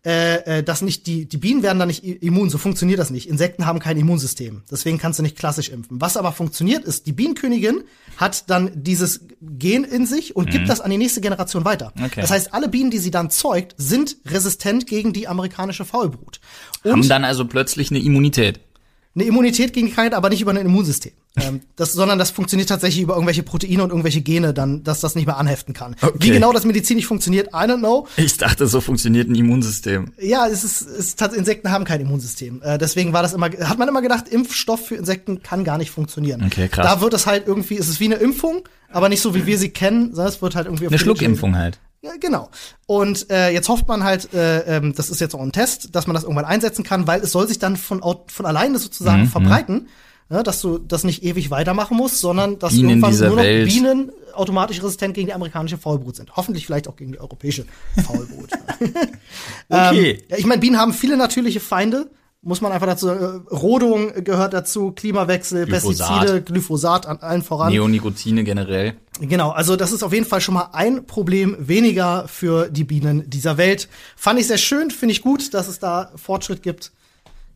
äh, 0.03 0.59
äh, 0.59 0.63
dass 0.63 0.81
nicht 0.81 1.05
die, 1.05 1.27
die 1.27 1.37
Bienen 1.37 1.61
werden 1.61 1.77
da 1.77 1.85
nicht 1.85 2.03
immun, 2.03 2.49
so 2.49 2.57
funktioniert 2.57 2.97
das 2.97 3.11
nicht. 3.11 3.29
Insekten 3.29 3.67
haben 3.67 3.77
kein 3.77 3.97
Immunsystem. 3.97 4.63
Deswegen 4.71 4.97
kannst 4.97 5.19
du 5.19 5.23
nicht 5.23 5.37
klassisch 5.37 5.69
impfen. 5.69 6.01
Was 6.01 6.17
aber 6.17 6.31
funktioniert 6.31 6.85
ist, 6.85 7.05
die 7.05 7.11
Bienenkönigin 7.11 7.83
hat 8.17 8.49
dann 8.49 8.71
dieses 8.73 9.21
Gen 9.41 9.83
in 9.83 10.07
sich 10.07 10.35
und 10.35 10.49
gibt 10.49 10.67
das 10.69 10.81
an 10.81 10.89
die 10.89 10.97
nächste 10.97 11.21
Generation 11.21 11.65
weiter. 11.65 11.93
Mhm. 11.95 12.05
Okay. 12.05 12.21
Das 12.21 12.31
heißt, 12.31 12.51
alle 12.51 12.67
Bienen, 12.67 12.89
die 12.89 12.97
sie 12.97 13.11
dann 13.11 13.29
zeugt, 13.29 13.75
sind 13.77 14.17
resistent 14.25 14.87
gegen 14.87 15.13
die 15.13 15.27
amerikanische 15.27 15.85
Faulbrut. 15.85 16.39
Und 16.83 16.91
Haben 16.91 17.07
dann 17.07 17.23
also 17.23 17.45
plötzlich 17.45 17.91
eine 17.91 17.99
Immunität. 17.99 18.59
Eine 19.13 19.25
Immunität 19.25 19.73
gegen 19.73 19.87
die 19.87 19.93
Krankheit, 19.93 20.13
aber 20.13 20.29
nicht 20.29 20.41
über 20.41 20.51
ein 20.51 20.57
Immunsystem. 20.57 21.11
ähm, 21.37 21.61
das, 21.75 21.93
sondern 21.93 22.19
das 22.19 22.31
funktioniert 22.31 22.69
tatsächlich 22.69 23.03
über 23.03 23.13
irgendwelche 23.13 23.43
Proteine 23.43 23.83
und 23.83 23.89
irgendwelche 23.89 24.21
Gene, 24.21 24.53
dann, 24.53 24.83
dass 24.83 24.99
das 24.99 25.15
nicht 25.15 25.25
mehr 25.25 25.37
anheften 25.37 25.73
kann. 25.73 25.95
Okay. 26.01 26.17
Wie 26.19 26.29
genau 26.31 26.53
das 26.53 26.65
medizinisch 26.65 27.05
funktioniert, 27.05 27.47
I 27.47 27.67
don't 27.67 27.79
know. 27.79 28.07
Ich 28.17 28.37
dachte, 28.37 28.67
so 28.67 28.81
funktioniert 28.81 29.29
ein 29.29 29.35
Immunsystem. 29.35 30.13
Ja, 30.19 30.47
es 30.47 30.63
ist, 30.63 30.81
es 30.81 31.13
ist 31.13 31.21
Insekten 31.33 31.71
haben 31.71 31.85
kein 31.85 32.01
Immunsystem. 32.01 32.61
Äh, 32.63 32.77
deswegen 32.77 33.13
war 33.13 33.21
das 33.21 33.33
immer, 33.33 33.49
hat 33.49 33.77
man 33.77 33.87
immer 33.87 34.01
gedacht, 34.01 34.27
Impfstoff 34.29 34.87
für 34.87 34.95
Insekten 34.95 35.41
kann 35.43 35.63
gar 35.63 35.77
nicht 35.77 35.91
funktionieren. 35.91 36.43
Okay, 36.45 36.67
krass. 36.67 36.85
Da 36.85 37.01
wird 37.01 37.13
es 37.13 37.25
halt 37.25 37.47
irgendwie, 37.47 37.77
es 37.77 37.89
ist 37.89 37.99
wie 37.99 38.05
eine 38.05 38.15
Impfung, 38.15 38.63
aber 38.89 39.09
nicht 39.09 39.21
so 39.21 39.35
wie 39.35 39.45
wir 39.45 39.57
sie 39.57 39.69
kennen, 39.69 40.13
sondern 40.13 40.33
es 40.33 40.41
wird 40.41 40.55
halt 40.55 40.67
irgendwie 40.67 40.87
auf 40.87 40.91
Eine 40.91 40.99
Schluckimpfung 40.99 41.55
halt. 41.57 41.79
Ja, 42.03 42.13
genau. 42.19 42.49
Und 42.87 43.29
äh, 43.29 43.51
jetzt 43.51 43.69
hofft 43.69 43.87
man 43.87 44.03
halt, 44.03 44.33
äh, 44.33 44.77
ähm, 44.77 44.93
das 44.95 45.11
ist 45.11 45.21
jetzt 45.21 45.35
auch 45.35 45.41
ein 45.41 45.51
Test, 45.51 45.95
dass 45.95 46.07
man 46.07 46.15
das 46.15 46.23
irgendwann 46.23 46.45
einsetzen 46.45 46.83
kann, 46.83 47.05
weil 47.05 47.21
es 47.21 47.31
soll 47.31 47.47
sich 47.47 47.59
dann 47.59 47.77
von, 47.77 48.01
von 48.27 48.45
alleine 48.45 48.73
Mhm, 48.73 48.77
sozusagen 48.79 49.27
verbreiten, 49.27 49.87
ja, 50.31 50.41
dass 50.41 50.61
du 50.61 50.79
das 50.79 51.03
nicht 51.03 51.23
ewig 51.23 51.51
weitermachen 51.51 51.95
musst, 51.97 52.19
sondern 52.19 52.57
dass 52.57 52.73
Bienen 52.73 52.89
irgendwann 52.89 53.17
nur 53.17 53.35
noch 53.35 53.43
Welt. 53.43 53.69
Bienen 53.69 54.11
automatisch 54.33 54.81
resistent 54.81 55.13
gegen 55.13 55.27
die 55.27 55.33
amerikanische 55.33 55.77
Faulbrut 55.77 56.15
sind. 56.15 56.35
Hoffentlich 56.35 56.65
vielleicht 56.65 56.87
auch 56.87 56.95
gegen 56.95 57.11
die 57.11 57.19
europäische 57.19 57.65
Faulbrut. 58.03 58.49
Okay. 59.69 60.23
Ähm, 60.29 60.37
ich 60.37 60.45
meine, 60.45 60.59
Bienen 60.59 60.77
haben 60.77 60.93
viele 60.93 61.17
natürliche 61.17 61.59
Feinde. 61.59 62.09
Muss 62.43 62.59
man 62.59 62.71
einfach 62.71 62.87
dazu, 62.87 63.09
äh, 63.09 63.39
Rodung 63.51 64.23
gehört 64.23 64.53
dazu, 64.53 64.91
Klimawechsel, 64.91 65.67
Glyphosat. 65.67 66.07
Pestizide, 66.07 66.41
Glyphosat 66.41 67.05
an 67.05 67.19
allen 67.19 67.43
voran. 67.43 67.71
Neonicotine 67.71 68.43
generell. 68.43 68.95
Genau, 69.19 69.51
also 69.51 69.75
das 69.75 69.91
ist 69.91 70.01
auf 70.01 70.11
jeden 70.11 70.25
Fall 70.25 70.41
schon 70.41 70.55
mal 70.55 70.69
ein 70.73 71.05
Problem 71.05 71.55
weniger 71.59 72.27
für 72.27 72.69
die 72.69 72.83
Bienen 72.83 73.29
dieser 73.29 73.57
Welt. 73.57 73.87
Fand 74.15 74.39
ich 74.39 74.47
sehr 74.47 74.57
schön, 74.57 74.89
finde 74.89 75.13
ich 75.13 75.21
gut, 75.21 75.53
dass 75.53 75.67
es 75.67 75.77
da 75.77 76.11
Fortschritt 76.15 76.63
gibt. 76.63 76.91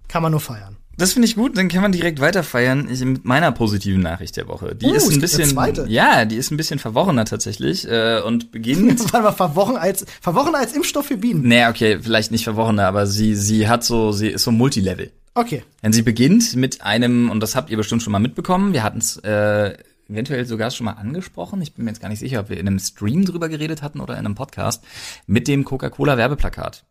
Kann 0.07 0.21
man 0.21 0.31
nur 0.31 0.41
feiern. 0.41 0.77
Das 0.97 1.13
finde 1.13 1.27
ich 1.27 1.35
gut, 1.35 1.57
dann 1.57 1.67
kann 1.67 1.81
man 1.81 1.91
direkt 1.91 2.19
weiter 2.21 2.41
feiern 2.43 2.87
ich, 2.89 3.03
mit 3.03 3.25
meiner 3.25 3.51
positiven 3.51 4.01
Nachricht 4.01 4.37
der 4.37 4.47
Woche. 4.47 4.75
Die 4.75 4.85
Oh, 4.85 4.93
ist 4.93 5.11
ein 5.11 5.19
bisschen, 5.19 5.57
ja, 5.87 6.23
die 6.25 6.37
ist 6.37 6.51
ein 6.51 6.57
bisschen 6.57 6.79
verworrener 6.79 7.25
tatsächlich 7.25 7.85
äh, 7.89 8.21
und 8.21 8.51
beginnt. 8.51 8.99
Warte 9.13 9.21
mal, 9.23 9.31
verwochen 9.33 9.75
als, 9.77 10.05
verwochen 10.21 10.55
als 10.55 10.73
Impfstoff 10.73 11.07
für 11.07 11.17
Bienen. 11.17 11.47
naja, 11.47 11.69
okay, 11.69 11.99
vielleicht 12.01 12.31
nicht 12.31 12.45
verworrener, 12.45 12.87
aber 12.87 13.07
sie 13.07 13.35
sie 13.35 13.67
hat 13.67 13.83
so, 13.83 14.11
sie 14.13 14.29
ist 14.29 14.43
so 14.43 14.51
Multilevel. 14.51 15.11
Okay. 15.33 15.63
Denn 15.83 15.91
sie 15.91 16.01
beginnt 16.01 16.55
mit 16.55 16.81
einem, 16.81 17.29
und 17.29 17.41
das 17.41 17.55
habt 17.57 17.69
ihr 17.69 17.75
bestimmt 17.75 18.01
schon 18.01 18.13
mal 18.13 18.19
mitbekommen, 18.19 18.71
wir 18.71 18.83
hatten 18.83 18.99
es 18.99 19.17
äh, 19.17 19.75
eventuell 20.07 20.45
sogar 20.45 20.71
schon 20.71 20.85
mal 20.85 20.93
angesprochen, 20.93 21.61
ich 21.61 21.73
bin 21.73 21.83
mir 21.83 21.91
jetzt 21.91 21.99
gar 22.01 22.07
nicht 22.07 22.19
sicher, 22.19 22.39
ob 22.39 22.49
wir 22.49 22.57
in 22.57 22.67
einem 22.67 22.79
Stream 22.79 23.25
drüber 23.25 23.49
geredet 23.49 23.81
hatten 23.81 23.99
oder 23.99 24.13
in 24.13 24.25
einem 24.25 24.35
Podcast, 24.35 24.81
mit 25.27 25.49
dem 25.49 25.65
Coca-Cola-Werbeplakat. 25.65 26.85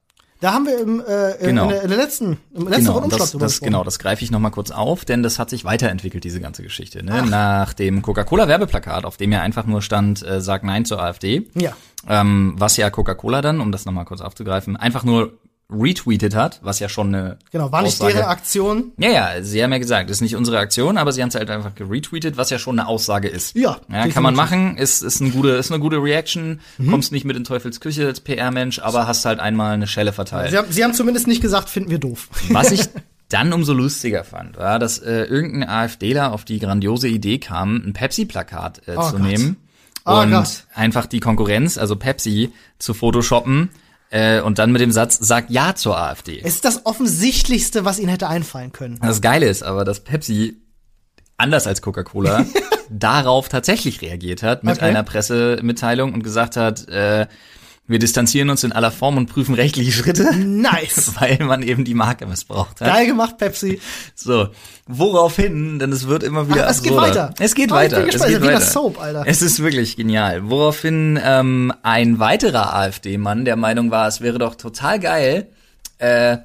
Da 0.45 0.53
haben 0.53 0.67
wir 0.67 0.79
im, 0.79 1.01
äh, 1.01 1.31
in, 1.37 1.47
Genau. 1.47 1.63
in, 1.65 1.69
der, 1.71 1.83
in 1.85 1.89
der 1.89 1.97
letzten, 1.97 2.37
im 2.55 2.69
letzten 2.69 2.85
Genau, 2.85 2.93
Rundumschlag 2.99 3.21
das, 3.31 3.39
das, 3.39 3.61
genau, 3.61 3.83
das 3.83 3.99
greife 3.99 4.23
ich 4.23 4.31
noch 4.31 4.41
mal 4.41 4.51
kurz 4.51 4.71
auf, 4.71 5.07
denn 5.07 5.23
das 5.23 5.39
hat 5.39 5.49
sich 5.49 5.65
weiterentwickelt, 5.65 6.23
diese 6.23 6.39
ganze 6.39 6.63
Geschichte. 6.63 7.03
Ne? 7.03 7.23
Nach 7.27 7.73
dem 7.73 8.03
Coca-Cola-Werbeplakat, 8.03 9.07
auf 9.07 9.17
dem 9.17 9.33
ja 9.33 9.41
einfach 9.41 9.65
nur 9.65 9.81
stand, 9.81 10.23
äh, 10.23 10.43
sag 10.43 10.63
Nein 10.63 10.85
zur 10.85 11.01
AfD, 11.03 11.49
Ja. 11.55 11.73
ähm, 12.07 12.53
was 12.59 12.77
ja 12.77 12.91
Coca-Cola 12.91 13.41
dann, 13.41 13.63
um 13.63 13.73
das 13.73 13.87
noch 13.87 13.95
mal 13.95 14.05
kurz 14.05 14.21
aufzugreifen, 14.21 14.77
einfach 14.77 15.03
nur 15.03 15.33
retweetet 15.71 16.35
hat, 16.35 16.61
was 16.63 16.79
ja 16.79 16.89
schon 16.89 17.09
eine 17.15 17.39
Genau, 17.51 17.73
war 17.73 17.83
nicht 17.83 17.95
Aussage- 18.01 18.15
deren 18.15 18.29
Aktion. 18.29 18.93
Ja, 18.99 19.11
ja, 19.11 19.43
sie 19.43 19.63
haben 19.63 19.73
ja 19.73 19.79
gesagt, 19.79 20.11
das 20.11 20.19
ist 20.19 20.21
nicht 20.21 20.37
unsere 20.37 20.59
Aktion, 20.59 20.99
aber 20.99 21.11
sie 21.13 21.23
haben 21.23 21.31
es 21.31 21.35
halt 21.35 21.51
einfach 21.51 21.75
geretweetet, 21.75 22.37
was 22.37 22.51
ja 22.51 22.59
schon 22.59 22.79
eine 22.79 22.87
Aussage 22.87 23.29
ist. 23.29 23.57
Ja, 23.57 23.79
ja 23.91 24.07
kann 24.09 24.23
man 24.23 24.35
machen, 24.35 24.77
ist, 24.77 25.03
ist, 25.03 25.21
eine 25.23 25.31
gute, 25.31 25.51
ist 25.51 25.71
eine 25.73 25.81
gute 25.81 25.97
Reaction, 26.03 26.61
Mhm. 26.79 26.91
kommst 26.91 27.13
nicht 27.13 27.25
mit 27.25 27.37
in 27.37 27.45
Teufels 27.45 27.81
Küche 27.81 28.07
als 28.07 28.21
PR-Mensch, 28.21 28.79
aber 28.79 29.07
hast 29.07 29.25
halt 29.25 29.41
einmal 29.41 29.73
eine 29.75 29.87
Schelle 29.87 30.13
verteilt. 30.13 30.51
Sie 30.51 30.59
haben, 30.59 30.71
sie 30.71 30.85
haben 30.85 30.95
zumindest 30.95 31.27
nicht 31.27 31.41
gesagt, 31.41 31.71
finden 31.71 31.91
wir 31.91 31.99
doof. 31.99 32.29
Was 32.51 32.71
ich 32.71 32.83
dann 33.31 33.53
umso 33.53 33.73
lustiger 33.73 34.23
fand, 34.23 34.59
war, 34.59 34.79
dass 34.79 34.99
äh, 34.99 35.25
irgendein 35.25 35.69
AfDler 35.69 36.33
auf 36.33 36.45
die 36.45 36.59
grandiose 36.59 37.09
Idee 37.09 37.39
kam, 37.39 37.77
ein 37.77 37.95
Pepsi-Plakat 37.95 38.83
äh, 38.87 38.95
Oh 38.97 39.03
zu 39.03 39.13
Gott. 39.13 39.23
nehmen 39.23 39.57
Oh 40.05 40.21
und 40.21 40.31
Gott. 40.33 40.65
einfach 40.75 41.07
die 41.07 41.21
Konkurrenz, 41.21 41.79
also 41.79 41.97
Pepsi, 41.97 42.53
zu 42.79 42.93
photoshoppen 42.93 43.71
Äh, 44.15 44.41
und 44.43 44.61
dann 44.61 44.71
mit 44.71 44.81
dem 44.81 44.93
Satz, 44.93 45.19
sag 45.21 45.51
Ja 45.51 45.75
zur 45.75 45.99
AfD. 45.99 46.41
Es 46.45 46.55
ist 46.55 46.65
das 46.65 46.87
Offensichtlichste, 46.87 47.85
was 47.85 47.99
ihnen 47.99 48.11
hätte 48.11 48.29
einfallen 48.29 48.71
können. 48.71 49.01
Das 49.03 49.21
Geile 49.21 49.47
ist 49.47 49.65
aber, 49.65 49.85
dass 49.85 50.05
Pepsi, 50.05 50.57
anders 51.37 51.67
als 51.67 51.83
Coca-Cola, 51.83 52.47
darauf 52.91 53.49
tatsächlich 53.49 54.03
reagiert 54.03 54.45
hat 54.45 54.63
mit 54.63 54.77
Okay. 54.77 54.85
einer 54.85 55.03
Pressemitteilung 55.03 56.15
und 56.15 56.23
gesagt 56.23 56.57
hat, 56.57 56.87
äh, 56.89 57.27
wir 57.87 57.99
distanzieren 57.99 58.49
uns 58.49 58.65
in 58.65 58.73
aller 58.73 58.91
Form 58.91 59.19
und 59.19 59.27
prüfen 59.27 59.55
rechtliche 59.55 59.93
Schritte, 59.93 60.35
Nice. 60.37 61.13
weil 61.21 61.39
man 61.41 61.63
eben 61.63 61.85
die 61.85 61.93
Marke 61.95 62.27
missbraucht 62.27 62.81
hat. 62.81 62.89
Geil 62.89 63.07
gemacht, 63.07 63.37
Pepsi. 63.39 63.79
So, 64.15 64.49
woraufhin, 64.87 65.79
denn 65.79 65.93
es 65.93 66.07
wird 66.09 66.23
immer 66.23 66.49
wieder 66.49 66.67
Ach, 66.67 66.71
es 66.71 66.83
geht 66.83 66.93
absurder. 66.93 67.29
weiter. 67.29 67.35
Es 67.41 67.55
geht 67.55 67.71
Oh, 67.73 67.75
weiter. 67.75 67.99
es 68.07 68.13
geht 68.25 68.41
Wie 68.41 68.47
weiter. 68.47 68.53
das 68.53 68.73
Soap, 68.73 69.01
Alter. 69.01 69.25
Es 69.27 69.43
ist 69.43 69.61
wirklich 69.63 69.97
genial. 69.97 70.49
Woraufhin 70.49 71.19
ähm, 71.23 71.73
ein 71.83 72.19
weiterer 72.19 72.75
AfD-Mann 72.75 73.45
der 73.45 73.57
Meinung 73.57 73.91
war, 73.91 74.09
es 74.09 74.21
wäre 74.21 74.39
doch 74.39 74.55
total 74.55 74.99
geil, 74.99 75.49
äh, 75.99 76.39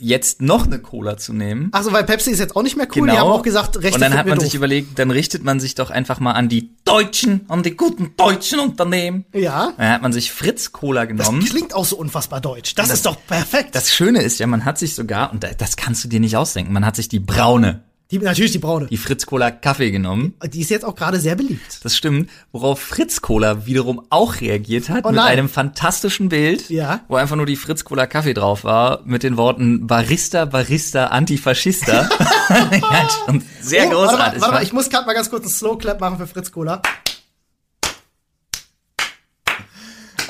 jetzt 0.00 0.40
noch 0.42 0.66
eine 0.66 0.78
Cola 0.78 1.16
zu 1.16 1.32
nehmen. 1.32 1.68
Achso, 1.72 1.92
weil 1.92 2.04
Pepsi 2.04 2.30
ist 2.30 2.38
jetzt 2.38 2.56
auch 2.56 2.62
nicht 2.62 2.76
mehr 2.76 2.86
cool. 2.96 3.08
Die 3.08 3.16
haben 3.18 3.30
auch 3.30 3.42
gesagt, 3.42 3.76
Rechte 3.76 3.90
Genau. 3.90 3.94
Und 3.96 4.00
dann 4.02 4.18
hat 4.18 4.26
man 4.26 4.36
doof. 4.38 4.44
sich 4.44 4.54
überlegt, 4.54 4.98
dann 4.98 5.10
richtet 5.10 5.44
man 5.44 5.60
sich 5.60 5.74
doch 5.74 5.90
einfach 5.90 6.20
mal 6.20 6.32
an 6.32 6.48
die 6.48 6.70
Deutschen, 6.84 7.44
an 7.48 7.62
die 7.62 7.76
guten 7.76 8.14
deutschen 8.16 8.60
Unternehmen. 8.60 9.24
Ja. 9.32 9.72
Dann 9.76 9.88
hat 9.90 10.02
man 10.02 10.12
sich 10.12 10.32
Fritz 10.32 10.72
Cola 10.72 11.06
Das 11.06 11.16
genommen. 11.26 11.44
klingt 11.44 11.74
auch 11.74 11.84
so 11.84 11.96
unfassbar 11.96 12.40
deutsch. 12.40 12.74
Das, 12.74 12.90
ist 12.90 13.06
doch 13.06 13.16
perfekt. 13.26 13.74
Das 13.74 13.92
Schöne 13.92 14.22
ist 14.22 14.38
ja, 14.38 14.46
man 14.46 14.64
hat 14.64 14.78
sich 14.78 14.94
sogar, 14.94 15.32
und 15.32 15.42
da- 15.44 15.52
das 15.56 15.76
kannst 15.76 16.04
du 16.04 16.08
dir 16.08 16.20
nicht 16.20 16.36
ausdenken, 16.36 16.72
man 16.72 16.84
hat 16.86 16.96
sich 16.96 17.08
die 17.08 17.20
braune, 17.20 17.82
die, 18.10 18.18
natürlich 18.18 18.52
die 18.52 18.58
braune. 18.58 18.86
die 18.86 18.96
Fritz 18.96 19.26
Cola 19.26 19.50
Kaffee 19.50 19.90
genommen. 19.90 20.34
Die 20.42 20.62
ist 20.62 20.70
jetzt 20.70 20.84
auch 20.84 20.94
gerade 20.94 21.20
sehr 21.20 21.34
beliebt. 21.36 21.80
Das 21.84 21.94
stimmt, 21.94 22.30
worauf 22.52 22.80
Fritz 22.80 23.20
Cola 23.20 23.66
wiederum 23.66 24.00
auch 24.08 24.40
reagiert 24.40 24.88
hat 24.88 25.04
Oh 25.04 25.10
mit 25.10 25.20
einem 25.20 25.48
fantastischen 25.50 26.30
Bild, 26.30 26.70
Ja. 26.70 27.00
wo 27.08 27.16
einfach 27.16 27.36
nur 27.36 27.44
die 27.44 27.56
Fritz 27.56 27.84
Cola 27.84 28.06
Kaffee 28.06 28.32
drauf 28.32 28.64
war 28.64 29.02
mit 29.04 29.22
den 29.22 29.36
Worten 29.36 29.86
Barista, 29.86 30.46
Barista, 30.46 31.08
Antifaschista. 31.08 32.08
ja, 32.48 33.08
schon 33.26 33.42
sehr 33.60 33.88
oh, 33.88 33.90
warte 33.90 33.94
mal, 33.94 34.06
großartig. 34.06 34.40
warte 34.40 34.52
mal, 34.54 34.58
wa? 34.58 34.62
ich 34.62 34.72
muss 34.72 34.88
gerade 34.88 35.06
mal 35.06 35.12
ganz 35.12 35.28
kurz 35.28 35.42
einen 35.44 35.52
Slow 35.52 35.76
Clap 35.76 36.00
machen 36.00 36.16
für 36.16 36.26
Fritz 36.26 36.50
Cola. 36.50 36.80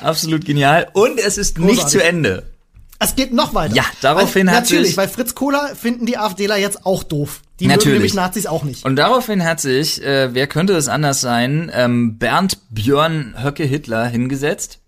Absolut 0.00 0.44
genial. 0.44 0.88
Und 0.94 1.18
es 1.18 1.38
ist 1.38 1.58
nicht 1.58 1.80
Großartig. 1.80 1.92
zu 2.00 2.04
Ende. 2.04 2.50
Es 2.98 3.14
geht 3.14 3.32
noch 3.32 3.54
weiter. 3.54 3.74
Ja, 3.74 3.84
daraufhin 4.00 4.48
weil, 4.48 4.54
hat 4.56 4.64
Natürlich, 4.64 4.96
weil 4.96 5.08
Fritz 5.08 5.34
Cola 5.34 5.74
finden 5.74 6.06
die 6.06 6.18
AfDler 6.18 6.56
jetzt 6.56 6.84
auch 6.84 7.02
doof. 7.04 7.42
Die 7.60 7.66
Natürlich. 7.66 7.86
mögen 7.86 7.96
nämlich 7.98 8.14
Nazis 8.14 8.46
auch 8.46 8.62
nicht. 8.62 8.84
Und 8.84 8.96
daraufhin 8.96 9.44
hat 9.44 9.60
sich, 9.60 10.02
äh, 10.02 10.32
wer 10.32 10.46
könnte 10.46 10.74
es 10.74 10.88
anders 10.88 11.20
sein, 11.20 11.70
ähm, 11.74 12.18
Bernd 12.18 12.58
Björn 12.70 13.34
Höcke 13.42 13.64
Hitler 13.64 14.06
hingesetzt. 14.06 14.80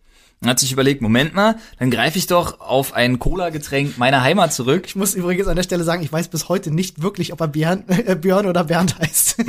Hat 0.44 0.58
sich 0.58 0.72
überlegt, 0.72 1.02
Moment 1.02 1.34
mal, 1.34 1.56
dann 1.78 1.90
greife 1.90 2.16
ich 2.16 2.26
doch 2.26 2.60
auf 2.60 2.94
ein 2.94 3.18
Cola-Getränk 3.18 3.98
meiner 3.98 4.22
Heimat 4.22 4.54
zurück. 4.54 4.84
Ich 4.86 4.96
muss 4.96 5.14
übrigens 5.14 5.48
an 5.48 5.56
der 5.56 5.64
Stelle 5.64 5.84
sagen, 5.84 6.02
ich 6.02 6.10
weiß 6.10 6.28
bis 6.28 6.48
heute 6.48 6.70
nicht 6.70 7.02
wirklich, 7.02 7.34
ob 7.34 7.40
er 7.42 7.48
Björn, 7.48 7.84
äh, 7.88 8.14
Björn 8.14 8.46
oder 8.46 8.64
Bernd 8.64 8.98
heißt. 8.98 9.36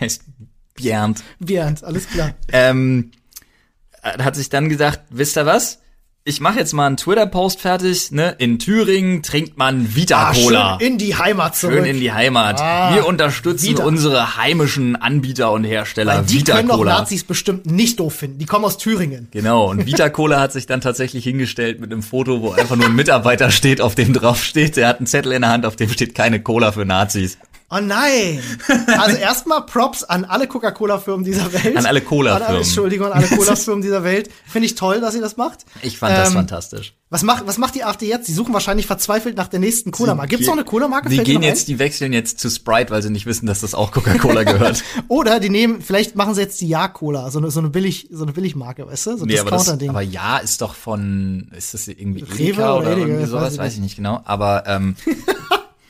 Er 0.00 0.06
ist 0.06 0.22
Bernd. 0.74 1.22
Bernd, 1.38 1.84
alles 1.84 2.08
klar. 2.08 2.34
Ähm, 2.50 3.10
äh, 4.02 4.22
hat 4.22 4.36
sich 4.36 4.48
dann 4.48 4.68
gedacht, 4.68 5.00
wisst 5.10 5.36
ihr 5.36 5.44
was? 5.44 5.80
Ich 6.28 6.40
mache 6.40 6.58
jetzt 6.58 6.72
mal 6.72 6.86
einen 6.88 6.96
Twitter-Post 6.96 7.60
fertig, 7.60 8.10
ne? 8.10 8.34
In 8.38 8.58
Thüringen 8.58 9.22
trinkt 9.22 9.56
man 9.56 9.94
Vita-Cola. 9.94 10.72
Ah, 10.74 10.78
schön 10.80 10.88
in 10.94 10.98
die 10.98 11.14
Heimat 11.14 11.54
zurück. 11.54 11.76
Schön 11.76 11.84
in 11.84 12.00
die 12.00 12.10
Heimat. 12.10 12.60
Ah, 12.60 12.92
Wir 12.96 13.06
unterstützen 13.06 13.68
Vita. 13.68 13.84
unsere 13.84 14.36
heimischen 14.36 14.96
Anbieter 14.96 15.52
und 15.52 15.62
Hersteller. 15.62 16.16
Weil 16.16 16.24
die 16.24 16.42
können 16.42 16.66
doch. 16.66 16.84
Nazis 16.84 17.22
bestimmt 17.22 17.66
nicht 17.66 18.00
doof 18.00 18.12
finden. 18.12 18.38
Die 18.40 18.44
kommen 18.44 18.64
aus 18.64 18.76
Thüringen. 18.76 19.28
Genau, 19.30 19.70
und 19.70 19.86
Vita 19.86 20.08
Cola 20.10 20.40
hat 20.40 20.50
sich 20.52 20.66
dann 20.66 20.80
tatsächlich 20.80 21.22
hingestellt 21.22 21.78
mit 21.80 21.92
einem 21.92 22.02
Foto, 22.02 22.42
wo 22.42 22.50
einfach 22.50 22.74
nur 22.74 22.86
ein 22.86 22.96
Mitarbeiter 22.96 23.52
steht, 23.52 23.80
auf 23.80 23.94
dem 23.94 24.12
drauf 24.12 24.42
steht. 24.42 24.76
Der 24.76 24.88
hat 24.88 24.98
einen 24.98 25.06
Zettel 25.06 25.30
in 25.30 25.42
der 25.42 25.52
Hand, 25.52 25.64
auf 25.64 25.76
dem 25.76 25.88
steht 25.90 26.16
keine 26.16 26.42
Cola 26.42 26.72
für 26.72 26.84
Nazis. 26.84 27.38
Oh 27.70 27.78
nein! 27.82 28.40
Also 28.98 29.16
erstmal 29.16 29.66
Props 29.66 30.04
an 30.04 30.24
alle 30.24 30.46
Coca-Cola-Firmen 30.46 31.24
dieser 31.24 31.52
Welt. 31.52 31.76
An 31.76 31.86
alle 31.86 32.00
Cola-Firmen. 32.00 32.56
Entschuldigung, 32.62 33.06
an 33.08 33.12
alle 33.14 33.26
Cola-Firmen 33.36 33.82
dieser 33.82 34.04
Welt. 34.04 34.30
Finde 34.46 34.66
ich 34.66 34.74
toll, 34.74 35.00
dass 35.00 35.14
ihr 35.14 35.20
das 35.20 35.36
macht. 35.36 35.64
Ich 35.82 35.98
fand 35.98 36.16
das 36.16 36.28
Ähm, 36.28 36.34
fantastisch. 36.34 36.94
Was 37.10 37.22
macht, 37.22 37.46
was 37.46 37.58
macht 37.58 37.74
die 37.74 37.84
AfD 37.84 38.08
jetzt? 38.08 38.26
Sie 38.26 38.32
suchen 38.32 38.52
wahrscheinlich 38.52 38.86
verzweifelt 38.86 39.36
nach 39.36 39.48
der 39.48 39.60
nächsten 39.60 39.90
Cola-Marke. 39.92 40.30
Gibt's 40.30 40.46
noch 40.46 40.54
eine 40.54 40.64
Cola-Marke? 40.64 41.08
Die 41.08 41.18
gehen 41.18 41.42
jetzt, 41.42 41.68
die 41.68 41.78
wechseln 41.78 42.12
jetzt 42.12 42.40
zu 42.40 42.50
Sprite, 42.50 42.90
weil 42.90 43.02
sie 43.02 43.10
nicht 43.10 43.26
wissen, 43.26 43.46
dass 43.46 43.60
das 43.60 43.74
auch 43.74 43.90
Coca-Cola 43.92 44.42
gehört. 44.44 44.82
Oder 45.08 45.38
die 45.40 45.50
nehmen, 45.50 45.82
vielleicht 45.82 46.16
machen 46.16 46.34
sie 46.34 46.40
jetzt 46.42 46.60
die 46.60 46.68
Ja-Cola, 46.68 47.30
so 47.30 47.38
eine, 47.38 47.50
so 47.50 47.60
eine 47.60 47.70
billig, 47.70 48.08
so 48.10 48.22
eine 48.24 48.32
Billigmarke, 48.32 48.86
weißt 48.86 49.06
du? 49.06 49.16
So 49.18 49.24
ein 49.24 49.28
nee, 49.28 49.38
aber, 49.38 49.50
das, 49.50 49.62
Discounter-Ding. 49.62 49.90
aber 49.90 50.02
ja, 50.02 50.38
ist 50.38 50.60
doch 50.62 50.74
von, 50.74 51.50
ist 51.56 51.74
das 51.74 51.86
irgendwie 51.88 52.22
Rewe 52.22 52.42
Edeka 52.42 52.74
oder 52.74 52.78
oder, 52.78 52.92
Edeka, 52.92 53.06
irgendwie 53.06 53.22
das 53.22 53.32
weiß 53.32 53.40
sowas? 53.40 53.52
ich 53.54 53.58
Weiß 53.58 53.74
ich 53.74 53.80
nicht 53.80 53.96
genau. 53.96 54.20
Aber, 54.24 54.64
ähm, 54.66 54.96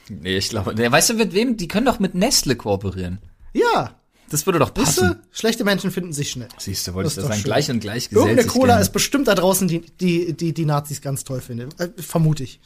nee, 0.08 0.36
ich 0.36 0.48
glaube, 0.48 0.76
weißt 0.76 1.10
du 1.10 1.14
mit 1.14 1.34
wem? 1.34 1.56
Die 1.56 1.68
können 1.68 1.86
doch 1.86 1.98
mit 1.98 2.14
Nestle 2.14 2.56
kooperieren. 2.56 3.18
Ja. 3.52 4.00
Das 4.30 4.44
würde 4.46 4.58
doch 4.58 4.74
passen. 4.74 5.08
du? 5.08 5.16
Schlechte 5.30 5.62
Menschen 5.64 5.90
finden 5.90 6.12
sich 6.12 6.30
schnell. 6.30 6.48
Siehst 6.58 6.86
du, 6.86 6.94
wollte 6.94 7.08
ich 7.08 7.14
Das 7.14 7.24
ist 7.24 7.28
das 7.28 7.36
sagen. 7.36 7.40
schön. 7.42 7.44
Gleich 7.44 7.70
und 7.70 7.80
gleich 7.80 8.08
gesellt 8.08 8.26
Irgendeine 8.28 8.48
Cola 8.48 8.66
gern. 8.74 8.82
ist 8.82 8.92
bestimmt 8.92 9.28
da 9.28 9.34
draußen, 9.34 9.68
die, 9.68 9.80
die, 10.00 10.32
die, 10.32 10.52
die 10.52 10.64
Nazis 10.64 11.00
ganz 11.00 11.22
toll 11.24 11.40
finden. 11.40 11.68
Äh, 11.78 11.88
vermute 12.02 12.42
ich. 12.44 12.58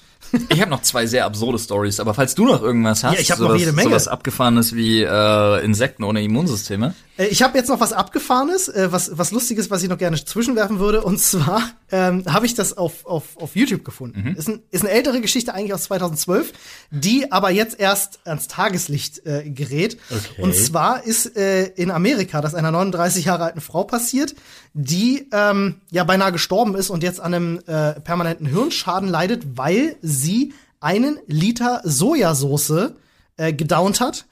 Ich 0.50 0.60
habe 0.60 0.70
noch 0.70 0.82
zwei 0.82 1.06
sehr 1.06 1.24
absurde 1.24 1.58
Stories, 1.58 1.98
aber 1.98 2.12
falls 2.14 2.34
du 2.34 2.44
noch 2.44 2.62
irgendwas 2.62 3.04
hast, 3.04 3.14
Ja, 3.14 3.20
ich 3.20 3.30
hab 3.30 3.38
noch 3.40 3.56
jede 3.56 3.72
Menge. 3.72 3.88
sowas 3.88 4.06
abgefahrenes 4.08 4.74
wie 4.74 5.02
äh, 5.02 5.64
Insekten 5.64 6.04
ohne 6.04 6.22
Immunsysteme. 6.22 6.94
Äh, 7.16 7.26
Ich 7.28 7.42
habe 7.42 7.56
jetzt 7.58 7.68
noch 7.68 7.80
was 7.80 7.92
Abgefahrenes, 7.92 8.68
äh, 8.68 8.88
was, 8.92 9.16
was 9.18 9.30
Lustiges, 9.32 9.70
was 9.70 9.82
ich 9.82 9.88
noch 9.88 9.98
gerne 9.98 10.22
zwischenwerfen 10.22 10.78
würde. 10.78 11.02
Und 11.02 11.18
zwar 11.20 11.62
ähm, 11.90 12.24
habe 12.26 12.46
ich 12.46 12.54
das 12.54 12.76
auf, 12.76 13.06
auf, 13.06 13.36
auf 13.36 13.56
YouTube 13.56 13.84
gefunden. 13.84 14.22
Mhm. 14.30 14.36
Ist, 14.36 14.48
ein, 14.48 14.62
ist 14.70 14.82
eine 14.84 14.90
ältere 14.92 15.20
Geschichte 15.20 15.54
eigentlich 15.54 15.74
aus 15.74 15.84
2012, 15.84 16.52
die 16.90 17.32
aber 17.32 17.50
jetzt 17.50 17.78
erst 17.80 18.20
ans 18.24 18.46
Tageslicht 18.48 19.24
äh, 19.26 19.48
gerät. 19.50 19.96
Okay. 20.10 20.42
Und 20.42 20.54
zwar 20.54 21.04
ist 21.04 21.34
äh, 21.50 21.64
in 21.82 21.90
Amerika 21.90 22.40
das 22.40 22.54
einer 22.54 22.70
39 22.70 23.24
Jahre 23.24 23.44
alten 23.44 23.60
Frau 23.60 23.84
passiert, 23.84 24.34
die 24.74 25.28
ähm, 25.32 25.80
ja 25.90 26.04
beinahe 26.04 26.32
gestorben 26.32 26.74
ist 26.74 26.90
und 26.90 27.02
jetzt 27.02 27.20
an 27.20 27.34
einem 27.34 27.60
äh, 27.66 28.00
permanenten 28.00 28.46
Hirnschaden 28.46 29.08
leidet, 29.08 29.56
weil 29.56 29.96
sie 30.02 30.52
einen 30.80 31.18
Liter 31.26 31.80
Sojasauce 31.84 32.92
äh, 33.36 33.52
gedownt 33.52 34.00
hat. 34.00 34.26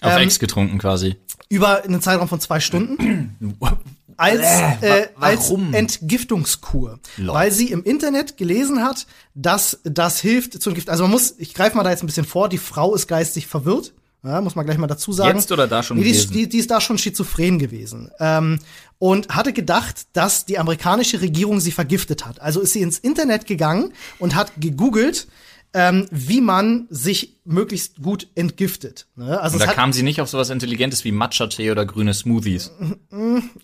Auf 0.00 0.12
Ähm, 0.16 0.22
Ex 0.22 0.38
getrunken 0.38 0.78
quasi. 0.78 1.16
über 1.48 1.82
einen 1.84 2.00
Zeitraum 2.00 2.28
von 2.28 2.40
zwei 2.40 2.60
Stunden 2.60 3.36
als, 4.16 4.40
Äh, 4.82 5.00
äh, 5.02 5.08
als? 5.20 5.50
Entgiftungskur, 5.50 6.98
Lol. 7.16 7.34
weil 7.34 7.52
sie 7.52 7.70
im 7.70 7.82
Internet 7.84 8.36
gelesen 8.36 8.82
hat, 8.82 9.06
dass 9.34 9.80
das 9.84 10.20
hilft 10.20 10.60
zu 10.62 10.70
entgiften. 10.70 10.90
Also 10.90 11.04
man 11.04 11.10
muss, 11.12 11.34
ich 11.38 11.54
greife 11.54 11.76
mal 11.76 11.82
da 11.84 11.90
jetzt 11.90 12.02
ein 12.02 12.06
bisschen 12.06 12.26
vor, 12.26 12.48
die 12.48 12.58
Frau 12.58 12.94
ist 12.94 13.06
geistig 13.06 13.46
verwirrt, 13.46 13.92
ja, 14.22 14.40
muss 14.40 14.54
man 14.54 14.66
gleich 14.66 14.78
mal 14.78 14.86
dazu 14.86 15.12
sagen. 15.12 15.38
Jetzt 15.38 15.50
oder 15.50 15.66
da 15.66 15.82
schon 15.82 15.96
nee, 15.96 16.04
die, 16.04 16.10
ist- 16.10 16.28
gewesen? 16.28 16.38
die, 16.38 16.48
die 16.48 16.58
ist 16.58 16.70
da 16.70 16.80
schon 16.80 16.98
schizophren 16.98 17.58
gewesen 17.58 18.10
ähm, 18.20 18.58
und 18.98 19.28
hatte 19.28 19.52
gedacht, 19.52 20.08
dass 20.12 20.44
die 20.44 20.58
amerikanische 20.58 21.20
Regierung 21.20 21.60
sie 21.60 21.72
vergiftet 21.72 22.26
hat. 22.26 22.40
Also 22.40 22.60
ist 22.60 22.72
sie 22.72 22.82
ins 22.82 22.98
Internet 22.98 23.46
gegangen 23.46 23.92
und 24.18 24.34
hat 24.34 24.52
gegoogelt, 24.58 25.26
ähm, 25.72 26.06
wie 26.10 26.40
man 26.40 26.86
sich 26.90 27.36
möglichst 27.44 28.02
gut 28.02 28.26
entgiftet. 28.34 29.06
Ne? 29.16 29.40
Also 29.40 29.54
Und 29.56 29.62
da 29.62 29.72
kam 29.72 29.92
sie 29.92 30.02
nicht 30.02 30.20
auf 30.20 30.28
sowas 30.28 30.50
Intelligentes 30.50 31.04
wie 31.04 31.12
Matcha-Tee 31.12 31.70
oder 31.70 31.86
grüne 31.86 32.12
Smoothies. 32.12 32.72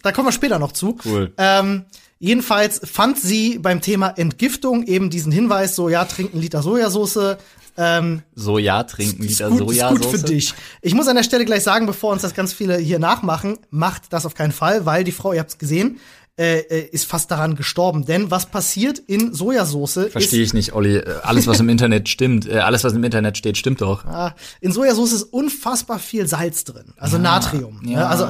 Da 0.02 0.12
kommen 0.12 0.28
wir 0.28 0.32
später 0.32 0.58
noch 0.58 0.72
zu. 0.72 0.96
Cool. 1.04 1.32
Ähm, 1.36 1.84
jedenfalls 2.18 2.80
fand 2.84 3.18
sie 3.18 3.58
beim 3.58 3.80
Thema 3.80 4.10
Entgiftung 4.10 4.84
eben 4.84 5.10
diesen 5.10 5.32
Hinweis, 5.32 5.74
so 5.74 5.88
ja, 5.88 6.04
trink 6.04 6.32
einen 6.32 6.42
Liter 6.42 6.62
Sojasauce. 6.62 7.36
Ähm, 7.76 8.22
Soja 8.34 8.84
trinken, 8.84 9.24
ist 9.24 9.42
gut, 9.42 9.70
ist 9.70 9.86
gut 9.88 10.04
für 10.06 10.18
dich. 10.18 10.54
Ich 10.80 10.94
muss 10.94 11.08
an 11.08 11.16
der 11.16 11.22
Stelle 11.22 11.44
gleich 11.44 11.62
sagen, 11.62 11.86
bevor 11.86 12.12
uns 12.12 12.22
das 12.22 12.34
ganz 12.34 12.52
viele 12.52 12.78
hier 12.78 12.98
nachmachen, 12.98 13.58
macht 13.70 14.12
das 14.12 14.24
auf 14.24 14.34
keinen 14.34 14.52
Fall, 14.52 14.86
weil 14.86 15.04
die 15.04 15.12
Frau, 15.12 15.32
ihr 15.32 15.40
habt's 15.40 15.58
gesehen, 15.58 15.98
äh, 16.38 16.58
äh, 16.58 16.88
ist 16.90 17.06
fast 17.06 17.30
daran 17.30 17.54
gestorben. 17.56 18.04
Denn 18.04 18.30
was 18.30 18.46
passiert 18.46 18.98
in 18.98 19.32
Sojasauce 19.32 20.08
Verstehe 20.10 20.42
ich 20.42 20.52
nicht, 20.52 20.74
Olli. 20.74 20.96
Äh, 20.96 21.14
Alles, 21.22 21.46
was 21.46 21.60
im 21.60 21.68
Internet 21.70 22.08
stimmt, 22.10 22.46
äh, 22.46 22.58
alles, 22.58 22.84
was 22.84 22.92
im 22.92 23.02
Internet 23.04 23.38
steht, 23.38 23.56
stimmt 23.56 23.80
doch. 23.80 24.04
Ah, 24.04 24.34
In 24.60 24.70
Sojasauce 24.72 25.12
ist 25.12 25.22
unfassbar 25.22 25.98
viel 25.98 26.26
Salz 26.26 26.64
drin, 26.64 26.92
also 26.98 27.16
Natrium. 27.18 27.80
ja. 27.84 28.00
Ne? 28.00 28.06
Also 28.06 28.24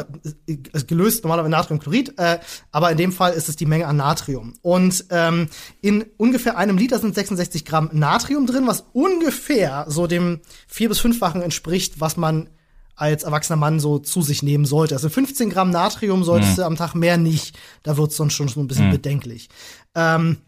äh, 0.46 0.56
gelöst 0.86 1.24
normalerweise 1.24 1.50
Natriumchlorid, 1.50 2.14
äh, 2.18 2.38
aber 2.70 2.92
in 2.92 2.96
dem 2.96 3.10
Fall 3.12 3.32
ist 3.32 3.48
es 3.48 3.56
die 3.56 3.66
Menge 3.66 3.86
an 3.88 3.96
Natrium. 3.96 4.54
Und 4.62 5.04
ähm, 5.10 5.48
in 5.80 6.04
ungefähr 6.16 6.56
einem 6.56 6.78
Liter 6.78 7.00
sind 7.00 7.14
66 7.14 7.64
Gramm 7.64 7.90
Natrium 7.92 8.46
drin, 8.46 8.66
was 8.66 8.84
ungefähr 8.92 9.84
so 9.88 10.06
dem 10.06 10.40
vier 10.68 10.88
bis 10.88 11.00
fünffachen 11.00 11.42
entspricht, 11.42 12.00
was 12.00 12.16
man 12.16 12.48
als 12.96 13.22
erwachsener 13.22 13.56
Mann 13.56 13.78
so 13.78 13.98
zu 13.98 14.22
sich 14.22 14.42
nehmen 14.42 14.64
sollte. 14.64 14.94
Also 14.94 15.08
15 15.08 15.50
Gramm 15.50 15.70
Natrium 15.70 16.24
solltest 16.24 16.58
du 16.58 16.64
am 16.64 16.76
Tag 16.76 16.94
mehr 16.94 17.18
nicht. 17.18 17.56
Da 17.82 17.96
wird's 17.96 18.16
sonst 18.16 18.32
schon 18.32 18.48
so 18.48 18.58
ein 18.60 18.66
bisschen 18.66 18.90
bedenklich. 18.90 19.48
Ähm, 19.94 20.38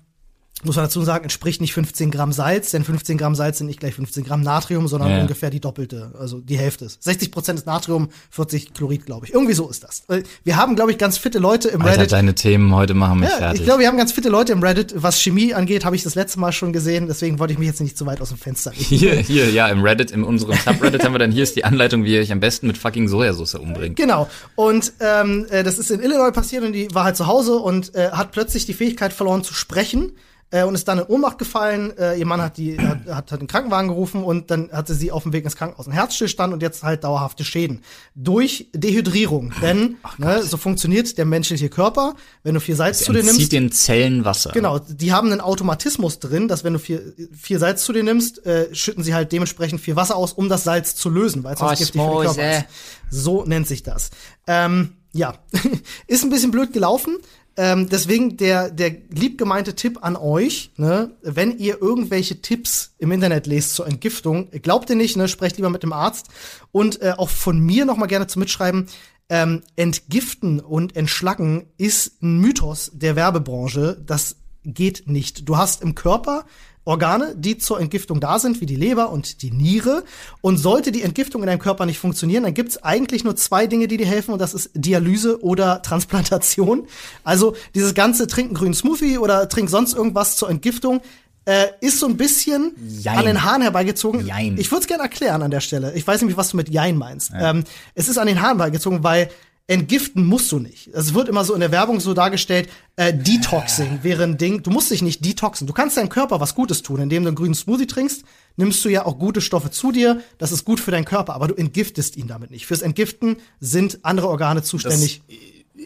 muss 0.65 0.77
man 0.77 0.85
dazu 0.87 1.03
sagen, 1.03 1.25
entspricht 1.25 1.61
nicht 1.61 1.73
15 1.73 2.11
Gramm 2.11 2.33
Salz, 2.33 2.71
denn 2.73 2.83
15 2.85 3.17
Gramm 3.19 3.35
Salz 3.35 3.59
sind 3.59 3.67
nicht 3.69 3.79
gleich 3.81 3.95
15 3.95 4.25
Gramm 4.25 4.41
Natrium, 4.41 4.89
sondern 4.89 5.11
Ja. 5.11 5.21
ungefähr 5.21 5.51
die 5.51 5.61
doppelte, 5.61 6.13
also 6.19 6.41
die 6.41 6.59
Hälfte. 6.59 6.85
ist. 6.87 7.03
60 7.03 7.31
Prozent 7.31 7.59
ist 7.59 7.67
Natrium, 7.67 8.09
40 8.31 8.75
Chlorid, 8.75 9.07
glaube 9.07 9.27
ich. 9.27 9.35
Irgendwie 9.35 9.55
so 9.55 9.69
ist 9.69 9.85
das. 9.85 10.03
Wir 10.45 10.57
haben, 10.57 10.75
glaube 10.77 10.91
ich, 10.91 10.99
ganz 10.99 11.17
fitte 11.19 11.39
Leute 11.39 11.69
im 11.69 11.83
Alter, 11.83 11.99
Reddit. 11.99 12.13
deine 12.13 12.35
Themen 12.35 12.75
heute 12.75 12.95
machen 12.95 13.21
mich 13.21 13.29
Ja, 13.31 13.37
fertig. 13.37 13.61
ich 13.61 13.67
glaube, 13.67 13.81
wir 13.81 13.89
haben 13.89 13.97
ganz 13.99 14.13
fitte 14.13 14.29
Leute 14.29 14.53
im 14.53 14.63
Reddit. 14.63 14.95
Was 14.97 15.21
Chemie 15.21 15.55
angeht, 15.55 15.85
habe 15.85 15.97
ich 15.97 16.03
das 16.03 16.15
letzte 16.15 16.41
Mal 16.41 16.53
schon 16.53 16.73
gesehen. 16.73 17.07
Deswegen 17.09 17.39
wollte 17.39 17.53
ich 17.53 17.59
mich 17.59 17.69
jetzt 17.69 17.81
nicht 17.81 17.97
zu 17.99 18.07
weit 18.07 18.21
aus 18.21 18.29
dem 18.31 18.39
Fenster 18.39 18.73
legen. 18.73 18.85
hier, 18.85 19.15
hier, 19.17 19.51
ja, 19.51 19.69
im 19.69 19.83
Reddit, 19.83 20.11
in 20.11 20.25
unserem 20.25 20.57
Subreddit 20.59 21.05
haben 21.05 21.13
wir 21.15 21.19
dann, 21.19 21.31
hier 21.33 21.43
ist 21.43 21.57
die 21.57 21.65
Anleitung, 21.65 22.05
wie 22.05 22.15
ihr 22.15 22.21
euch 22.21 22.33
am 22.33 22.41
besten 22.41 22.67
mit 22.67 22.79
fucking 22.79 23.07
Sojasauce 23.09 23.55
umbringt. 23.55 23.97
Genau. 23.97 24.29
Und 24.57 24.93
ähm, 25.01 25.47
äh, 25.51 25.63
das 25.63 25.79
ist 25.79 25.91
in 25.91 26.01
Illinois 26.01 26.33
passiert 26.33 26.65
und 26.65 26.73
die 26.73 26.89
war 26.95 27.05
halt 27.05 27.17
zu 27.17 27.27
Hause 27.27 27.57
und 27.57 27.95
äh, 27.95 28.11
hat 28.11 28.33
plötzlich 28.33 28.67
die 28.67 28.75
Fähigkeit 28.75 29.13
verloren 29.13 29.45
zu 29.45 29.55
sprechen 29.55 30.13
äh, 30.51 30.65
und 30.65 30.75
ist 30.75 30.89
dann 30.89 30.99
in 30.99 31.05
Ohnmacht 31.07 31.39
gefallen. 31.39 31.97
Äh, 31.99 32.19
ihr 32.19 32.27
Mann 32.27 32.41
hat 32.41 32.57
die 32.57 32.79
hat, 32.79 33.07
hat, 33.07 33.33
hat 33.33 33.41
den 33.41 33.47
Krankenwagen 33.47 33.89
gerufen 33.89 34.23
und 34.23 34.51
dann 34.51 34.71
hatte 34.73 34.95
sie 34.95 35.13
auf 35.13 35.23
dem 35.23 35.33
Weg 35.33 35.45
ins 35.45 35.57
Krankenhaus 35.57 35.87
einen 35.87 35.95
Herzstillstand 35.95 36.53
und 36.53 36.63
jetzt 36.63 36.83
halt 36.83 37.05
dauerhafte 37.05 37.45
Schäden 37.45 37.83
durch 38.15 38.69
Dehydrierung. 38.73 39.53
Denn 39.61 39.97
ne, 40.17 40.43
so 40.43 40.57
funktioniert 40.57 41.19
der 41.19 41.27
menschliche 41.27 41.69
Körper. 41.69 42.15
Wenn 42.43 42.55
du 42.55 42.61
viel 42.61 42.77
Salz 42.77 43.01
zu 43.01 43.13
dir 43.13 43.19
nimmst, 43.19 43.35
Entzieht 43.35 43.53
den 43.53 43.73
Zellen 43.73 44.25
Wasser. 44.25 44.51
Genau, 44.53 44.79
die 44.79 45.13
haben 45.13 45.31
einen 45.31 45.41
Automatismus 45.41 46.19
drin, 46.19 46.49
dass 46.49 46.65
wenn 46.65 46.73
du 46.73 46.79
viel, 46.79 47.15
viel 47.37 47.59
Salz 47.59 47.85
zu 47.85 47.93
dir 47.93 48.03
nimmst, 48.03 48.45
äh, 48.47 48.75
schütten 48.75 49.05
sie 49.05 49.15
halt 49.15 49.33
dementsprechend 49.33 49.81
viel 49.81 49.97
Wasser 49.97 50.17
aus, 50.17 50.33
um 50.33 50.49
das 50.49 50.65
Salz 50.65 50.95
zu 50.95 51.11
lösen, 51.11 51.45
weil 51.45 51.55
es 51.55 51.61
sonst 51.61 51.79
giftig 51.79 52.01
für 52.01 52.09
den. 52.09 52.35
Körper 52.35 52.59
ist. 52.59 52.65
So 53.11 53.45
nennt 53.45 53.67
sich 53.67 53.83
das. 53.83 54.11
Ähm, 54.47 54.95
ja, 55.13 55.35
ist 56.07 56.25
ein 56.25 56.31
bisschen 56.31 56.51
blöd 56.51 56.73
gelaufen. 56.73 57.19
Ähm, 57.59 57.89
deswegen 57.89 58.37
der, 58.37 58.71
der 58.71 58.93
liebgemeinte 59.11 59.75
Tipp 59.75 59.99
an 60.03 60.15
euch, 60.15 60.71
ne, 60.77 61.11
wenn 61.23 61.59
ihr 61.59 61.83
irgendwelche 61.83 62.41
Tipps 62.41 62.95
im 62.99 63.11
Internet 63.11 63.49
lest 63.49 63.75
zur 63.75 63.89
Entgiftung, 63.89 64.49
glaubt 64.63 64.89
ihr 64.91 64.95
nicht, 64.95 65.17
ne, 65.17 65.27
sprecht 65.27 65.57
lieber 65.57 65.69
mit 65.69 65.83
dem 65.83 65.93
Arzt. 65.93 66.29
Und 66.71 67.03
äh, 67.03 67.15
auch 67.17 67.29
von 67.29 67.59
mir 67.59 67.85
noch 67.85 67.97
mal 67.97 68.07
gerne 68.07 68.29
zu 68.29 68.39
mitschreiben, 68.39 68.87
ähm, 69.29 69.63
Entgiften 69.75 70.61
und 70.61 70.95
Entschlacken 70.95 71.67
ist 71.79 72.23
ein 72.23 72.39
Mythos 72.39 72.93
der 72.95 73.17
Werbebranche. 73.17 74.01
Das 74.07 74.37
geht 74.63 75.09
nicht. 75.09 75.49
Du 75.49 75.57
hast 75.57 75.83
im 75.83 75.97
Körper 75.97 76.45
Organe, 76.89 77.35
die 77.37 77.59
zur 77.59 77.81
Entgiftung 77.81 78.19
da 78.19 78.39
sind, 78.39 78.63
wie 78.63 78.67
die 78.67 78.75
Leber 78.75 79.11
und 79.11 79.43
die 79.43 79.51
Niere. 79.51 80.05
Und 80.41 80.57
sollte 80.57 80.91
die 80.91 81.03
Entgiftung 81.03 81.43
in 81.43 81.47
deinem 81.47 81.59
Körper 81.59 81.85
nicht 81.85 81.99
funktionieren, 81.99 82.45
dann 82.45 82.55
gibt's 82.55 82.83
eigentlich 82.83 83.25
nur 83.25 83.37
zwei 83.37 83.67
Dinge, 83.67 83.89
die 83.89 83.99
dir 83.99 84.07
helfen, 84.07 84.33
und 84.33 84.39
das 84.39 84.55
ist 84.55 84.71
Dialyse 84.75 85.43
oder 85.43 85.83
Transplantation. 85.83 86.87
Also 87.25 87.55
dieses 87.75 87.93
ganze 87.93 88.27
Trinken 88.27 88.55
grünen 88.55 88.75
Smoothie 88.75 89.19
oder 89.19 89.49
trink 89.51 89.69
sonst 89.69 89.95
irgendwas 89.95 90.37
zur 90.37 90.49
Entgiftung 90.49 91.03
äh, 91.45 91.69
ist 91.81 91.99
so 91.99 92.07
ein 92.07 92.17
bisschen 92.17 92.73
Jein. 93.01 93.19
an 93.19 93.25
den 93.27 93.43
Haaren 93.43 93.63
herbeigezogen. 93.63 94.27
Jein. 94.27 94.57
Ich 94.59 94.71
würde 94.71 94.83
es 94.83 94.87
gerne 94.87 95.03
erklären 95.03 95.43
an 95.43 95.51
der 95.51 95.61
Stelle. 95.61 95.95
Ich 95.95 96.07
weiß 96.07 96.21
nämlich, 96.21 96.37
was 96.37 96.51
du 96.51 96.57
mit 96.57 96.69
Jein 96.69 96.97
meinst. 96.97 97.33
Ähm, 97.35 97.65
es 97.95 98.09
ist 98.09 98.19
an 98.19 98.27
den 98.27 98.41
Haaren 98.41 98.59
herbeigezogen, 98.59 99.03
weil 99.03 99.31
entgiften 99.69 100.25
musst 100.25 100.51
du 100.51 100.59
nicht. 100.59 100.89
Es 100.95 101.15
wird 101.15 101.29
immer 101.29 101.45
so 101.45 101.55
in 101.55 101.61
der 101.61 101.71
Werbung 101.71 102.01
so 102.01 102.15
dargestellt, 102.15 102.69
äh, 102.97 103.13
Detoxing 103.15 104.01
wäre 104.03 104.25
ein 104.25 104.39
Ding. 104.39 104.63
Du 104.63 104.71
musst 104.71 104.91
dich 104.91 105.03
nicht 105.03 105.25
detoxen. 105.25 105.67
Du 105.67 105.75
kannst 105.75 105.99
deinem 105.99 106.09
Körper 106.09 106.41
was 106.41 106.55
Gutes 106.55 106.83
tun, 106.83 107.01
indem 107.01 107.23
du 107.23 107.29
einen 107.29 107.37
grünen 107.37 107.55
Smoothie 107.55 107.87
trinkst. 107.87 108.25
Nimmst 108.57 108.85
du 108.85 108.89
ja 108.89 109.05
auch 109.05 109.19
gute 109.19 109.43
Stoffe 109.43 109.71
zu 109.71 109.93
dir. 109.93 110.23
Das 110.39 110.53
ist 110.53 110.65
gut 110.65 110.81
für 110.81 110.91
deinen 110.91 111.05
Körper, 111.05 111.35
aber 111.35 111.49
du 111.49 111.55
entgiftest 111.55 112.17
ihn 112.17 112.27
damit 112.27 112.51
nicht. 112.51 112.67
Fürs 112.67 112.81
Entgiften 112.81 113.37
sind 113.61 114.01
andere 114.03 114.29
Organe 114.29 114.63
zuständig. 114.63 115.23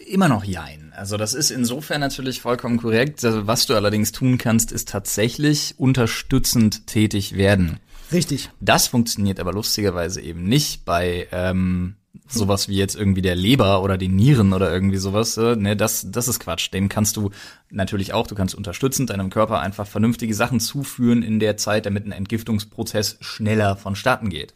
Immer 0.07 0.29
noch 0.29 0.45
Jein. 0.45 0.93
Also 0.95 1.17
das 1.17 1.33
ist 1.33 1.51
insofern 1.51 1.99
natürlich 1.99 2.41
vollkommen 2.41 2.77
korrekt. 2.77 3.23
Also 3.23 3.47
Was 3.47 3.65
du 3.65 3.75
allerdings 3.75 4.13
tun 4.13 4.37
kannst, 4.37 4.71
ist 4.71 4.87
tatsächlich 4.87 5.75
unterstützend 5.77 6.87
tätig 6.87 7.35
werden. 7.35 7.79
Richtig. 8.13 8.49
Das 8.61 8.87
funktioniert 8.87 9.39
aber 9.41 9.51
lustigerweise 9.51 10.21
eben 10.21 10.45
nicht 10.45 10.85
bei 10.85 11.27
ähm, 11.31 11.95
sowas 12.27 12.67
wie 12.67 12.75
jetzt 12.75 12.95
irgendwie 12.95 13.21
der 13.21 13.35
Leber 13.35 13.81
oder 13.81 13.97
den 13.97 14.15
Nieren 14.15 14.53
oder 14.53 14.71
irgendwie 14.71 14.97
sowas. 14.97 15.37
Äh, 15.37 15.55
ne, 15.55 15.75
das, 15.75 16.07
das 16.09 16.27
ist 16.27 16.39
Quatsch. 16.39 16.71
Dem 16.71 16.89
kannst 16.89 17.17
du 17.17 17.31
natürlich 17.69 18.13
auch, 18.13 18.27
du 18.27 18.35
kannst 18.35 18.55
unterstützend 18.55 19.09
deinem 19.09 19.29
Körper 19.29 19.59
einfach 19.59 19.87
vernünftige 19.87 20.33
Sachen 20.33 20.59
zuführen 20.59 21.23
in 21.23 21.39
der 21.39 21.57
Zeit, 21.57 21.85
damit 21.85 22.05
ein 22.05 22.11
Entgiftungsprozess 22.11 23.17
schneller 23.21 23.75
vonstatten 23.75 24.29
geht. 24.29 24.53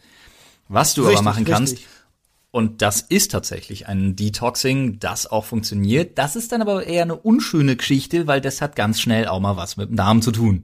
Was 0.70 0.94
du 0.94 1.02
Richtig, 1.02 1.20
aber 1.20 1.26
machen 1.26 1.46
kannst, 1.46 1.74
richtig. 1.74 1.88
und 2.52 2.82
das 2.82 3.02
ist 3.02 3.32
tatsächlich 3.32 3.88
ein 3.88 4.16
Detoxing, 4.16 5.00
das 5.00 5.26
auch 5.28 5.46
funktioniert. 5.46 6.18
Das 6.18 6.36
ist 6.36 6.52
dann 6.52 6.62
aber 6.62 6.86
eher 6.86 7.04
eine 7.04 7.16
unschöne 7.16 7.76
Geschichte, 7.76 8.28
weil 8.28 8.42
das 8.42 8.62
hat 8.62 8.76
ganz 8.76 9.00
schnell 9.00 9.28
auch 9.28 9.40
mal 9.40 9.58
was 9.58 9.78
mit 9.78 9.90
dem 9.90 9.96
Darm 9.96 10.22
zu 10.22 10.32
tun. 10.32 10.64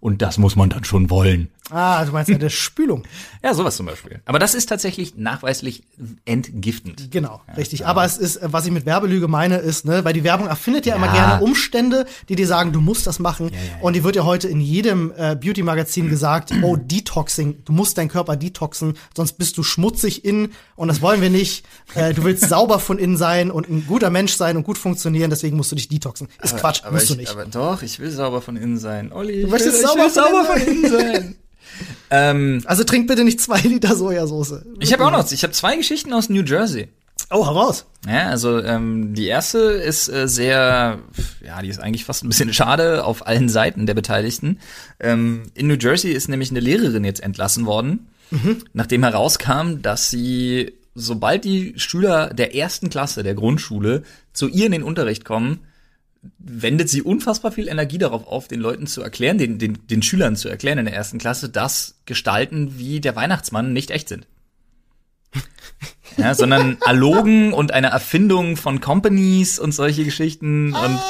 Und 0.00 0.22
das 0.22 0.38
muss 0.38 0.54
man 0.54 0.68
dann 0.68 0.84
schon 0.84 1.10
wollen. 1.10 1.50
Ah, 1.70 2.04
du 2.04 2.12
meinst 2.12 2.28
ja 2.30 2.36
der 2.38 2.50
Spülung. 2.50 3.04
Ja, 3.44 3.52
sowas 3.52 3.76
zum 3.76 3.84
Beispiel. 3.84 4.22
Aber 4.24 4.38
das 4.38 4.54
ist 4.54 4.70
tatsächlich 4.70 5.16
nachweislich 5.18 5.82
entgiftend. 6.24 7.10
Genau, 7.10 7.42
richtig. 7.58 7.84
Aber 7.86 8.02
es 8.02 8.16
ist, 8.16 8.36
äh, 8.36 8.48
was 8.50 8.64
ich 8.64 8.72
mit 8.72 8.86
Werbelüge 8.86 9.28
meine, 9.28 9.58
ist, 9.58 9.84
ne, 9.84 10.02
weil 10.02 10.14
die 10.14 10.24
Werbung 10.24 10.46
erfindet 10.46 10.86
ja, 10.86 10.96
immer 10.96 11.08
Ja. 11.08 11.12
gerne 11.12 11.44
Umstände, 11.44 12.06
die 12.30 12.36
dir 12.36 12.46
sagen, 12.46 12.72
du 12.72 12.80
musst 12.80 13.06
das 13.06 13.18
machen. 13.18 13.50
ja, 13.50 13.56
ja. 13.56 13.82
Und 13.82 13.96
die 13.96 14.02
wird 14.02 14.16
ja 14.16 14.24
heute 14.24 14.48
in 14.48 14.60
jedem 14.62 15.12
äh, 15.14 15.36
Beauty-Magazin 15.36 16.08
gesagt, 16.08 16.52
oh, 16.62 16.76
Detoxing, 16.76 17.64
du 17.66 17.72
musst 17.74 17.98
deinen 17.98 18.08
Körper 18.08 18.36
detoxen, 18.36 18.94
sonst 19.14 19.34
bist 19.34 19.58
du 19.58 19.62
schmutzig 19.62 20.24
innen 20.24 20.52
und 20.74 20.88
das 20.88 21.02
wollen 21.02 21.20
wir 21.20 21.30
nicht. 21.30 21.66
Äh, 21.94 22.12
du 22.14 22.24
willst 22.24 22.48
sauber 22.48 22.78
von 22.80 22.98
innen 22.98 23.16
sein 23.18 23.50
und 23.52 23.68
ein 23.68 23.86
guter 23.86 24.08
Mensch 24.10 24.32
sein 24.34 24.56
und 24.56 24.64
gut 24.64 24.78
funktionieren, 24.78 25.28
deswegen 25.30 25.56
musst 25.56 25.70
du 25.70 25.76
dich 25.76 25.88
detoxen. 25.88 26.28
Ist 26.42 26.56
Quatsch, 26.56 26.80
musst 26.90 27.10
du 27.10 27.14
nicht. 27.14 27.30
Aber 27.30 27.44
doch, 27.44 27.82
ich 27.82 28.00
will 28.00 28.10
sauber 28.10 28.40
von 28.42 28.56
innen 28.56 28.78
sein. 28.78 29.12
Olli, 29.12 29.42
ich 29.42 29.48
möchtest 29.50 29.82
will, 29.82 29.86
sauber 29.86 30.06
ich 30.06 30.16
will 30.16 30.22
von 30.22 30.32
sauber 30.32 30.44
von 30.44 30.62
innen 30.62 30.90
sein. 30.90 31.34
ähm, 32.10 32.62
also 32.66 32.84
trink 32.84 33.06
bitte 33.06 33.24
nicht 33.24 33.40
zwei 33.40 33.60
Liter 33.60 33.96
Sojasauce. 33.96 34.62
ich 34.80 34.92
habe 34.92 35.04
auch 35.04 35.10
noch, 35.10 35.30
ich 35.30 35.42
habe 35.42 35.52
zwei 35.52 35.76
Geschichten 35.76 36.12
aus 36.12 36.28
New 36.28 36.42
Jersey. 36.42 36.88
Oh, 37.30 37.46
heraus. 37.46 37.86
Ja, 38.06 38.28
also 38.28 38.62
ähm, 38.62 39.14
die 39.14 39.26
erste 39.26 39.58
ist 39.58 40.08
äh, 40.08 40.28
sehr, 40.28 40.98
ja, 41.44 41.62
die 41.62 41.68
ist 41.68 41.80
eigentlich 41.80 42.04
fast 42.04 42.22
ein 42.22 42.28
bisschen 42.28 42.52
schade 42.52 43.04
auf 43.04 43.26
allen 43.26 43.48
Seiten 43.48 43.86
der 43.86 43.94
Beteiligten. 43.94 44.58
Ähm, 45.00 45.44
in 45.54 45.66
New 45.66 45.76
Jersey 45.76 46.12
ist 46.12 46.28
nämlich 46.28 46.50
eine 46.50 46.60
Lehrerin 46.60 47.04
jetzt 47.04 47.22
entlassen 47.22 47.66
worden, 47.66 48.08
nachdem 48.72 49.04
herauskam, 49.04 49.80
dass 49.80 50.10
sie, 50.10 50.74
sobald 50.94 51.44
die 51.44 51.74
Schüler 51.76 52.34
der 52.34 52.56
ersten 52.56 52.90
Klasse 52.90 53.22
der 53.22 53.34
Grundschule 53.34 54.02
zu 54.32 54.48
ihr 54.48 54.66
in 54.66 54.72
den 54.72 54.82
Unterricht 54.82 55.24
kommen, 55.24 55.60
wendet 56.38 56.88
sie 56.88 57.02
unfassbar 57.02 57.52
viel 57.52 57.68
Energie 57.68 57.98
darauf 57.98 58.26
auf, 58.26 58.48
den 58.48 58.60
Leuten 58.60 58.86
zu 58.86 59.02
erklären, 59.02 59.38
den, 59.38 59.58
den, 59.58 59.86
den 59.86 60.02
Schülern 60.02 60.36
zu 60.36 60.48
erklären 60.48 60.78
in 60.78 60.84
der 60.86 60.94
ersten 60.94 61.18
Klasse, 61.18 61.48
dass 61.48 61.96
Gestalten 62.06 62.78
wie 62.78 63.00
der 63.00 63.16
Weihnachtsmann 63.16 63.72
nicht 63.72 63.90
echt 63.90 64.08
sind. 64.08 64.26
Ja, 66.16 66.32
sondern 66.32 66.76
Allogen 66.82 67.52
und 67.52 67.72
eine 67.72 67.88
Erfindung 67.88 68.56
von 68.56 68.80
Companies 68.80 69.58
und 69.58 69.72
solche 69.72 70.04
Geschichten. 70.04 70.72
Und 70.72 71.00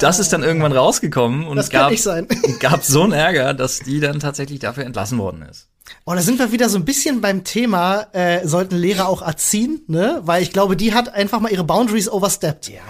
das 0.00 0.20
ist 0.20 0.32
dann 0.32 0.44
irgendwann 0.44 0.70
rausgekommen 0.70 1.44
und 1.44 1.56
Das 1.56 1.68
gab, 1.68 1.92
gab 2.60 2.84
so 2.84 3.02
einen 3.02 3.12
Ärger, 3.12 3.54
dass 3.54 3.80
die 3.80 3.98
dann 3.98 4.20
tatsächlich 4.20 4.60
dafür 4.60 4.84
entlassen 4.84 5.18
worden 5.18 5.42
ist. 5.42 5.68
Oh, 6.06 6.14
da 6.14 6.20
sind 6.22 6.38
wir 6.38 6.52
wieder 6.52 6.68
so 6.68 6.78
ein 6.78 6.84
bisschen 6.84 7.20
beim 7.20 7.44
Thema, 7.44 8.06
äh, 8.12 8.46
sollten 8.46 8.76
Lehrer 8.76 9.08
auch 9.08 9.20
erziehen, 9.20 9.82
ne? 9.86 10.20
Weil 10.22 10.42
ich 10.42 10.52
glaube, 10.52 10.76
die 10.76 10.94
hat 10.94 11.12
einfach 11.12 11.40
mal 11.40 11.50
ihre 11.50 11.64
Boundaries 11.64 12.08
overstepped. 12.08 12.68
Ja, 12.68 12.82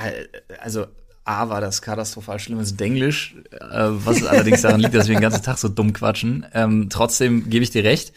also 0.60 0.86
A 1.24 1.48
war 1.48 1.60
das 1.60 1.80
katastrophal 1.80 2.38
schlimmes 2.38 2.76
Denglisch, 2.76 3.34
äh, 3.52 3.58
was 3.70 4.24
allerdings 4.24 4.62
daran 4.62 4.80
liegt, 4.80 4.94
dass 4.94 5.08
wir 5.08 5.16
den 5.16 5.22
ganzen 5.22 5.42
Tag 5.42 5.58
so 5.58 5.68
dumm 5.68 5.92
quatschen. 5.92 6.44
Ähm, 6.52 6.88
trotzdem 6.90 7.48
gebe 7.48 7.62
ich 7.62 7.70
dir 7.70 7.84
recht. 7.84 8.12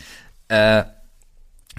Äh, 0.50 0.84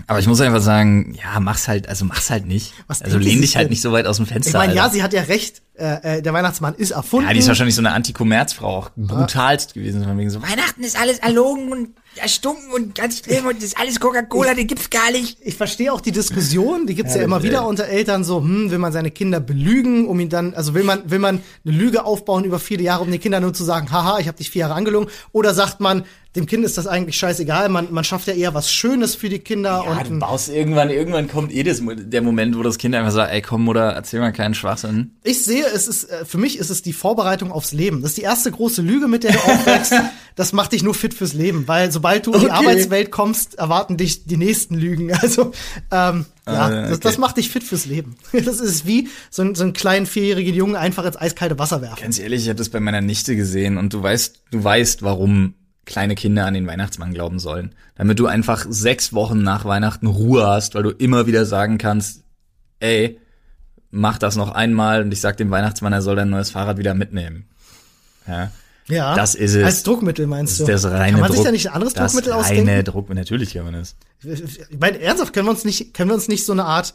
aber 0.07 0.21
ich 0.21 0.27
muss 0.27 0.41
einfach 0.41 0.61
sagen, 0.61 1.15
ja, 1.15 1.41
mach's 1.41 1.67
halt, 1.69 1.89
also 1.89 2.05
mach's 2.05 2.31
halt 2.31 2.47
nicht. 2.47 2.73
Was 2.87 3.03
also 3.03 3.19
lehn 3.19 3.41
dich 3.41 3.57
halt 3.57 3.65
denn? 3.65 3.71
nicht 3.71 3.83
so 3.83 3.93
weit 3.93 4.07
aus 4.07 4.17
dem 4.17 4.27
Fenster. 4.27 4.51
Ich 4.51 4.55
meine, 4.55 4.75
ja, 4.75 4.89
sie 4.89 5.03
hat 5.03 5.13
ja 5.13 5.23
recht. 5.23 5.63
Äh, 5.75 6.19
äh, 6.19 6.23
der 6.23 6.33
Weihnachtsmann 6.33 6.75
ist 6.75 6.93
erfunden. 6.93 7.29
ja, 7.29 7.33
die 7.33 7.41
ist 7.41 7.49
wahrscheinlich 7.49 7.75
so 7.75 7.83
eine 7.83 7.93
Anti-Kommerz-Frau, 7.93 8.79
auch 8.79 8.91
brutalst 8.97 9.75
gewesen, 9.75 10.05
von 10.05 10.17
wegen 10.19 10.31
so, 10.31 10.43
Weihnachten 10.43 10.83
ist 10.83 10.99
alles 10.99 11.19
erlogen 11.19 11.73
und 11.73 11.89
erstunken 12.19 12.71
und 12.73 12.95
ganz 12.95 13.19
schlimm 13.19 13.47
und 13.47 13.57
das 13.57 13.65
ist 13.65 13.79
alles 13.79 14.01
Coca-Cola, 14.01 14.55
den 14.55 14.67
gibt's 14.67 14.91
gar 14.91 15.11
nicht. 15.11 15.39
ich 15.41 15.55
verstehe 15.55 15.93
auch 15.93 16.01
die 16.01 16.13
Diskussion, 16.13 16.87
die 16.87 16.95
gibt's 16.95 17.15
ja, 17.15 17.23
immer 17.23 17.37
Herrlich, 17.37 17.53
wieder 17.53 17.67
unter 17.67 17.87
Eltern 17.87 18.25
so, 18.25 18.41
hm, 18.41 18.71
will 18.71 18.79
man 18.79 18.93
seine 18.93 19.11
Kinder 19.11 19.41
belügen, 19.41 20.07
um 20.07 20.21
ihn 20.21 20.29
dann, 20.29 20.55
also 20.55 20.75
will 20.75 20.85
man, 20.85 21.11
will 21.11 21.19
man 21.19 21.41
eine 21.65 21.75
Lüge 21.75 22.05
aufbauen 22.05 22.45
über 22.45 22.59
viele 22.59 22.83
Jahre, 22.83 23.03
um 23.03 23.11
den 23.11 23.21
Kindern 23.21 23.43
nur 23.43 23.55
zu 23.55 23.65
sagen, 23.65 23.91
haha, 23.91 24.19
ich 24.19 24.29
habe 24.29 24.39
dich 24.39 24.51
vier 24.51 24.61
Jahre 24.61 24.75
angelogen, 24.75 25.09
oder 25.33 25.55
sagt 25.55 25.81
man, 25.81 26.05
dem 26.37 26.47
Kind 26.47 26.65
ist 26.65 26.77
das 26.77 26.87
eigentlich 26.87 27.17
scheißegal, 27.17 27.69
man, 27.69 27.89
man 27.91 28.05
schafft 28.05 28.29
ja 28.29 28.35
eher 28.35 28.55
was 28.55 28.71
Schönes 28.71 29.15
für 29.15 29.29
die 29.29 29.39
Kinder 29.39 29.83
ja, 29.85 29.91
und 29.91 30.09
du 30.09 30.19
baust 30.19 30.49
irgendwann, 30.49 30.91
irgendwann 30.91 31.27
kommt 31.27 31.53
eh 31.53 31.63
das, 31.63 31.83
der 31.85 32.23
Moment, 32.23 32.57
wo 32.57 32.63
das 32.63 32.79
Kind 32.79 32.95
einfach 32.95 33.13
sagt, 33.13 33.33
ey, 33.33 33.41
komm, 33.43 33.65
Mutter, 33.65 33.91
erzähl 33.93 34.21
mal 34.21 34.33
keinen 34.33 34.55
Schwachsinn. 34.55 35.13
ich 35.25 35.43
sehe, 35.43 35.65
es 35.67 35.89
ist, 35.89 36.05
äh, 36.05 36.25
für 36.25 36.39
mich 36.39 36.59
ist 36.59 36.71
es 36.71 36.83
die 36.83 36.93
Vorbereitung 36.93 37.51
aufs 37.51 37.73
Leben. 37.73 38.03
Das 38.03 38.13
ist 38.13 38.19
die 38.19 38.23
erste 38.23 38.51
große 38.51 38.83
Lüge, 38.83 39.09
mit 39.09 39.25
der 39.25 39.33
du 39.33 39.39
aufwächst. 39.39 39.95
das 40.37 40.53
macht 40.53 40.73
dich 40.73 40.83
nur 40.83 40.95
fit 40.95 41.15
fürs 41.15 41.33
Leben, 41.33 41.67
weil 41.67 41.91
sobald 41.91 42.08
du 42.17 42.33
in 42.33 42.41
die 42.41 42.47
Okay. 42.47 42.55
Arbeitswelt 42.55 43.11
kommst, 43.11 43.57
erwarten 43.59 43.97
dich 43.97 44.25
die 44.25 44.37
nächsten 44.37 44.75
Lügen. 44.75 45.13
Also, 45.23 45.53
ähm, 45.91 46.25
Ja, 46.47 46.69
Äh, 46.71 46.83
das, 46.83 46.91
okay. 46.93 46.99
das 47.03 47.19
macht 47.19 47.37
dich 47.37 47.51
fit 47.51 47.63
fürs 47.65 47.85
Leben. 47.87 48.17
Das 48.33 48.61
ist 48.61 48.87
wie 48.87 49.09
so, 49.31 49.43
ein, 49.43 49.55
so 49.55 49.63
einen 49.65 49.73
kleinen 49.73 50.07
vierjährigen 50.07 50.55
Jungen 50.55 50.77
einfach 50.77 51.05
ins 51.05 51.17
eiskalte 51.17 51.59
Wasser 51.59 51.83
werfen. 51.83 52.01
Ganz 52.03 52.19
ehrlich, 52.19 52.43
ich 52.43 52.49
habe 52.49 52.57
das 52.59 52.69
bei 52.71 52.81
meiner 52.81 53.01
Nichte 53.01 53.37
gesehen 53.37 53.77
und 53.77 53.93
du 53.93 54.03
weißt, 54.03 54.43
du 54.51 54.65
weißt, 54.65 55.03
warum 55.03 55.55
kleine 55.85 56.15
Kinder 56.15 56.45
an 56.47 56.55
den 56.55 56.67
Weihnachtsmann 56.67 57.15
glauben 57.15 57.39
sollen. 57.39 57.75
Damit 57.95 58.19
du 58.19 58.27
einfach 58.27 58.67
sechs 58.69 59.13
Wochen 59.15 59.43
nach 59.43 59.65
Weihnachten 59.65 60.07
Ruhe 60.07 60.47
hast, 60.47 60.75
weil 60.75 60.83
du 60.83 60.91
immer 60.91 61.27
wieder 61.27 61.47
sagen 61.47 61.79
kannst, 61.79 62.23
ey, 62.81 63.19
mach 63.91 64.19
das 64.19 64.37
noch 64.37 64.51
einmal 64.53 65.03
und 65.03 65.13
ich 65.13 65.21
sag 65.23 65.39
dem 65.39 65.51
Weihnachtsmann, 65.51 65.93
er 65.95 66.03
soll 66.03 66.17
dein 66.17 66.29
neues 66.31 66.51
Fahrrd 66.51 66.77
wieder 66.79 66.93
mitnehmen. 66.95 67.49
Ja. 68.27 68.51
Ja. 68.89 69.15
Das 69.15 69.35
ist 69.35 69.55
es. 69.55 69.65
Als 69.65 69.83
Druckmittel 69.83 70.27
meinst 70.27 70.61
Das 70.61 70.67
du? 70.67 70.73
das 70.73 70.85
reine 70.87 71.13
Kann 71.13 71.21
man 71.21 71.31
sich 71.31 71.37
Druck- 71.39 71.45
da 71.47 71.53
nicht 71.53 71.67
ein 71.69 71.75
anderes 71.75 71.95
das 71.95 72.13
Druckmittel 72.13 72.33
reine 72.33 72.43
ausdenken? 72.63 72.85
Druckmittel, 72.85 73.23
natürlich 73.23 73.55
kann 73.55 73.65
man 73.65 73.75
das. 73.75 73.97
Ich 74.25 74.79
meine, 74.81 74.99
ernsthaft, 75.01 75.33
können 75.33 75.47
wir 75.47 75.51
uns 75.51 75.65
nicht, 75.65 75.93
können 75.95 76.11
wir 76.11 76.15
uns 76.15 76.29
nicht 76.29 76.45
so 76.47 76.53
eine 76.53 76.65
Art, 76.65 76.95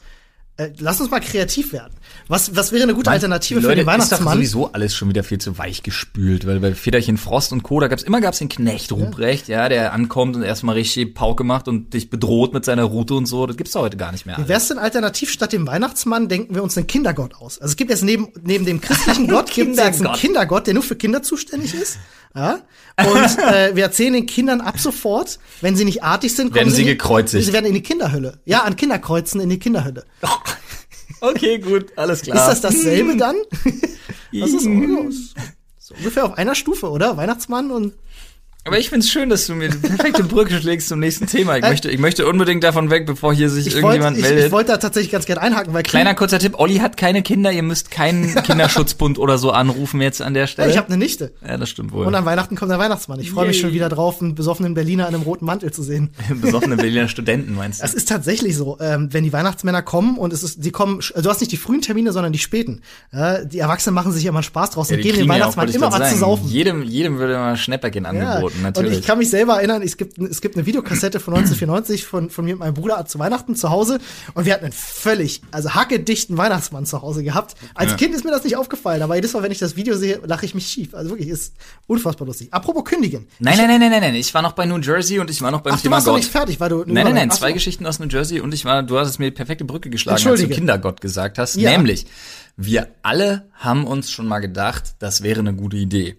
äh, 0.58 0.70
lass 0.78 1.01
uns 1.01 1.10
mal 1.10 1.20
kreativ 1.20 1.74
werden. 1.74 1.93
Was, 2.28 2.56
was 2.56 2.72
wäre 2.72 2.84
eine 2.84 2.93
gute 2.93 3.10
Alternative 3.10 3.60
Die 3.60 3.66
für 3.66 3.76
den 3.76 3.86
Leute, 3.86 4.01
Ist 4.01 4.12
doch 4.12 4.20
Weihnachtsmann? 4.20 4.38
sowieso 4.38 4.72
alles 4.72 4.95
schon 4.95 5.10
wieder 5.10 5.24
viel 5.24 5.39
zu 5.39 5.58
weich 5.58 5.82
gespült, 5.82 6.45
weil 6.45 6.60
bei 6.60 6.76
Federchen 6.76 7.18
Frost 7.18 7.51
und 7.54 7.64
Co. 7.64 7.80
da 7.80 7.88
gab's 7.88 8.04
immer 8.04 8.22
gab's 8.22 8.38
den 8.38 8.49
Knecht 8.49 8.91
Ruprecht, 8.91 9.47
ja. 9.47 9.68
der 9.68 9.93
ankommt 9.93 10.36
und 10.36 10.43
erstmal 10.43 10.76
richtig 10.76 11.16
Pauke 11.16 11.43
macht 11.43 11.68
und 11.68 11.93
dich 11.95 12.12
bedroht 12.12 12.54
mit 12.54 12.66
seiner 12.66 12.84
Route 12.84 13.16
und 13.16 13.26
so. 13.26 13.47
Das 13.47 13.58
gibt's 13.58 13.74
doch 13.74 13.82
heute 13.82 13.97
gar 13.97 14.12
nicht 14.12 14.28
mehr. 14.28 14.38
Wie 14.38 14.47
wär's 14.47 14.68
denn 14.68 14.78
alternativ 14.78 15.32
statt 15.32 15.54
dem 15.54 15.66
Weihnachtsmann 15.66 16.28
denken 16.28 16.54
wir 16.54 16.62
uns 16.62 16.78
einen 16.78 16.86
Kindergott 16.86 17.34
aus? 17.34 17.60
Also 17.60 17.72
es 17.72 17.76
gibt 17.76 17.89
jetzt 17.89 18.04
neben, 18.04 18.28
neben 18.43 18.66
dem 18.66 18.80
christlichen 18.80 19.28
Gott 19.28 19.49
gibt 19.49 19.72
es 19.72 19.84
jetzt 19.84 20.06
einen. 20.06 20.14
Kindergott, 20.14 20.68
der 20.68 20.76
nur 20.76 20.84
für 20.84 20.95
Kinder 20.95 21.24
zuständig 21.24 21.74
ist. 21.74 21.97
Ja? 22.36 22.60
Und 22.98 23.38
äh, 23.54 23.76
wir 23.76 23.84
erzählen 23.84 24.14
den 24.14 24.26
Kindern 24.26 24.62
ab 24.62 24.80
sofort, 24.80 25.40
wenn 25.62 25.76
sie 25.76 25.86
nicht 25.86 26.04
artig 26.04 26.36
sind, 26.36 26.48
kommen 26.48 26.56
Werden 26.56 26.70
sie 26.74 26.82
in 26.82 26.88
die- 26.88 26.94
gekreuzigt. 26.94 27.46
Sie 27.46 27.54
werden 27.54 27.66
in 27.66 27.74
die 27.74 27.84
Kinderhölle. 27.84 28.40
Ja, 28.46 28.64
an 28.64 28.76
Kinderkreuzen 28.76 29.40
in 29.42 29.50
die 29.50 29.60
Kinderhölle. 29.60 30.06
Okay, 31.22 31.58
gut, 31.60 31.86
alles 31.96 32.22
klar. 32.24 32.36
Ist 32.36 32.48
das 32.48 32.62
dasselbe 32.74 33.16
dann? 33.16 33.36
Das 34.34 34.50
ist 34.50 34.64
so, 34.64 35.10
so 35.80 35.96
ungefähr 35.96 36.26
auf 36.26 36.38
einer 36.38 36.54
Stufe, 36.56 36.90
oder? 36.90 37.16
Weihnachtsmann 37.18 37.70
und 37.72 37.94
Aber 38.66 38.80
ich 38.80 38.89
find's 38.89 39.09
schön, 39.11 39.28
dass 39.30 39.45
du 39.45 39.55
mir 39.55 39.68
die 39.68 39.78
perfekte 39.78 40.24
Brücke 40.24 40.57
schlägst 40.61 40.88
zum 40.88 40.99
nächsten 40.99 41.28
Thema. 41.28 41.57
Ich 41.57 41.64
möchte, 41.64 41.91
ich 41.91 41.99
möchte 41.99 42.26
unbedingt 42.26 42.64
davon 42.64 42.89
weg, 42.89 43.05
bevor 43.05 43.34
hier 43.34 43.49
sich 43.49 43.68
Äh, 43.68 43.80
irgendjemand 43.80 44.16
ich, 44.16 44.24
meldet. 44.24 44.45
ich 44.45 44.51
wollte 44.53 44.72
da 44.72 44.78
tatsächlich 44.78 45.11
ganz 45.11 45.26
gerne 45.26 45.41
einhaken, 45.41 45.74
weil 45.74 45.84
Kleiner 45.84 46.16
kurzer 46.16 46.39
Tipp, 46.39 46.53
Olli 46.57 46.78
hat 46.78 46.95
keine 46.95 47.24
Kinder, 47.24 47.51
ihr 47.51 47.61
müsst 47.61 47.91
keinen 47.91 48.34
Kinderschutzbund 48.43 49.20
oder 49.20 49.38
so 49.38 49.51
anrufen 49.51 49.99
jetzt 50.01 50.22
an 50.22 50.34
der 50.34 50.43
Ja, 50.43 50.47
Stelle. 50.47 50.72
ich 50.72 50.78
habe 50.78 50.88
eine 50.88 50.95
Nichte. 50.95 51.34
ja, 51.45 51.57
das 51.57 51.70
stimmt 51.72 51.91
wohl. 51.91 52.05
Und 52.05 52.16
an 52.16 52.24
Weihnachten 52.24 52.55
kommt 52.55 52.72
der 52.72 52.80
Weihnachtsmann. 52.80 53.20
Ich 53.20 53.32
freue 53.32 53.47
mich 53.47 53.59
schon 53.59 53.74
wieder 53.74 53.89
drauf, 53.89 54.22
einen 54.22 54.34
besoffenen 54.34 54.76
Berliner 54.76 55.09
in 55.09 55.14
einem 55.16 55.24
roten 55.24 55.43
Mantel 55.43 55.74
zu 55.74 55.84
sehen. 55.84 56.11
Besoffene 56.41 56.78
Berliner 56.78 57.09
Studenten, 57.09 57.55
meinst 57.55 57.82
du? 57.82 57.86
Es 57.86 57.93
ist 57.93 58.07
tatsächlich 58.07 58.55
so, 58.55 58.78
ähm, 58.80 59.09
wenn 59.11 59.26
die 59.26 59.34
Weihnachtsmänner 59.34 59.82
kommen 59.82 60.18
und 60.18 60.32
es 60.32 60.41
ist, 60.41 60.64
die 60.64 60.72
kommen, 60.72 61.01
du 61.22 61.30
hast 61.30 61.41
nicht 61.41 61.51
die 61.51 61.57
frühen 61.57 61.82
Termine, 61.82 62.14
sondern 62.14 62.32
die 62.32 62.39
späten. 62.39 62.80
Ja, 63.11 63.43
die 63.43 63.59
Erwachsenen 63.59 63.93
machen 63.93 64.14
sich 64.14 64.26
immer 64.26 64.38
einen 64.38 64.43
Spaß 64.43 64.70
draus 64.70 64.89
Ja, 64.89 64.95
und 64.95 65.01
geben 65.01 65.18
dem 65.18 65.28
ja 65.28 65.34
Weihnachtsmann 65.34 65.68
immer 65.68 65.91
was 65.91 66.11
zu 66.14 66.18
saufen. 66.18 66.47
Jedem, 66.47 66.82
jedem 66.84 67.18
würde 67.18 67.34
mal 67.34 67.57
Schnäpperchen 67.57 68.05
Ja, 68.05 68.39
und 68.56 68.62
natürlich. 68.64 68.99
ich 68.99 69.06
kann 69.06 69.18
mich 69.18 69.30
selber 69.30 69.56
erinnern, 69.58 69.82
es 69.82 69.97
gibt, 69.97 70.18
es 70.20 70.41
gibt 70.41 70.56
eine 70.56 70.66
Videokassette 70.66 71.20
von 71.20 71.34
1994 71.34 72.06
von, 72.06 72.30
von 72.30 72.45
mir 72.45 72.54
und 72.54 72.60
meinem 72.60 72.74
Bruder 72.74 73.06
zu 73.06 73.20
Weihnachten 73.20 73.56
zu 73.56 73.70
Hause 73.70 73.99
und 74.34 74.45
wir 74.45 74.54
hatten 74.54 74.66
einen 74.66 74.74
völlig, 74.74 75.41
also 75.51 75.74
hackedichten 75.74 76.38
Weihnachtsmann 76.38 76.86
zu 76.86 77.01
Hause 77.01 77.24
gehabt. 77.24 77.56
Als 77.76 77.91
Ja. 77.91 77.97
Kind 77.97 78.16
ist 78.16 78.24
mir 78.26 78.32
das 78.32 78.43
nicht 78.43 78.56
aufgefallen, 78.58 79.01
aber 79.01 79.16
jedes 79.16 79.34
Mal, 79.34 79.43
wenn 79.43 79.51
ich 79.51 79.60
das 79.60 79.76
Video 79.76 79.95
sehe, 79.95 80.20
lache 80.26 80.45
ich 80.45 80.56
mich 80.56 80.68
schief. 80.68 80.93
Also 80.93 81.10
wirklich, 81.12 81.30
ist 81.30 81.54
unfassbar 81.88 82.28
lustig. 82.28 82.49
Apropos 82.51 82.84
kündigen. 82.86 83.28
nein, 83.39 83.58
nein, 83.58 83.68
nein, 83.68 83.80
nein, 83.80 83.91
nein, 83.91 84.01
nein. 84.01 84.16
Ich 84.16 84.34
war 84.34 84.41
noch 84.41 84.54
bei 84.54 84.66
New 84.66 84.78
Jersey 84.80 85.20
und 85.20 85.30
ich 85.30 85.41
war 85.41 85.51
noch 85.51 85.62
beim 85.62 85.74
Ach, 85.74 85.78
du 85.78 85.84
Thema 85.84 85.95
warst 85.95 86.08
noch 86.08 86.14
Gott. 86.14 86.22
nicht 86.22 86.32
fertig, 86.32 86.60
weil 86.60 86.70
du 86.70 86.84
Nein, 86.86 87.06
nein, 87.06 87.14
nein, 87.16 87.30
so. 87.32 87.38
zwei 87.38 87.51
Geschichten 87.51 87.86
aus 87.86 87.99
New 87.99 88.08
Jersey 88.08 88.39
und 88.39 88.54
ich 88.54 88.66
war, 88.66 88.84
du 88.84 88.97
hast 88.97 89.10
es 89.10 89.20
mir 89.20 89.26
die 89.26 89.32
perfekte 89.32 89.66
Brücke 89.66 89.89
geschlagen, 89.89 90.26
als 90.28 90.41
du. 90.41 90.47
Kindergott 90.47 91.01
gesagt 91.01 91.38
hast. 91.38 91.56
Ja. 91.56 91.72
Nämlich, 91.72 92.06
wir 92.58 92.88
alle 93.01 93.49
haben 93.54 93.86
uns 93.88 94.12
schon 94.12 94.28
mal 94.28 94.39
gedacht, 94.39 94.95
das 94.99 95.24
wäre 95.24 95.39
eine 95.39 95.54
gute 95.54 95.78
Idee. 95.78 96.18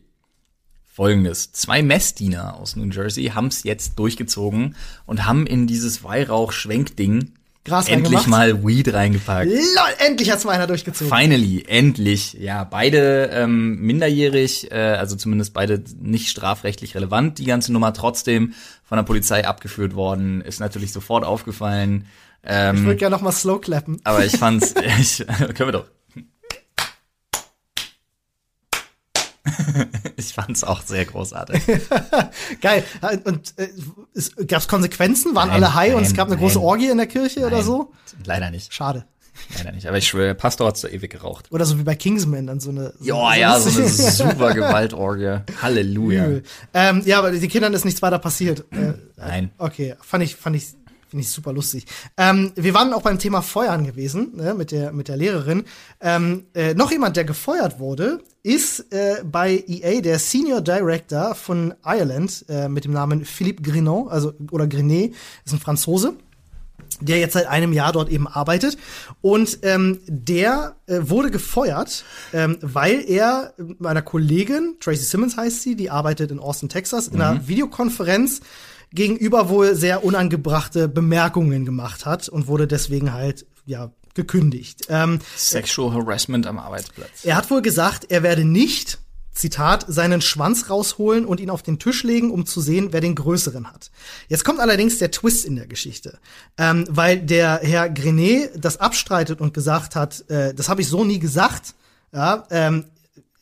Folgendes. 0.95 1.51
Zwei 1.51 1.83
Messdiener 1.83 2.55
aus 2.57 2.77
New 2.77 2.89
Jersey 2.89 3.25
haben 3.35 3.49
es 3.49 3.65
jetzt 3.65 3.99
durchgezogen 3.99 4.77
und 5.07 5.27
haben 5.27 5.45
in 5.45 5.67
dieses 5.67 6.05
Weihrauch-Schwenkding 6.05 7.33
Gras 7.65 7.89
endlich 7.89 8.27
mal 8.29 8.63
Weed 8.65 8.93
reingepackt. 8.93 9.51
Lol, 9.51 9.59
endlich 10.07 10.31
hat's 10.31 10.45
mal 10.45 10.53
einer 10.53 10.69
durchgezogen. 10.69 11.09
Finally, 11.13 11.65
endlich. 11.67 12.35
Ja, 12.35 12.63
beide 12.63 13.31
ähm, 13.33 13.81
minderjährig, 13.81 14.71
äh, 14.71 14.75
also 14.77 15.17
zumindest 15.17 15.53
beide 15.53 15.83
nicht 16.01 16.29
strafrechtlich 16.29 16.95
relevant. 16.95 17.39
Die 17.39 17.47
ganze 17.47 17.73
Nummer 17.73 17.93
trotzdem 17.95 18.53
von 18.85 18.97
der 18.97 19.03
Polizei 19.03 19.47
abgeführt 19.49 19.97
worden, 19.97 20.43
ist 20.43 20.61
natürlich 20.61 20.93
sofort 20.93 21.25
aufgefallen. 21.25 22.05
Ich 22.43 22.51
Ähm, 22.53 22.85
würde 22.85 22.97
gerne 22.99 23.17
noch 23.17 23.23
mal 23.23 23.33
slow 23.33 23.59
clappen. 23.61 23.99
aber 24.05 24.25
ich 24.25 24.37
fand's, 24.37 24.75
ich, 25.01 25.27
können 25.27 25.69
wir 25.69 25.73
doch. 25.73 25.87
ich 30.17 30.33
fand's 30.33 30.65
auch 30.65 30.83
sehr 30.83 31.05
großartig. 31.05 31.63
Geil. 32.61 32.85
Und 33.25 33.55
äh, 33.59 33.69
es, 34.15 34.33
gab's 34.47 34.69
Konsequenzen? 34.69 35.35
Waren 35.35 35.49
Nein, 35.49 35.63
alle 35.63 35.75
high 35.75 35.95
und 35.95 36.03
es 36.03 36.09
nein, 36.09 36.17
gab 36.17 36.29
eine 36.29 36.37
große 36.39 36.59
nein. 36.59 36.65
Orgie 36.65 36.89
in 36.89 36.97
der 36.97 37.07
Kirche 37.07 37.41
oder 37.41 37.57
Nein, 37.57 37.65
so? 37.65 37.93
Leider 38.25 38.51
nicht, 38.51 38.73
Schade. 38.73 39.05
leider 39.59 39.73
nicht. 39.73 39.87
Aber 39.87 39.99
ich 39.99 40.07
schwöre, 40.07 40.35
Pastor 40.35 40.69
hat's 40.69 40.81
so 40.81 40.89
ewig 40.89 41.11
geraucht. 41.11 41.51
Oder 41.51 41.67
so 41.67 41.79
wie 41.79 41.83
bei 41.83 41.95
Kingsman 41.95 42.47
dann 42.47 42.61
so 42.61 42.71
eine. 42.71 42.95
So, 42.99 43.05
Ja, 43.05 43.35
ja, 43.35 43.61
so 43.61 43.79
eine 43.79 43.89
super 43.91 44.55
Gewaltorgie. 44.55 45.41
Halleluja. 45.61 46.41
Ähm, 46.73 47.03
ja, 47.05 47.19
aber 47.19 47.31
den 47.31 47.49
Kindern 47.49 47.75
ist 47.75 47.85
nichts 47.85 48.01
weiter 48.01 48.19
passiert. 48.19 48.65
Äh, 48.73 48.95
Nein. 49.17 49.51
okay, 49.59 49.95
fand 50.01 50.25
ich, 50.25 50.37
fand 50.37 50.57
ich, 50.57 50.69
finde 51.15 51.23
ich 51.23 51.31
super 51.31 51.53
lustig. 51.53 51.87
Ähm, 52.17 52.51
wir 52.57 52.75
waren 52.75 52.93
auch 52.93 53.03
beim 53.03 53.21
Thema 53.21 53.41
Feuern 53.41 53.85
gewesen, 53.85 54.33
ne, 54.35 54.53
mit 54.53 54.73
der, 54.73 54.91
mit 54.91 55.07
der 55.07 55.17
Lehrerin. 55.17 55.63
Ähm, 56.01 56.47
äh, 56.55 56.75
noch 56.75 56.91
jemand, 56.91 57.17
der 57.17 57.23
gefeuert 57.23 57.79
wurde, 57.79 58.19
ist 58.43 58.93
äh, 58.93 59.23
bei 59.25 59.63
EA 59.69 60.01
der 60.01 60.19
Senior 60.19 60.61
Director 60.61 61.37
von 61.37 61.73
Ireland 61.85 62.45
äh, 62.49 62.69
mit 62.69 62.85
dem 62.85 62.93
Namen 62.93 63.25
Philippe 63.25 63.63
Grinon, 63.63 64.09
also 64.09 64.33
oder 64.51 64.67
Grinet, 64.67 65.15
ist 65.45 65.53
ein 65.53 65.61
Franzose 65.61 66.15
der 67.01 67.19
jetzt 67.19 67.33
seit 67.33 67.47
einem 67.47 67.73
Jahr 67.73 67.93
dort 67.93 68.09
eben 68.09 68.29
arbeitet. 68.29 68.79
Und 69.21 69.59
ähm, 69.63 69.99
der 70.07 70.77
äh, 70.87 71.01
wurde 71.03 71.31
gefeuert, 71.31 72.05
ähm, 72.33 72.57
weil 72.61 73.05
er 73.09 73.53
meiner 73.79 74.03
Kollegin, 74.03 74.77
Tracy 74.79 75.03
Simmons 75.03 75.37
heißt 75.37 75.63
sie, 75.63 75.75
die 75.75 75.91
arbeitet 75.91 76.31
in 76.31 76.39
Austin, 76.39 76.69
Texas, 76.69 77.09
in 77.09 77.21
einer 77.21 77.49
Videokonferenz 77.49 78.43
gegenüber 78.95 79.49
wohl 79.49 79.75
sehr 79.75 80.05
unangebrachte 80.05 80.89
Bemerkungen 80.89 81.65
gemacht 81.65 82.07
hat 82.07 82.29
und 82.29 82.47
wurde 82.47 82.67
deswegen 82.67 83.13
halt, 83.13 83.47
ja, 83.67 83.91
gekündigt. 84.15 84.87
Ähm, 84.89 85.19
Sexual 85.37 85.93
Harassment 85.93 86.47
am 86.47 86.59
Arbeitsplatz. 86.59 87.25
er 87.25 87.37
hat 87.37 87.51
wohl 87.51 87.63
gesagt, 87.63 88.07
er 88.11 88.23
werde 88.23 88.45
nicht, 88.45 88.99
Zitat, 89.33 89.85
seinen 89.89 90.21
Schwanz 90.21 90.71
rausholen 90.71 91.27
und 91.27 91.41
ihn 91.41 91.51
auf 91.51 91.63
den 91.63 91.81
Tisch 91.81 92.05
legen, 92.05 92.31
um 92.31 92.47
zu 92.47 92.61
sehen, 92.61 92.89
wer 92.93 93.01
den 93.01 93.17
größeren 93.17 93.67
hat. 93.67 93.91
Jetzt 94.29 94.45
kommt 94.45 94.61
allerdings 94.61 94.99
der 94.99 95.11
Twist 95.11 95.45
in 95.45 95.57
der 95.57 95.67
Geschichte, 95.67 96.19
ähm, 96.57 96.85
weil 96.89 97.19
der 97.19 97.59
Herr 97.63 97.91
Grenet 97.91 98.53
das 98.57 98.79
abstreitet 98.79 99.41
und 99.41 99.53
gesagt 99.53 99.97
hat, 99.97 100.29
äh, 100.31 100.55
das 100.55 100.69
habe 100.69 100.83
ich 100.83 100.89
so 100.89 101.05
nie 101.05 101.19
gesagt. 101.19 101.75
Ja, 102.13 102.47
ähm, 102.51 102.85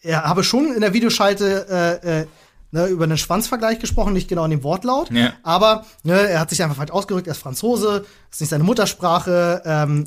er 0.00 0.24
habe 0.24 0.42
schon 0.44 0.74
in 0.74 0.80
der 0.80 0.94
Videoschalte 0.94 2.00
äh, 2.02 2.20
äh, 2.22 2.26
ne, 2.72 2.86
über 2.88 3.04
einen 3.04 3.16
Schwanzvergleich 3.18 3.78
gesprochen, 3.78 4.12
nicht 4.12 4.28
genau 4.28 4.44
in 4.44 4.50
dem 4.50 4.64
Wortlaut, 4.64 5.10
Ja. 5.12 5.32
aber 5.44 5.84
ne, 6.02 6.14
er 6.28 6.40
hat 6.40 6.50
sich 6.50 6.62
einfach 6.62 6.76
falsch 6.76 6.90
ausgedrückt, 6.90 7.28
er 7.28 7.32
ist 7.32 7.38
Franzose, 7.42 8.04
ist 8.30 8.40
nicht 8.40 8.50
seine 8.50 8.64
Muttersprache. 8.64 9.62
Ähm, 9.64 10.06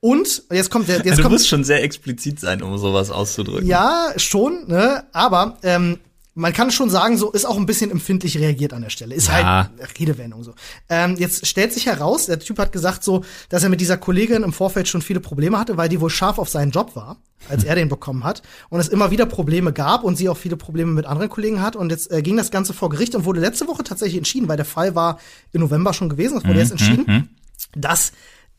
und 0.00 0.42
jetzt 0.50 0.70
kommt 0.70 0.88
der, 0.88 1.04
jetzt 1.04 1.18
du 1.18 1.22
kommt 1.22 1.32
musst 1.34 1.48
schon 1.48 1.62
sehr 1.64 1.82
explizit 1.82 2.40
sein, 2.40 2.62
um 2.62 2.76
sowas 2.78 3.10
auszudrücken. 3.10 3.66
ja, 3.66 4.08
schon, 4.16 4.66
ne? 4.66 5.04
Aber 5.12 5.58
ähm, 5.62 5.98
man 6.40 6.52
kann 6.52 6.70
schon 6.70 6.90
sagen, 6.90 7.16
so 7.16 7.30
ist 7.30 7.44
auch 7.44 7.56
ein 7.56 7.66
bisschen 7.66 7.90
empfindlich 7.90 8.38
reagiert 8.38 8.72
an 8.72 8.82
der 8.82 8.90
Stelle. 8.90 9.14
Ist 9.14 9.28
Ja. 9.28 9.68
halt 9.78 9.98
Redewendung 10.00 10.42
so. 10.42 10.54
Ähm, 10.88 11.16
jetzt 11.16 11.46
stellt 11.46 11.72
sich 11.72 11.86
heraus, 11.86 12.26
der 12.26 12.38
Typ 12.38 12.58
hat 12.58 12.72
gesagt 12.72 13.04
so, 13.04 13.24
dass 13.48 13.62
er 13.62 13.68
mit 13.68 13.80
dieser 13.80 13.96
Kollegin 13.96 14.42
im 14.42 14.52
Vorfeld 14.52 14.88
schon 14.88 15.02
viele 15.02 15.20
Probleme 15.20 15.58
hatte, 15.58 15.76
weil 15.76 15.88
die 15.88 16.00
wohl 16.00 16.10
scharf 16.10 16.38
auf 16.38 16.48
seinen 16.48 16.70
Job 16.70 16.96
war, 16.96 17.18
als 17.48 17.64
er 17.64 17.74
den 17.74 17.88
bekommen 17.88 18.24
hat. 18.24 18.42
Und 18.68 18.80
es 18.80 18.88
immer 18.88 19.10
wieder 19.10 19.26
Probleme 19.26 19.72
gab 19.72 20.02
und 20.04 20.16
sie 20.16 20.28
auch 20.28 20.36
viele 20.36 20.56
Probleme 20.56 20.92
mit 20.92 21.06
anderen 21.06 21.28
Kollegen 21.30 21.60
hat. 21.62 21.76
Und 21.76 21.90
jetzt 21.90 22.10
äh, 22.10 22.22
ging 22.22 22.36
das 22.36 22.50
Ganze 22.50 22.72
vor 22.74 22.88
Gericht 22.90 23.14
und 23.14 23.24
wurde 23.24 23.40
letzte 23.40 23.66
Woche 23.68 23.84
tatsächlich 23.84 24.16
entschieden, 24.18 24.48
weil 24.48 24.56
der 24.56 24.66
Fall 24.66 24.94
war 24.94 25.18
im 25.52 25.60
November 25.60 25.92
schon 25.92 26.08
gewesen, 26.08 26.38
es 26.38 26.44
wurde 26.44 26.54
Mhm, 26.54 26.58
jetzt 26.60 26.70
entschieden, 26.72 27.36
dass 27.76 28.12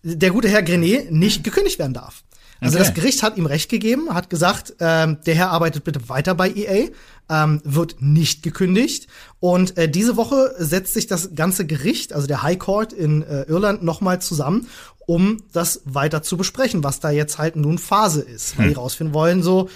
der 0.04 0.32
gute 0.32 0.50
Herr 0.50 0.64
Grenet 0.64 1.12
nicht 1.12 1.44
gekündigt 1.44 1.80
werden 1.80 1.94
darf. 1.94 2.24
Also 2.64 2.78
Okay. 2.78 2.86
das 2.88 2.94
Gericht 2.94 3.24
hat 3.24 3.38
ihm 3.38 3.48
recht 3.48 3.70
gegeben, 3.70 4.14
hat 4.14 4.30
gesagt, 4.30 4.76
ähm, 4.80 5.18
der 5.26 5.34
Herr 5.34 5.50
arbeitet 5.50 5.84
bitte 5.84 6.10
weiter 6.10 6.36
bei 6.36 6.48
EA, 6.52 6.90
ähm, 7.32 7.62
wird 7.64 8.02
nicht 8.02 8.44
gekündigt. 8.44 9.08
Und 9.40 9.78
äh, 9.78 9.90
diese 9.90 10.18
Woche 10.18 10.54
setzt 10.60 10.94
sich 10.94 11.08
das 11.08 11.34
ganze 11.34 11.66
Gericht, 11.66 12.14
also 12.14 12.28
der 12.28 12.44
High 12.44 12.60
Court 12.60 12.94
in 12.94 13.24
äh, 13.24 13.44
Irland, 13.44 13.82
nochmal 13.84 14.22
zusammen, 14.22 14.68
um 15.08 15.42
das 15.54 15.82
weiter 15.86 16.22
zu 16.22 16.38
besprechen, 16.38 16.84
was 16.84 17.00
da 17.00 17.10
jetzt 17.10 17.38
halt 17.38 17.56
nun 17.56 17.78
Phase 17.78 18.22
ist. 18.22 18.58
Weil 18.58 18.68
die 18.70 18.76
rausfinden 18.76 19.14
wollen, 19.14 19.42
so, 19.42 19.70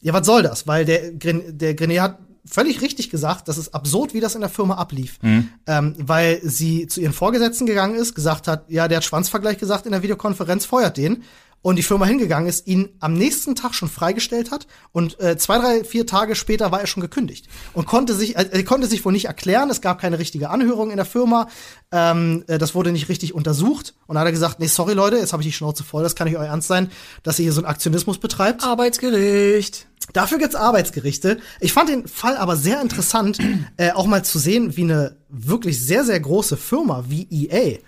ja, 0.00 0.12
was 0.12 0.26
soll 0.26 0.42
das? 0.42 0.66
Weil 0.66 0.84
der, 0.84 1.12
Gren- 1.12 1.56
der 1.58 1.74
Grenet 1.74 2.00
hat 2.00 2.18
völlig 2.44 2.80
richtig 2.82 3.08
gesagt, 3.08 3.46
das 3.46 3.56
ist 3.56 3.72
absurd, 3.72 4.14
wie 4.14 4.20
das 4.20 4.34
in 4.34 4.40
der 4.40 4.50
Firma 4.50 4.74
ablief. 4.74 5.18
Ähm, 5.66 5.94
weil 5.98 6.40
sie 6.42 6.88
zu 6.88 7.00
ihren 7.00 7.12
Vorgesetzten 7.12 7.66
gegangen 7.66 7.94
ist, 7.94 8.14
gesagt 8.14 8.48
hat, 8.48 8.64
ja, 8.68 8.88
der 8.88 8.96
hat 8.96 9.04
Schwanzvergleich 9.04 9.58
gesagt 9.58 9.86
in 9.86 9.92
der 9.92 10.02
Videokonferenz, 10.02 10.64
feuert 10.64 10.96
den. 10.96 11.22
Und 11.62 11.76
die 11.76 11.82
Firma 11.84 12.06
hingegangen 12.06 12.48
ist, 12.48 12.66
ihn 12.66 12.88
am 12.98 13.14
nächsten 13.14 13.54
Tag 13.54 13.74
schon 13.74 13.88
freigestellt 13.88 14.50
hat 14.50 14.66
und 14.90 15.20
äh, 15.20 15.36
zwei, 15.38 15.58
drei, 15.58 15.84
vier 15.84 16.06
Tage 16.06 16.34
später 16.34 16.72
war 16.72 16.80
er 16.80 16.88
schon 16.88 17.00
gekündigt 17.00 17.46
und 17.72 17.86
konnte 17.86 18.14
sich, 18.14 18.36
äh, 18.36 18.48
er 18.50 18.64
konnte 18.64 18.88
sich 18.88 19.04
wohl 19.04 19.12
nicht 19.12 19.26
erklären. 19.26 19.70
Es 19.70 19.80
gab 19.80 20.00
keine 20.00 20.18
richtige 20.18 20.50
Anhörung 20.50 20.90
in 20.90 20.96
der 20.96 21.06
Firma. 21.06 21.48
Ähm, 21.92 22.42
äh, 22.48 22.58
das 22.58 22.74
wurde 22.74 22.90
nicht 22.90 23.08
richtig 23.08 23.32
untersucht. 23.32 23.94
Und 24.06 24.14
dann 24.14 24.22
hat 24.22 24.28
er 24.28 24.32
gesagt, 24.32 24.58
nee, 24.58 24.66
sorry 24.66 24.94
Leute, 24.94 25.16
jetzt 25.16 25.32
habe 25.32 25.42
ich 25.42 25.48
die 25.48 25.52
Schnauze 25.52 25.84
voll. 25.84 26.02
Das 26.02 26.16
kann 26.16 26.26
nicht 26.26 26.36
euer 26.36 26.46
Ernst 26.46 26.66
sein, 26.66 26.90
dass 27.22 27.38
ihr 27.38 27.44
hier 27.44 27.52
so 27.52 27.60
einen 27.60 27.70
Aktionismus 27.70 28.18
betreibt. 28.18 28.64
Arbeitsgericht. 28.64 29.86
Dafür 30.12 30.38
gibt's 30.38 30.56
Arbeitsgerichte. 30.56 31.38
Ich 31.60 31.72
fand 31.72 31.88
den 31.88 32.08
Fall 32.08 32.36
aber 32.36 32.56
sehr 32.56 32.82
interessant, 32.82 33.38
äh, 33.76 33.92
auch 33.92 34.06
mal 34.06 34.24
zu 34.24 34.38
sehen, 34.38 34.76
wie 34.76 34.82
eine 34.82 35.16
wirklich 35.28 35.80
sehr, 35.80 36.04
sehr 36.04 36.18
große 36.18 36.56
Firma 36.56 37.04
wie 37.08 37.28
EA 37.30 37.78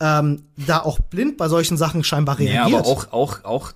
ähm, 0.00 0.44
da 0.56 0.80
auch 0.80 0.98
blind 0.98 1.36
bei 1.36 1.48
solchen 1.48 1.76
Sachen 1.76 2.02
scheinbar 2.04 2.38
reagiert. 2.38 2.70
Ja, 2.70 2.78
aber 2.78 2.86
auch, 2.86 3.12
auch, 3.12 3.44
auch, 3.44 3.72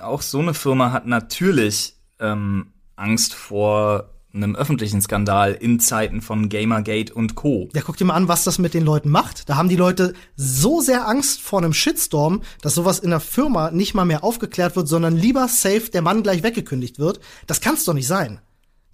auch 0.00 0.22
so 0.22 0.38
eine 0.38 0.54
Firma 0.54 0.92
hat 0.92 1.06
natürlich 1.06 1.94
ähm, 2.20 2.68
Angst 2.96 3.34
vor 3.34 4.10
einem 4.32 4.54
öffentlichen 4.54 5.00
Skandal 5.00 5.52
in 5.52 5.80
Zeiten 5.80 6.20
von 6.20 6.50
Gamergate 6.50 7.12
und 7.14 7.34
Co. 7.34 7.70
Ja, 7.74 7.80
guck 7.80 7.96
dir 7.96 8.04
mal 8.04 8.14
an, 8.14 8.28
was 8.28 8.44
das 8.44 8.58
mit 8.58 8.74
den 8.74 8.84
Leuten 8.84 9.08
macht. 9.08 9.48
Da 9.48 9.56
haben 9.56 9.70
die 9.70 9.76
Leute 9.76 10.12
so 10.36 10.82
sehr 10.82 11.08
Angst 11.08 11.40
vor 11.40 11.58
einem 11.60 11.72
Shitstorm, 11.72 12.42
dass 12.60 12.74
sowas 12.74 12.98
in 12.98 13.10
der 13.10 13.20
Firma 13.20 13.70
nicht 13.70 13.94
mal 13.94 14.04
mehr 14.04 14.22
aufgeklärt 14.22 14.76
wird, 14.76 14.88
sondern 14.88 15.16
lieber 15.16 15.48
safe 15.48 15.90
der 15.90 16.02
Mann 16.02 16.22
gleich 16.22 16.42
weggekündigt 16.42 16.98
wird. 16.98 17.20
Das 17.46 17.62
kann's 17.62 17.84
doch 17.86 17.94
nicht 17.94 18.06
sein. 18.06 18.40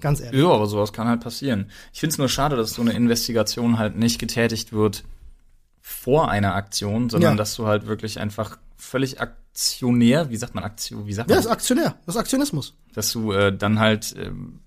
Ganz 0.00 0.20
ehrlich. 0.20 0.40
Ja, 0.40 0.48
aber 0.48 0.66
sowas 0.66 0.92
kann 0.92 1.08
halt 1.08 1.20
passieren. 1.20 1.70
Ich 1.92 2.00
find's 2.00 2.18
nur 2.18 2.28
schade, 2.28 2.56
dass 2.56 2.74
so 2.74 2.82
eine 2.82 2.92
Investigation 2.92 3.78
halt 3.78 3.96
nicht 3.96 4.18
getätigt 4.18 4.72
wird 4.72 5.04
vor 5.82 6.30
einer 6.30 6.54
Aktion, 6.54 7.10
sondern 7.10 7.32
Ja. 7.32 7.36
dass 7.36 7.54
du 7.56 7.66
halt 7.66 7.86
wirklich 7.86 8.18
einfach 8.20 8.56
völlig 8.76 9.20
aktionär, 9.20 10.30
wie 10.30 10.36
sagt 10.36 10.54
man 10.54 10.64
Aktion, 10.64 11.06
wie 11.06 11.12
sagt 11.12 11.28
Ja, 11.28 11.34
man, 11.36 11.42
das 11.42 11.46
ist 11.46 11.52
Aktionär, 11.52 11.96
das 12.06 12.14
ist 12.14 12.20
Aktionismus. 12.20 12.74
dass 12.94 13.12
du 13.12 13.32
äh, 13.32 13.56
dann 13.56 13.78
halt 13.78 14.14
ähm, 14.18 14.60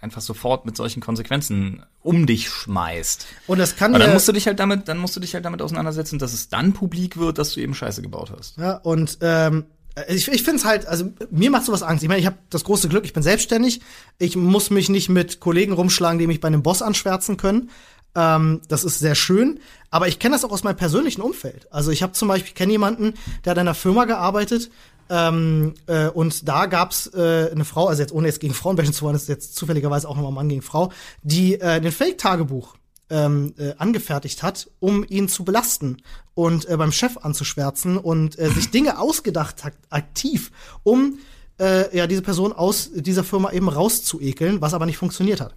einfach 0.00 0.20
sofort 0.20 0.64
mit 0.66 0.76
solchen 0.76 1.00
Konsequenzen 1.00 1.82
um 2.00 2.26
dich 2.26 2.48
schmeißt. 2.48 3.26
Und 3.46 3.58
das 3.58 3.76
kann 3.76 3.92
Aber 3.92 4.00
dann 4.00 4.08
ja- 4.10 4.14
musst 4.14 4.26
du 4.28 4.32
dich 4.32 4.46
halt 4.46 4.58
damit, 4.58 4.88
dann 4.88 4.98
musst 4.98 5.14
du 5.14 5.20
dich 5.20 5.34
halt 5.34 5.44
damit 5.44 5.62
auseinandersetzen, 5.62 6.18
dass 6.18 6.32
es 6.32 6.48
dann 6.48 6.72
publik 6.72 7.16
wird, 7.18 7.38
dass 7.38 7.52
du 7.54 7.60
eben 7.60 7.74
Scheiße 7.74 8.02
gebaut 8.02 8.32
hast. 8.36 8.56
Ja, 8.58 8.76
und 8.78 9.18
ähm, 9.20 9.66
ich, 10.08 10.26
ich 10.28 10.42
finde 10.42 10.56
es 10.56 10.64
halt, 10.64 10.86
also 10.86 11.12
mir 11.30 11.50
macht 11.50 11.66
sowas 11.66 11.82
Angst. 11.82 12.02
Ich 12.02 12.08
meine, 12.08 12.18
ich 12.20 12.26
habe 12.26 12.38
das 12.50 12.64
große 12.64 12.88
Glück, 12.88 13.04
ich 13.04 13.12
bin 13.12 13.22
selbstständig. 13.22 13.80
Ich 14.18 14.34
muss 14.36 14.70
mich 14.70 14.88
nicht 14.88 15.08
mit 15.10 15.38
Kollegen 15.38 15.72
rumschlagen, 15.74 16.18
die 16.18 16.26
mich 16.26 16.40
bei 16.40 16.48
einem 16.48 16.62
Boss 16.62 16.82
anschwärzen 16.82 17.36
können. 17.36 17.70
Ähm, 18.14 18.60
das 18.68 18.84
ist 18.84 18.98
sehr 18.98 19.14
schön. 19.14 19.60
Aber 19.90 20.08
ich 20.08 20.18
kenne 20.18 20.34
das 20.34 20.44
auch 20.44 20.52
aus 20.52 20.64
meinem 20.64 20.76
persönlichen 20.76 21.20
Umfeld. 21.20 21.66
Also 21.70 21.90
ich 21.90 22.02
habe 22.02 22.12
zum 22.12 22.28
Beispiel, 22.28 22.54
kenne 22.54 22.72
jemanden, 22.72 23.14
der 23.44 23.52
hat 23.52 23.56
in 23.58 23.62
einer 23.62 23.74
Firma 23.74 24.04
gearbeitet. 24.04 24.70
Ähm, 25.10 25.74
äh, 25.86 26.08
und 26.08 26.48
da 26.48 26.66
gab's 26.66 27.06
äh, 27.08 27.50
eine 27.50 27.64
Frau, 27.64 27.86
also 27.88 28.00
jetzt 28.00 28.12
ohne 28.12 28.28
jetzt 28.28 28.40
gegen 28.40 28.54
Frauen 28.54 28.92
zu 28.92 29.02
wollen, 29.02 29.16
ist 29.16 29.28
jetzt 29.28 29.56
zufälligerweise 29.56 30.08
auch 30.08 30.16
nochmal 30.16 30.32
Mann 30.32 30.48
gegen 30.48 30.62
Frau, 30.62 30.90
die 31.22 31.60
äh, 31.60 31.80
den 31.80 31.92
Fake-Tagebuch 31.92 32.76
ähm, 33.10 33.52
äh, 33.58 33.74
angefertigt 33.76 34.42
hat, 34.42 34.70
um 34.80 35.04
ihn 35.06 35.28
zu 35.28 35.44
belasten 35.44 35.98
und 36.34 36.66
äh, 36.68 36.76
beim 36.78 36.92
Chef 36.92 37.18
anzuschwärzen 37.18 37.98
und 37.98 38.38
äh, 38.38 38.48
sich 38.48 38.70
Dinge 38.70 38.98
ausgedacht 38.98 39.64
hat, 39.64 39.74
aktiv, 39.90 40.50
um 40.82 41.18
äh, 41.60 41.94
ja 41.94 42.06
diese 42.06 42.22
Person 42.22 42.54
aus 42.54 42.90
dieser 42.94 43.24
Firma 43.24 43.52
eben 43.52 43.68
rauszuekeln, 43.68 44.62
was 44.62 44.72
aber 44.72 44.86
nicht 44.86 44.96
funktioniert 44.96 45.42
hat. 45.42 45.54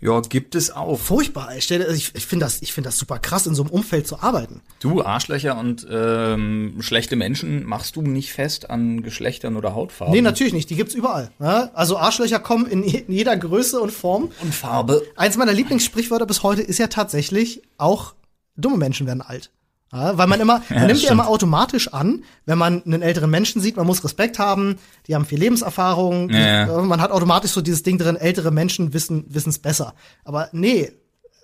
Ja, 0.00 0.20
gibt 0.20 0.54
es 0.54 0.70
auch. 0.70 0.98
Furchtbar. 0.98 1.56
Ich, 1.56 1.72
also 1.72 1.92
ich, 1.92 2.14
ich 2.14 2.26
finde 2.26 2.46
das, 2.46 2.60
ich 2.62 2.72
finde 2.72 2.88
das 2.88 2.98
super 2.98 3.18
krass, 3.18 3.46
in 3.46 3.54
so 3.54 3.62
einem 3.62 3.70
Umfeld 3.70 4.06
zu 4.06 4.20
arbeiten. 4.20 4.60
Du, 4.80 5.02
Arschlöcher 5.02 5.58
und 5.58 5.86
ähm, 5.90 6.76
schlechte 6.80 7.16
Menschen 7.16 7.64
machst 7.64 7.96
du 7.96 8.02
nicht 8.02 8.32
fest 8.32 8.70
an 8.70 9.02
Geschlechtern 9.02 9.56
oder 9.56 9.74
Hautfarben. 9.74 10.14
Nee, 10.14 10.20
natürlich 10.20 10.52
nicht. 10.52 10.68
Die 10.70 10.76
gibt's 10.76 10.94
überall. 10.94 11.30
Ja? 11.40 11.70
Also 11.74 11.96
Arschlöcher 11.96 12.38
kommen 12.38 12.66
in, 12.66 12.82
in 12.82 13.12
jeder 13.12 13.36
Größe 13.36 13.80
und 13.80 13.92
Form. 13.92 14.30
Und 14.42 14.54
Farbe. 14.54 15.02
Eins 15.16 15.36
meiner 15.36 15.52
Lieblingssprichwörter 15.52 16.26
bis 16.26 16.42
heute 16.42 16.62
ist 16.62 16.78
ja 16.78 16.88
tatsächlich 16.88 17.62
auch 17.78 18.14
dumme 18.56 18.76
Menschen 18.76 19.06
werden 19.06 19.22
alt. 19.22 19.50
Ja, 19.94 20.18
weil 20.18 20.26
man 20.26 20.40
immer, 20.40 20.62
man 20.70 20.86
nimmt 20.86 21.02
ja 21.02 21.12
immer 21.12 21.28
automatisch 21.28 21.92
an, 21.92 22.24
wenn 22.46 22.58
man 22.58 22.82
einen 22.84 23.02
älteren 23.02 23.30
Menschen 23.30 23.62
sieht, 23.62 23.76
man 23.76 23.86
muss 23.86 24.02
Respekt 24.04 24.38
haben, 24.38 24.76
die 25.06 25.14
haben 25.14 25.24
viel 25.24 25.38
Lebenserfahrung, 25.38 26.28
die, 26.28 26.34
Ja, 26.34 26.66
ja. 26.66 26.78
äh, 26.78 26.82
man 26.82 27.00
hat 27.00 27.10
automatisch 27.12 27.52
so 27.52 27.60
dieses 27.60 27.82
Ding 27.82 27.98
drin, 27.98 28.16
ältere 28.16 28.50
Menschen 28.50 28.92
wissen 28.92 29.24
wissen's 29.28 29.58
besser. 29.58 29.94
Aber 30.24 30.48
nee, 30.52 30.92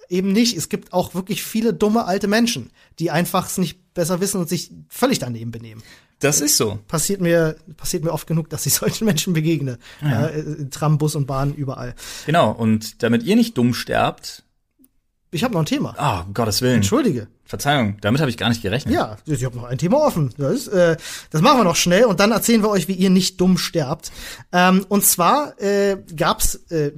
eben 0.09 0.33
nicht. 0.33 0.57
Es 0.57 0.69
gibt 0.69 0.93
auch 0.93 1.15
wirklich 1.15 1.43
viele 1.43 1.73
dumme 1.73 2.05
alte 2.05 2.27
Menschen, 2.29 2.71
die 2.99 3.11
einfach 3.11 3.47
es 3.47 3.59
nicht 3.59 3.95
besser 3.95 4.21
wissen 4.21 4.41
und 4.41 4.49
sich 4.49 4.71
völlig 4.89 5.19
daneben 5.21 5.51
benehmen. 5.53 5.83
Das 6.19 6.43
ist 6.43 6.59
so. 6.59 6.79
Passiert 6.87 7.21
mir, 7.23 7.57
passiert 7.79 8.05
mir 8.05 8.13
oft 8.13 8.27
genug, 8.27 8.51
dass 8.51 8.67
ich 8.67 8.75
solchen 8.83 9.05
Menschen 9.07 9.33
begegne. 9.33 9.79
Ja. 10.03 10.27
äh, 10.27 10.69
Tram, 10.71 10.99
Bus 10.99 11.15
und 11.15 11.27
Bahn, 11.27 11.55
überall. 11.55 11.95
Genau. 12.27 12.51
Und 12.51 13.03
damit 13.03 13.23
ihr 13.23 13.37
nicht 13.37 13.57
dumm 13.57 13.73
sterbt, 13.73 14.43
Ich 15.31 15.45
habe 15.45 15.55
noch 15.55 15.61
ein 15.63 15.67
Thema. 15.67 15.95
ah, 15.97 16.23
um 16.27 16.35
Gottes 16.35 16.61
Willen. 16.61 16.77
Entschuldige. 16.77 17.29
Verzeihung, 17.51 17.97
damit 18.01 18.21
habe 18.21 18.31
ich 18.31 18.37
gar 18.39 18.49
nicht 18.49 18.63
gerechnet. 18.63 18.95
Ja, 18.95 19.17
ich 19.27 19.45
habe 19.45 19.57
noch 19.57 19.65
ein 19.65 19.77
Thema 19.77 19.99
offen. 19.99 20.33
Das, 20.39 20.69
äh, 20.69 20.97
das 21.31 21.43
machen 21.43 21.59
wir 21.59 21.65
noch 21.65 21.77
schnell 21.77 22.05
und 22.05 22.21
dann 22.21 22.31
erzählen 22.31 22.63
wir 22.63 22.71
euch, 22.71 22.87
wie 22.89 22.93
ihr 22.95 23.11
nicht 23.11 23.41
dumm 23.41 23.59
sterbt. 23.59 24.11
Ähm, 24.53 24.87
und 24.89 25.05
zwar 25.05 25.61
äh, 25.61 25.99
gab's 26.17 26.55
äh, 26.71 26.93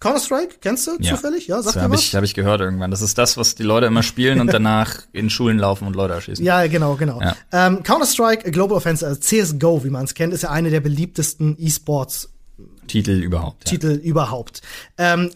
Counter-Strike, 0.00 0.56
kennst 0.60 0.86
du 0.88 0.96
Ja. 0.98 1.14
zufällig? 1.14 1.46
Ja, 1.46 1.56
Das 1.56 1.66
sagt 1.66 1.76
dir 1.76 1.82
habe 1.82 1.94
was? 1.94 2.00
ich, 2.00 2.16
hab 2.16 2.24
ich 2.24 2.34
gehört 2.34 2.60
irgendwann. 2.60 2.90
Das 2.90 3.02
ist 3.02 3.18
das, 3.18 3.36
was 3.36 3.54
die 3.54 3.62
Leute 3.62 3.86
immer 3.86 4.02
spielen 4.02 4.40
und 4.40 4.46
danach 4.52 5.02
in 5.12 5.30
Schulen 5.30 5.58
laufen 5.58 5.86
und 5.86 5.94
Leute 5.94 6.14
erschießen. 6.14 6.44
Ja, 6.44 6.66
genau, 6.66 6.96
genau. 6.96 7.20
Ja. 7.20 7.36
Ähm, 7.52 7.82
Counter-Strike 7.84 8.50
Global 8.50 8.78
Offensive, 8.78 9.06
also 9.08 9.20
CSGO, 9.20 9.84
wie 9.84 9.90
man 9.90 10.04
es 10.06 10.14
kennt, 10.14 10.32
ist 10.34 10.42
ja 10.42 10.50
eine 10.50 10.70
der 10.70 10.80
beliebtesten 10.80 11.54
E-Sports 11.58 12.30
Titel 12.88 13.12
überhaupt. 13.12 13.64
Ja. 13.66 13.70
Titel 13.78 13.92
überhaupt. 14.02 14.60
Ähm, 14.98 15.30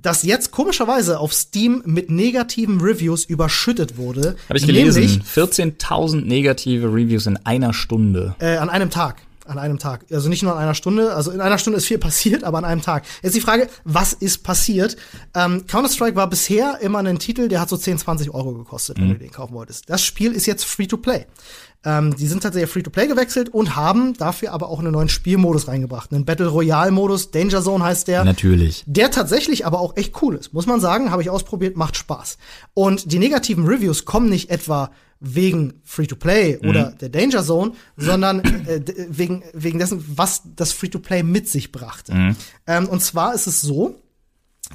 das 0.00 0.22
jetzt 0.22 0.50
komischerweise 0.50 1.18
auf 1.18 1.32
Steam 1.32 1.82
mit 1.86 2.10
negativen 2.10 2.80
Reviews 2.80 3.24
überschüttet 3.24 3.96
wurde. 3.96 4.36
Habe 4.48 4.58
ich 4.58 4.66
gelesen. 4.66 5.00
Nämlich 5.00 5.20
14.000 5.26 6.24
negative 6.26 6.88
Reviews 6.88 7.26
in 7.26 7.38
einer 7.44 7.72
Stunde. 7.72 8.34
äh, 8.38 8.56
an 8.56 8.68
einem 8.70 8.90
Tag. 8.90 9.22
An 9.46 9.58
einem 9.58 9.78
Tag. 9.78 10.04
Also 10.10 10.28
nicht 10.28 10.42
nur 10.42 10.52
an 10.54 10.58
einer 10.58 10.74
Stunde. 10.74 11.14
Also 11.14 11.30
in 11.30 11.40
einer 11.40 11.56
Stunde 11.58 11.76
ist 11.78 11.86
viel 11.86 11.98
passiert, 12.08 12.42
aber 12.42 12.58
an 12.58 12.64
einem 12.64 12.82
Tag. 12.82 13.04
Jetzt 13.22 13.36
die 13.36 13.40
Frage, 13.40 13.68
was 13.84 14.12
ist 14.12 14.42
passiert? 14.42 14.96
Ähm, 15.34 15.66
Counter-Strike 15.68 16.16
war 16.16 16.28
bisher 16.28 16.78
immer 16.80 16.98
ein 16.98 17.18
Titel, 17.20 17.46
der 17.48 17.60
hat 17.60 17.68
so 17.68 17.76
10, 17.76 17.98
20 17.98 18.34
Euro 18.34 18.54
gekostet, 18.54 18.98
wenn 18.98 19.10
du 19.10 19.14
den 19.18 19.30
kaufen 19.30 19.54
wolltest. 19.54 19.88
Das 19.88 20.02
Spiel 20.02 20.32
ist 20.32 20.46
jetzt 20.46 20.64
Free-to-Play. 20.64 21.26
Ähm, 21.86 22.16
die 22.16 22.26
sind 22.26 22.42
tatsächlich 22.42 22.68
Free-to-Play 22.68 23.06
gewechselt 23.06 23.48
und 23.48 23.76
haben 23.76 24.14
dafür 24.14 24.52
aber 24.52 24.68
auch 24.68 24.80
einen 24.80 24.90
neuen 24.90 25.08
Spielmodus 25.08 25.68
reingebracht. 25.68 26.12
Einen 26.12 26.24
Battle 26.24 26.48
Royale-Modus, 26.48 27.30
Danger 27.30 27.62
Zone 27.62 27.84
heißt 27.84 28.08
der. 28.08 28.24
Natürlich. 28.24 28.82
Der 28.86 29.12
tatsächlich 29.12 29.64
aber 29.64 29.78
auch 29.78 29.96
echt 29.96 30.20
cool 30.20 30.34
ist. 30.34 30.52
Muss 30.52 30.66
man 30.66 30.80
sagen, 30.80 31.12
habe 31.12 31.22
ich 31.22 31.30
ausprobiert, 31.30 31.76
macht 31.76 31.96
Spaß. 31.96 32.38
Und 32.74 33.12
die 33.12 33.20
negativen 33.20 33.66
Reviews 33.66 34.04
kommen 34.04 34.28
nicht 34.28 34.50
etwa 34.50 34.90
wegen 35.20 35.74
Free-to-Play 35.84 36.58
oder 36.66 36.90
der 36.90 37.08
Danger 37.08 37.44
Zone, 37.44 37.72
sondern 37.96 38.40
äh, 38.66 38.80
wegen, 39.08 39.44
wegen 39.54 39.78
dessen, 39.78 40.04
was 40.16 40.42
das 40.56 40.72
Free-to-Play 40.72 41.22
mit 41.22 41.48
sich 41.48 41.70
brachte. 41.70 42.34
Ähm, 42.66 42.88
und 42.88 43.00
zwar 43.00 43.32
ist 43.32 43.46
es 43.46 43.60
so, 43.60 43.94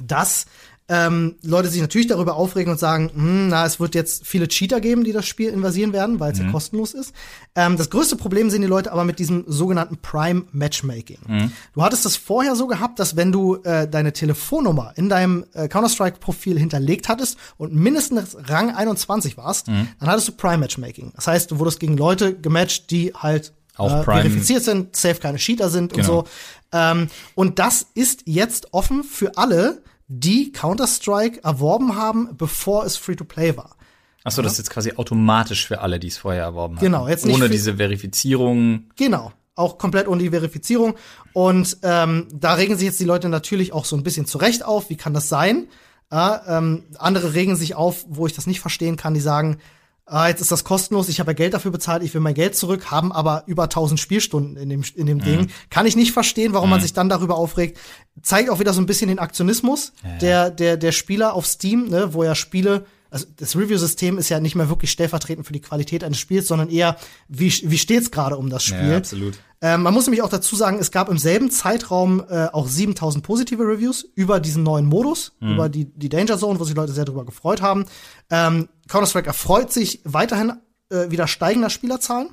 dass 0.02 0.46
ähm, 0.94 1.36
Leute 1.42 1.68
sich 1.68 1.80
natürlich 1.80 2.06
darüber 2.08 2.34
aufregen 2.36 2.70
und 2.70 2.78
sagen, 2.78 3.10
hm, 3.14 3.48
na, 3.48 3.64
es 3.64 3.80
wird 3.80 3.94
jetzt 3.94 4.26
viele 4.26 4.46
Cheater 4.46 4.78
geben, 4.80 5.04
die 5.04 5.12
das 5.12 5.26
Spiel 5.26 5.48
invasieren 5.48 5.94
werden, 5.94 6.20
weil 6.20 6.32
es 6.32 6.38
ja 6.38 6.50
kostenlos 6.50 6.92
ist. 6.92 7.14
Ähm, 7.54 7.78
das 7.78 7.88
größte 7.88 8.16
Problem 8.16 8.50
sehen 8.50 8.60
die 8.60 8.68
Leute 8.68 8.92
aber 8.92 9.04
mit 9.04 9.18
diesem 9.18 9.44
sogenannten 9.46 9.96
Prime 9.96 10.42
Matchmaking. 10.52 11.50
Du 11.74 11.82
hattest 11.82 12.04
das 12.04 12.16
vorher 12.16 12.56
so 12.56 12.66
gehabt, 12.66 12.98
dass 12.98 13.16
wenn 13.16 13.32
du 13.32 13.56
äh, 13.64 13.88
deine 13.88 14.12
Telefonnummer 14.12 14.92
in 14.96 15.08
deinem 15.08 15.46
äh, 15.54 15.66
Counter-Strike-Profil 15.68 16.58
hinterlegt 16.58 17.08
hattest 17.08 17.38
und 17.56 17.74
mindestens 17.74 18.36
Rang 18.48 18.74
21 18.74 19.38
warst, 19.38 19.68
dann 19.68 19.88
hattest 20.00 20.28
du 20.28 20.32
Prime 20.32 20.58
Matchmaking. 20.58 21.12
Das 21.16 21.26
heißt, 21.26 21.50
du 21.50 21.58
wurdest 21.58 21.80
gegen 21.80 21.96
Leute 21.96 22.34
gematcht, 22.34 22.90
die 22.90 23.14
halt 23.14 23.52
Auch 23.78 24.00
äh, 24.00 24.04
verifiziert 24.04 24.62
sind, 24.62 24.94
safe 24.94 25.20
keine 25.20 25.38
Cheater 25.38 25.70
sind 25.70 25.92
Genau. 25.94 26.18
und 26.20 26.26
so. 26.26 26.30
Ähm, 26.72 27.08
und 27.34 27.58
das 27.58 27.86
ist 27.94 28.22
jetzt 28.26 28.72
offen 28.74 29.04
für 29.04 29.36
alle, 29.38 29.82
die 30.14 30.52
Counter-Strike 30.52 31.42
erworben 31.42 31.96
haben, 31.96 32.36
bevor 32.36 32.84
es 32.84 32.96
Free-to-Play 32.96 33.56
war. 33.56 33.76
Achso, 34.24 34.42
das 34.42 34.52
ist 34.52 34.58
jetzt 34.58 34.70
quasi 34.70 34.92
automatisch 34.96 35.66
für 35.66 35.80
alle, 35.80 35.98
die 35.98 36.08
es 36.08 36.18
vorher 36.18 36.42
erworben 36.42 36.76
haben. 36.76 36.84
Genau, 36.84 37.08
jetzt 37.08 37.26
nicht 37.26 37.34
Ohne 37.34 37.48
diese 37.48 37.76
Verifizierung. 37.76 38.90
Genau. 38.96 39.32
Auch 39.54 39.78
komplett 39.78 40.08
ohne 40.08 40.22
die 40.22 40.30
Verifizierung. 40.30 40.94
Und 41.32 41.78
ähm, 41.82 42.28
da 42.32 42.54
regen 42.54 42.76
sich 42.76 42.86
jetzt 42.86 43.00
die 43.00 43.04
Leute 43.04 43.28
natürlich 43.28 43.72
auch 43.72 43.84
so 43.84 43.96
ein 43.96 44.02
bisschen 44.02 44.26
zurecht 44.26 44.64
auf. 44.64 44.90
Wie 44.90 44.96
kann 44.96 45.14
das 45.14 45.28
sein? 45.28 45.66
Ja, 46.10 46.58
ähm, 46.58 46.84
andere 46.98 47.34
regen 47.34 47.56
sich 47.56 47.74
auf, 47.74 48.04
wo 48.08 48.26
ich 48.26 48.34
das 48.34 48.46
nicht 48.46 48.60
verstehen 48.60 48.96
kann, 48.96 49.14
die 49.14 49.20
sagen, 49.20 49.58
ah, 50.06 50.28
jetzt 50.28 50.40
ist 50.40 50.52
das 50.52 50.64
kostenlos, 50.64 51.08
ich 51.08 51.20
habe 51.20 51.30
ja 51.30 51.34
Geld 51.34 51.54
dafür 51.54 51.70
bezahlt, 51.70 52.02
ich 52.02 52.12
will 52.14 52.20
mein 52.20 52.34
Geld 52.34 52.56
zurück, 52.56 52.90
haben 52.90 53.12
aber 53.12 53.44
über 53.46 53.64
1000 53.64 53.98
Spielstunden 53.98 54.56
in 54.56 54.68
dem, 54.68 54.84
in 54.94 55.06
dem 55.06 55.20
Ding. 55.20 55.50
Kann 55.70 55.86
ich 55.86 55.96
nicht 55.96 56.12
verstehen, 56.12 56.52
warum 56.52 56.70
man 56.70 56.80
sich 56.80 56.92
dann 56.92 57.08
darüber 57.08 57.36
aufregt. 57.36 57.78
Zeigt 58.22 58.50
auch 58.50 58.60
wieder 58.60 58.72
so 58.72 58.80
ein 58.80 58.86
bisschen 58.86 59.08
den 59.08 59.18
Aktionismus 59.18 59.92
Der, 60.20 60.50
der, 60.50 60.76
der 60.76 60.92
Spieler 60.92 61.34
auf 61.34 61.46
Steam, 61.46 61.88
ne, 61.88 62.14
wo 62.14 62.24
ja 62.24 62.34
Spiele, 62.34 62.84
also 63.12 63.26
das 63.36 63.54
Review-System 63.54 64.16
ist 64.16 64.30
ja 64.30 64.40
nicht 64.40 64.54
mehr 64.54 64.70
wirklich 64.70 64.90
stellvertretend 64.90 65.46
für 65.46 65.52
die 65.52 65.60
Qualität 65.60 66.02
eines 66.02 66.18
Spiels, 66.18 66.48
sondern 66.48 66.70
eher, 66.70 66.96
wie, 67.28 67.52
wie 67.64 67.76
steht's 67.76 68.10
gerade 68.10 68.38
um 68.38 68.48
das 68.48 68.64
Spiel. 68.64 68.88
Ja, 68.88 68.96
absolut. 68.96 69.38
Ähm, 69.60 69.82
man 69.82 69.92
muss 69.92 70.06
nämlich 70.06 70.22
auch 70.22 70.30
dazu 70.30 70.56
sagen, 70.56 70.78
es 70.80 70.90
gab 70.90 71.10
im 71.10 71.18
selben 71.18 71.50
Zeitraum 71.50 72.24
äh, 72.28 72.46
auch 72.52 72.66
7000 72.66 73.22
positive 73.22 73.62
Reviews 73.62 74.02
über 74.14 74.40
diesen 74.40 74.62
neuen 74.62 74.86
Modus, 74.86 75.36
über 75.40 75.68
die, 75.68 75.84
die 75.84 76.08
Danger 76.08 76.38
Zone, 76.38 76.58
wo 76.58 76.64
sich 76.64 76.74
Leute 76.74 76.92
sehr 76.92 77.04
darüber 77.04 77.26
gefreut 77.26 77.60
haben. 77.60 77.84
Ähm, 78.30 78.68
Counter-Strike 78.88 79.28
erfreut 79.28 79.72
sich 79.72 80.00
weiterhin 80.04 80.54
äh, 80.88 81.10
wieder 81.10 81.28
steigender 81.28 81.70
Spielerzahlen. 81.70 82.30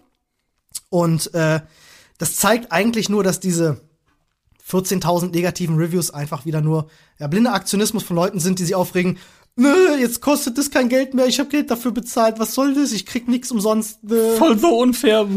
Und 0.90 1.34
äh, 1.34 1.60
das 2.18 2.36
zeigt 2.38 2.72
eigentlich 2.72 3.10
nur, 3.10 3.24
dass 3.24 3.40
diese 3.40 3.82
14.000 4.70 5.32
negativen 5.32 5.78
Reviews 5.78 6.12
einfach 6.12 6.46
wieder 6.46 6.62
nur 6.62 6.90
ja, 7.18 7.28
blinder 7.28 7.54
Aktionismus 7.54 8.04
von 8.04 8.16
Leuten 8.16 8.40
sind, 8.40 8.60
die 8.60 8.66
sich 8.66 8.76
aufregen. 8.76 9.18
Nö, 9.60 9.98
jetzt 10.00 10.22
kostet 10.22 10.58
das 10.58 10.72
kein 10.72 10.88
Geld 10.88 11.14
mehr, 11.14 11.28
ich 11.28 11.38
habe 11.38 11.50
Geld 11.50 11.70
dafür 11.70 11.92
bezahlt, 11.92 12.40
was 12.40 12.54
soll 12.54 12.74
das? 12.74 12.94
Ich 12.94 13.06
krieg 13.06 13.28
nix 13.28 13.52
umsonst. 13.52 14.02
Nö. 14.04 14.36
Voll 14.38 14.58
so 14.58 14.80
unfair. 14.80 15.28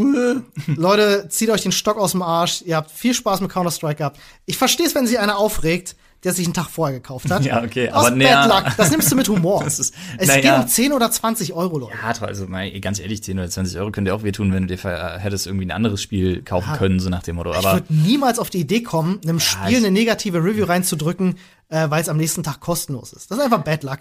Leute, 0.69 1.27
zieht 1.29 1.51
euch 1.51 1.63
den 1.63 1.73
Stock 1.73 1.99
aus 1.99 2.13
dem 2.13 2.23
Arsch. 2.23 2.63
Ihr 2.63 2.77
habt 2.77 2.93
viel 2.93 3.15
Spaß 3.15 3.41
mit 3.41 3.51
Counter-Strike 3.51 3.97
gehabt. 3.97 4.21
Ich 4.47 4.57
verstehe 4.57 4.87
es, 4.87 4.95
wenn 4.95 5.09
sich 5.09 5.19
einer 5.19 5.39
aufregt, 5.39 5.97
der 6.25 6.33
sich 6.33 6.45
einen 6.47 6.55
Tag 6.55 6.69
vorher 6.69 6.99
gekauft 6.99 7.31
hat. 7.31 7.45
Ja, 7.45 7.63
okay, 7.63 7.91
Aus 7.91 8.07
aber 8.07 8.17
Bad 8.17 8.19
naja. 8.19 8.47
Luck. 8.47 8.77
Das 8.77 8.91
nimmst 8.91 9.11
du 9.11 9.17
mit 9.17 9.29
Humor. 9.29 9.63
Das 9.65 9.79
ist- 9.79 9.95
es 10.19 10.29
naja. 10.29 10.41
geht 10.57 10.65
um 10.65 10.69
10 10.69 10.93
oder 10.93 11.11
20 11.11 11.53
Euro, 11.53 11.79
Leute. 11.79 11.95
Ja, 12.01 12.13
also 12.27 12.47
mal, 12.47 12.71
ganz 12.81 12.99
ehrlich, 13.01 13.23
10 13.23 13.39
oder 13.39 13.49
20 13.51 13.79
Euro 13.79 13.91
könnte 13.91 14.15
auch 14.15 14.23
wehtun, 14.23 14.53
wenn 14.53 14.63
du 14.63 14.69
dir 14.75 14.79
ver- 14.79 15.19
hättest 15.19 15.47
irgendwie 15.47 15.67
ein 15.67 15.71
anderes 15.73 16.01
Spiel 16.03 16.43
kaufen 16.43 16.73
können, 16.75 17.01
so 17.01 17.09
nach 17.09 17.23
dem 17.23 17.37
Motto. 17.37 17.51
ich 17.51 17.57
Aber 17.59 17.75
würde 17.75 17.93
niemals 17.95 18.39
auf 18.39 18.51
die 18.51 18.59
Idee 18.61 18.83
kommen, 18.83 19.21
einem 19.25 19.41
Spiel 19.41 19.71
ich- 19.73 19.77
eine 19.79 19.91
negative 19.91 20.39
Review 20.39 20.65
reinzudrücken, 20.67 21.37
äh, 21.69 21.91
weil 21.91 22.01
es 22.03 22.09
am 22.09 22.17
nächsten 22.17 22.43
Tag 22.43 22.61
kostenlos 22.61 23.13
ist. 23.13 23.31
Das 23.31 23.39
ist 23.39 23.45
einfach 23.45 23.63
Bad 23.65 23.83
Luck. 23.83 23.99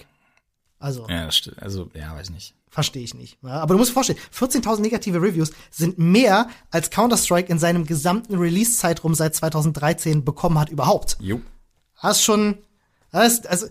Also, 0.80 1.08
ja, 1.10 1.26
das 1.26 1.38
stimmt. 1.38 1.62
Also, 1.62 1.90
ja, 1.94 2.16
weiß 2.16 2.32
nicht. 2.32 2.56
verstehe 2.70 3.04
ich 3.04 3.14
nicht. 3.14 3.38
Ja, 3.44 3.60
aber 3.62 3.74
du 3.74 3.78
musst 3.78 3.92
dir 3.92 3.94
vorstellen, 3.94 4.18
14.000 4.32 4.80
negative 4.82 5.22
Reviews 5.22 5.52
sind 5.70 6.00
mehr, 6.00 6.48
als 6.72 6.90
Counter-Strike 6.90 7.52
in 7.52 7.60
seinem 7.60 7.86
gesamten 7.86 8.36
Release-Zeitraum 8.40 9.14
seit 9.14 9.36
2013 9.36 10.24
bekommen 10.26 10.58
hat 10.58 10.70
überhaupt. 10.70 11.18
Jo. 11.20 11.42
Das 12.02 12.18
ist 12.18 12.24
schon, 12.24 12.58
das 13.12 13.34
ist, 13.34 13.48
also, 13.48 13.68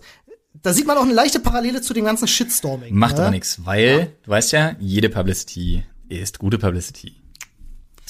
da 0.61 0.73
sieht 0.73 0.85
man 0.85 0.97
auch 0.97 1.03
eine 1.03 1.13
leichte 1.13 1.39
Parallele 1.39 1.81
zu 1.81 1.93
dem 1.93 2.05
ganzen 2.05 2.27
Shitstorming. 2.27 2.95
Macht 2.95 3.15
ne? 3.15 3.23
aber 3.23 3.31
nichts, 3.31 3.65
weil, 3.65 4.13
du 4.23 4.31
weißt 4.31 4.51
ja, 4.51 4.75
jede 4.79 5.09
Publicity 5.09 5.83
ist 6.09 6.39
gute 6.39 6.57
Publicity. 6.57 7.20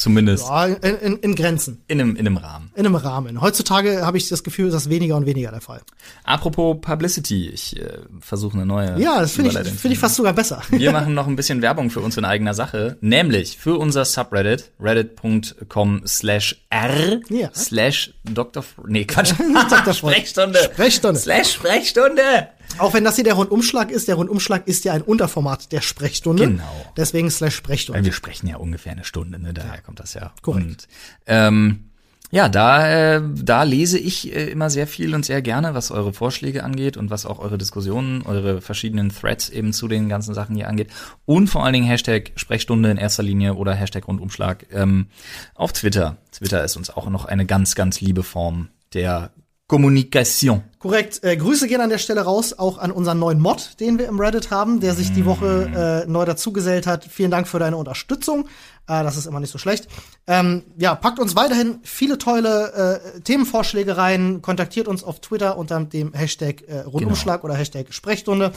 Zumindest 0.02 0.48
Ja, 0.48 0.66
in, 0.66 0.96
in, 0.98 1.18
in 1.18 1.36
Grenzen, 1.36 1.84
in, 1.88 2.02
einem, 2.02 2.16
in 2.16 2.26
einem 2.26 2.38
Rahmen. 2.38 2.72
in 2.74 2.88
einem 2.88 2.96
Rahmen. 2.96 3.40
Heutzutage 3.40 4.04
habe 4.04 4.18
ich 4.18 4.28
das 4.30 4.44
Gefühl, 4.44 4.66
ist 4.70 4.74
das 4.74 4.90
weniger 4.90 5.16
und 5.16 5.28
weniger 5.28 5.52
der 5.52 5.62
Fall. 5.62 5.82
Apropos 6.24 6.78
Publicity, 6.82 7.50
ich 7.50 7.80
äh, 7.80 8.00
versuche 8.20 8.56
eine 8.56 8.66
neue. 8.66 9.00
Ja, 9.00 9.22
das 9.22 9.34
finde 9.34 9.52
ich, 9.52 9.58
finde 9.70 9.94
ich 9.94 10.00
fast 10.00 10.16
sogar 10.16 10.34
besser. 10.34 10.64
Wir 10.72 10.92
machen 10.98 11.14
noch 11.14 11.28
ein 11.28 11.36
bisschen 11.36 11.62
Werbung 11.62 11.92
für 11.92 12.00
uns 12.00 12.18
in 12.18 12.26
eigener 12.26 12.56
Sache, 12.56 12.98
nämlich 13.02 13.60
für 13.60 13.78
unser 13.78 14.04
Subreddit, 14.04 14.72
reddit.com 14.80 16.02
slash 16.08 16.56
r 16.72 17.20
Ja. 17.30 17.52
slash 17.54 18.12
Dr. 18.24 18.64
Nee, 18.88 19.06
Quatsch. 19.06 19.34
Dr. 19.70 19.94
Sprechstunde. 19.94 20.58
Sprechstunde. 20.74 21.20
Slash 21.20 21.52
Sprechstunde. 21.54 22.48
Auch 22.80 22.94
wenn 22.94 23.04
das 23.04 23.16
hier 23.16 23.24
der 23.24 23.36
Rundumschlag 23.36 23.92
ist, 23.92 24.08
der 24.08 24.16
Rundumschlag 24.16 24.68
ist 24.68 24.86
ja 24.86 24.94
ein 24.94 25.02
Unterformat 25.02 25.72
der 25.72 25.82
Sprechstunde. 25.82 26.48
Genau. 26.48 26.86
Deswegen 26.98 27.30
slash 27.30 27.54
Weil 27.54 27.58
Sprechstunde. 27.58 28.04
wir 28.06 28.14
sprechen 28.14 28.48
ja 28.48 28.58
ungefähr 28.58 28.92
eine 28.92 29.04
Stunde, 29.04 29.40
ne? 29.40 29.54
Daher 29.54 29.82
kommt 29.82 30.00
das 30.00 30.14
ja. 30.14 30.32
Korrekt. 30.42 30.66
Und, 30.66 30.88
ähm, 31.28 31.92
ja, 32.34 32.48
da, 32.48 33.16
äh, 33.16 33.22
da 33.36 33.64
lese 33.64 34.00
ich 34.00 34.34
äh, 34.34 34.50
immer 34.50 34.70
sehr 34.70 34.88
viel 34.88 35.14
und 35.14 35.26
sehr 35.26 35.42
gerne, 35.42 35.74
was 35.74 35.92
eure 35.92 36.14
Vorschläge 36.14 36.64
angeht 36.64 36.96
und 36.96 37.10
was 37.10 37.26
auch 37.26 37.40
eure 37.40 37.58
Diskussionen, 37.58 38.22
eure 38.22 38.62
verschiedenen 38.62 39.10
Threads 39.10 39.50
eben 39.50 39.74
zu 39.74 39.90
den 39.90 40.08
ganzen 40.08 40.34
Sachen 40.34 40.56
hier 40.56 40.70
angeht. 40.70 40.90
Und 41.26 41.50
vor 41.50 41.66
allen 41.66 41.74
Dingen 41.74 41.86
Hashtag 41.86 42.32
Sprechstunde 42.36 42.90
in 42.90 42.98
erster 42.98 43.22
Linie 43.22 43.56
oder 43.56 43.74
Hashtag 43.74 44.08
Rundumschlag 44.08 44.66
ähm, 44.72 45.08
auf 45.56 45.74
Twitter. 45.74 46.18
Twitter 46.32 46.64
ist 46.64 46.78
uns 46.78 46.90
auch 46.90 47.10
noch 47.10 47.26
eine 47.26 47.46
ganz, 47.46 47.76
ganz 47.76 48.00
liebe 48.00 48.24
Form 48.24 48.70
der 48.94 49.32
Kommunikation. 49.72 50.64
Korrekt. 50.80 51.24
Äh, 51.24 51.38
Grüße 51.38 51.66
gehen 51.70 51.80
an 51.80 51.90
der 51.90 51.98
Stelle 51.98 52.20
raus, 52.20 52.52
auch 52.52 52.78
an 52.78 52.92
unseren 52.92 53.20
neuen 53.20 53.40
Mod, 53.40 53.80
den 53.80 53.98
wir 53.98 54.08
im 54.10 54.20
Reddit 54.20 54.52
haben, 54.52 54.82
der 54.82 54.94
sich 54.96 55.14
die 55.14 55.26
Woche 55.26 56.04
äh, 56.06 56.12
neu 56.12 56.26
dazugesellt 56.26 56.88
hat. 56.88 57.06
Vielen 57.06 57.32
Dank 57.32 57.48
für 57.48 57.58
deine 57.58 57.78
Unterstützung. 57.78 58.50
Äh, 58.90 59.02
das 59.04 59.16
ist 59.16 59.28
immer 59.28 59.40
nicht 59.40 59.50
so 59.50 59.58
schlecht. 59.58 59.88
Ähm, 60.28 60.64
ja, 60.76 60.94
packt 60.94 61.20
uns 61.20 61.38
weiterhin 61.38 61.80
viele 61.84 62.18
tolle 62.18 63.00
äh, 63.16 63.22
Themenvorschläge 63.22 63.96
rein. 63.96 64.42
Kontaktiert 64.42 64.90
uns 64.90 65.06
auf 65.06 65.22
Twitter 65.22 65.58
unter 65.58 65.80
dem 65.80 66.12
Hashtag 66.12 66.64
äh, 66.68 66.80
Rundumschlag 66.80 67.46
oder 67.46 67.54
Hashtag 67.54 67.94
Sprechstunde. 67.94 68.52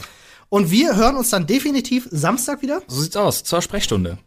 Und 0.49 0.71
wir 0.71 0.97
hören 0.97 1.15
uns 1.15 1.29
dann 1.29 1.47
definitiv 1.47 2.09
Samstag 2.11 2.61
wieder. 2.61 2.81
So 2.87 2.99
sieht's 2.99 3.15
aus, 3.15 3.45
zur 3.45 3.61
Sprechstunde. 3.61 4.17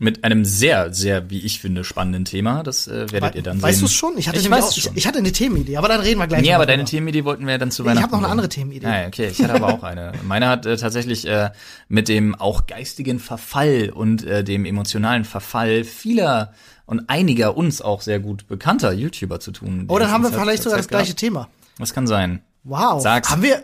Mit 0.00 0.24
einem 0.24 0.44
sehr, 0.44 0.92
sehr, 0.92 1.30
wie 1.30 1.38
ich 1.38 1.60
finde, 1.60 1.84
spannenden 1.84 2.24
Thema. 2.24 2.64
Das 2.64 2.88
äh, 2.88 3.12
werdet 3.12 3.36
ihr 3.36 3.42
dann 3.42 3.62
weißt 3.62 3.78
sehen. 3.78 3.80
du 3.82 3.86
es 3.86 3.92
schon? 3.92 4.18
Ich 4.18 4.26
hatte, 4.26 4.40
ich 4.40 4.50
weiß 4.50 4.64
auch, 4.64 4.72
schon. 4.72 4.92
Ich, 4.92 4.98
ich 4.98 5.06
hatte 5.06 5.18
eine 5.18 5.30
Themenidee, 5.30 5.76
aber 5.76 5.86
dann 5.86 6.00
reden 6.00 6.18
wir 6.18 6.26
gleich. 6.26 6.42
Nee, 6.42 6.52
aber 6.52 6.66
deine 6.66 6.84
Themenidee 6.84 7.24
wollten 7.24 7.46
wir 7.46 7.58
dann 7.58 7.70
zu 7.70 7.82
Ich 7.82 7.86
Weihnachten. 7.86 8.02
habe 8.02 8.16
noch 8.16 8.22
eine 8.22 8.28
andere 8.32 8.48
Themenidee. 8.48 8.86
Ah, 8.86 9.06
okay, 9.06 9.28
ich 9.28 9.40
hatte 9.40 9.54
aber 9.54 9.68
auch 9.68 9.84
eine. 9.84 10.10
Meine 10.24 10.48
hat 10.48 10.66
äh, 10.66 10.76
tatsächlich 10.76 11.28
äh, 11.28 11.50
mit 11.88 12.08
dem 12.08 12.34
auch 12.34 12.66
geistigen 12.66 13.20
Verfall 13.20 13.90
und 13.94 14.24
äh, 14.24 14.42
dem 14.42 14.64
emotionalen 14.64 15.24
Verfall 15.24 15.84
vieler 15.84 16.52
und 16.86 17.08
einiger 17.08 17.56
uns 17.56 17.80
auch 17.80 18.00
sehr 18.00 18.18
gut 18.18 18.48
bekannter 18.48 18.92
YouTuber 18.92 19.38
zu 19.38 19.52
tun. 19.52 19.84
Oh, 19.86 19.98
dann 20.00 20.10
haben 20.10 20.24
wir 20.24 20.32
vielleicht 20.32 20.64
sogar 20.64 20.78
das 20.78 20.88
gleiche 20.88 21.14
Thema. 21.14 21.48
Das 21.78 21.94
kann 21.94 22.08
sein. 22.08 22.42
Wow. 22.64 23.00
Sag's. 23.00 23.30
Haben 23.30 23.42
wir, 23.42 23.62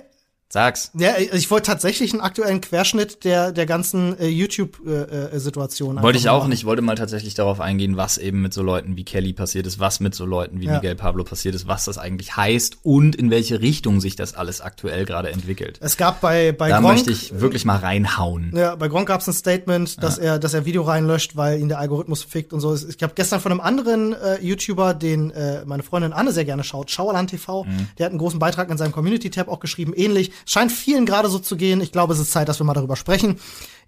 Sag's. 0.53 0.91
Ja, 0.99 1.13
ich 1.17 1.49
wollte 1.53 1.67
tatsächlich 1.71 2.13
einen 2.13 2.21
aktuellen 2.23 2.61
Querschnitt 2.61 3.23
der, 3.25 3.53
der 3.53 3.67
ganzen 3.67 4.19
äh, 4.19 4.27
YouTube-Situation 4.27 6.03
Wollte 6.03 6.19
ich 6.19 6.29
auch 6.29 6.47
nicht. 6.47 6.61
Ich 6.61 6.65
wollte 6.67 6.83
mal 6.83 6.97
tatsächlich 6.97 7.35
darauf 7.35 7.61
eingehen, 7.61 7.97
was 7.97 8.19
eben 8.19 8.43
mit 8.43 8.53
so 8.53 8.63
Leuten 8.63 8.97
wie 8.97 9.05
Kelly 9.05 9.33
passiert 9.33 9.67
ist, 9.67 9.79
was 9.79 10.01
mit 10.01 10.15
so 10.15 10.25
Leuten 10.27 10.61
wie 10.61 10.67
Ja. 10.67 10.75
Miguel 10.75 10.95
Pablo 10.97 11.25
passiert 11.25 11.55
ist, 11.55 11.67
was 11.69 11.85
das 11.85 11.99
eigentlich 11.99 12.37
heißt 12.37 12.79
und 12.83 13.15
in 13.17 13.31
welche 13.31 13.61
Richtung 13.61 14.01
sich 14.01 14.17
das 14.17 14.35
alles 14.35 14.61
aktuell 14.61 15.05
gerade 15.05 15.31
entwickelt. 15.31 15.79
Es 15.81 15.97
gab 15.97 16.21
bei, 16.21 16.53
bei 16.53 16.69
Da 16.69 16.81
Gronk, 16.81 16.95
möchte 16.95 17.13
ich 17.13 17.41
wirklich 17.41 17.65
mal 17.65 17.77
reinhauen. 17.77 18.53
ja, 18.55 18.75
bei 18.75 18.89
Gronk 18.89 19.09
gab 19.09 19.21
es 19.21 19.29
ein 19.29 19.33
Statement, 19.35 20.03
dass 20.03 20.19
er, 20.19 20.39
dass 20.39 20.53
er 20.55 20.65
Video 20.67 20.83
reinlöscht, 20.83 21.37
weil 21.37 21.61
ihn 21.61 21.69
der 21.69 21.79
Algorithmus 21.79 22.23
fickt 22.25 22.53
und 22.53 22.61
so. 22.61 22.75
Ich 22.75 23.03
habe 23.03 23.13
gestern 23.15 23.41
von 23.41 23.53
einem 23.53 23.61
anderen 23.61 24.13
äh, 24.15 24.41
YouTuber, 24.43 24.95
den 24.95 25.31
äh, 25.31 25.65
meine 25.65 25.83
Freundin 25.83 26.13
Anne 26.13 26.33
sehr 26.33 26.45
gerne 26.45 26.65
schaut, 26.65 26.91
Schauerland 26.91 27.31
TV, 27.31 27.61
Mhm. 27.65 27.89
der 27.99 28.07
hat 28.07 28.11
einen 28.11 28.19
großen 28.19 28.39
Beitrag 28.39 28.71
in 28.71 28.79
seinem 28.79 28.93
Community-Tab 28.93 29.49
auch 29.49 29.61
geschrieben, 29.61 29.93
ähnlich. 29.95 30.33
Scheint 30.47 30.73
vielen 30.73 31.07
gerade 31.07 31.29
so 31.29 31.39
zu 31.39 31.57
gehen. 31.57 31.81
Ich 31.81 31.93
glaube, 31.93 32.13
es 32.13 32.19
ist 32.21 32.33
Zeit, 32.33 32.49
dass 32.49 32.59
wir 32.61 32.65
mal 32.65 32.75
darüber 32.75 32.97
sprechen. 32.97 33.39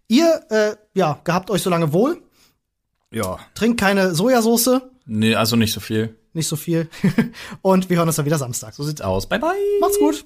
Ihr, 0.09 0.43
äh, 0.51 0.77
ja, 0.95 1.21
gehabt 1.25 1.51
euch 1.51 1.63
so 1.63 1.71
lange 1.71 1.93
wohl, 1.93 2.23
Ja. 3.11 3.39
trinkt 3.55 3.81
keine 3.81 4.15
Sojasauce, 4.15 4.81
Nee, 5.07 5.35
also 5.35 5.57
nicht 5.57 5.73
so 5.73 5.81
viel. 5.81 6.17
nicht 6.33 6.47
so 6.49 6.57
viel. 6.57 6.89
und 7.63 7.91
wir 7.91 7.97
hören 7.99 8.09
uns 8.09 8.17
dann 8.17 8.27
wieder 8.27 8.39
Samstag. 8.39 8.75
So 8.75 8.85
sieht's 8.85 9.01
aus. 9.01 9.29
Bye 9.29 9.39
bye. 9.41 9.51
Macht's 9.81 9.99
gut. 9.99 10.25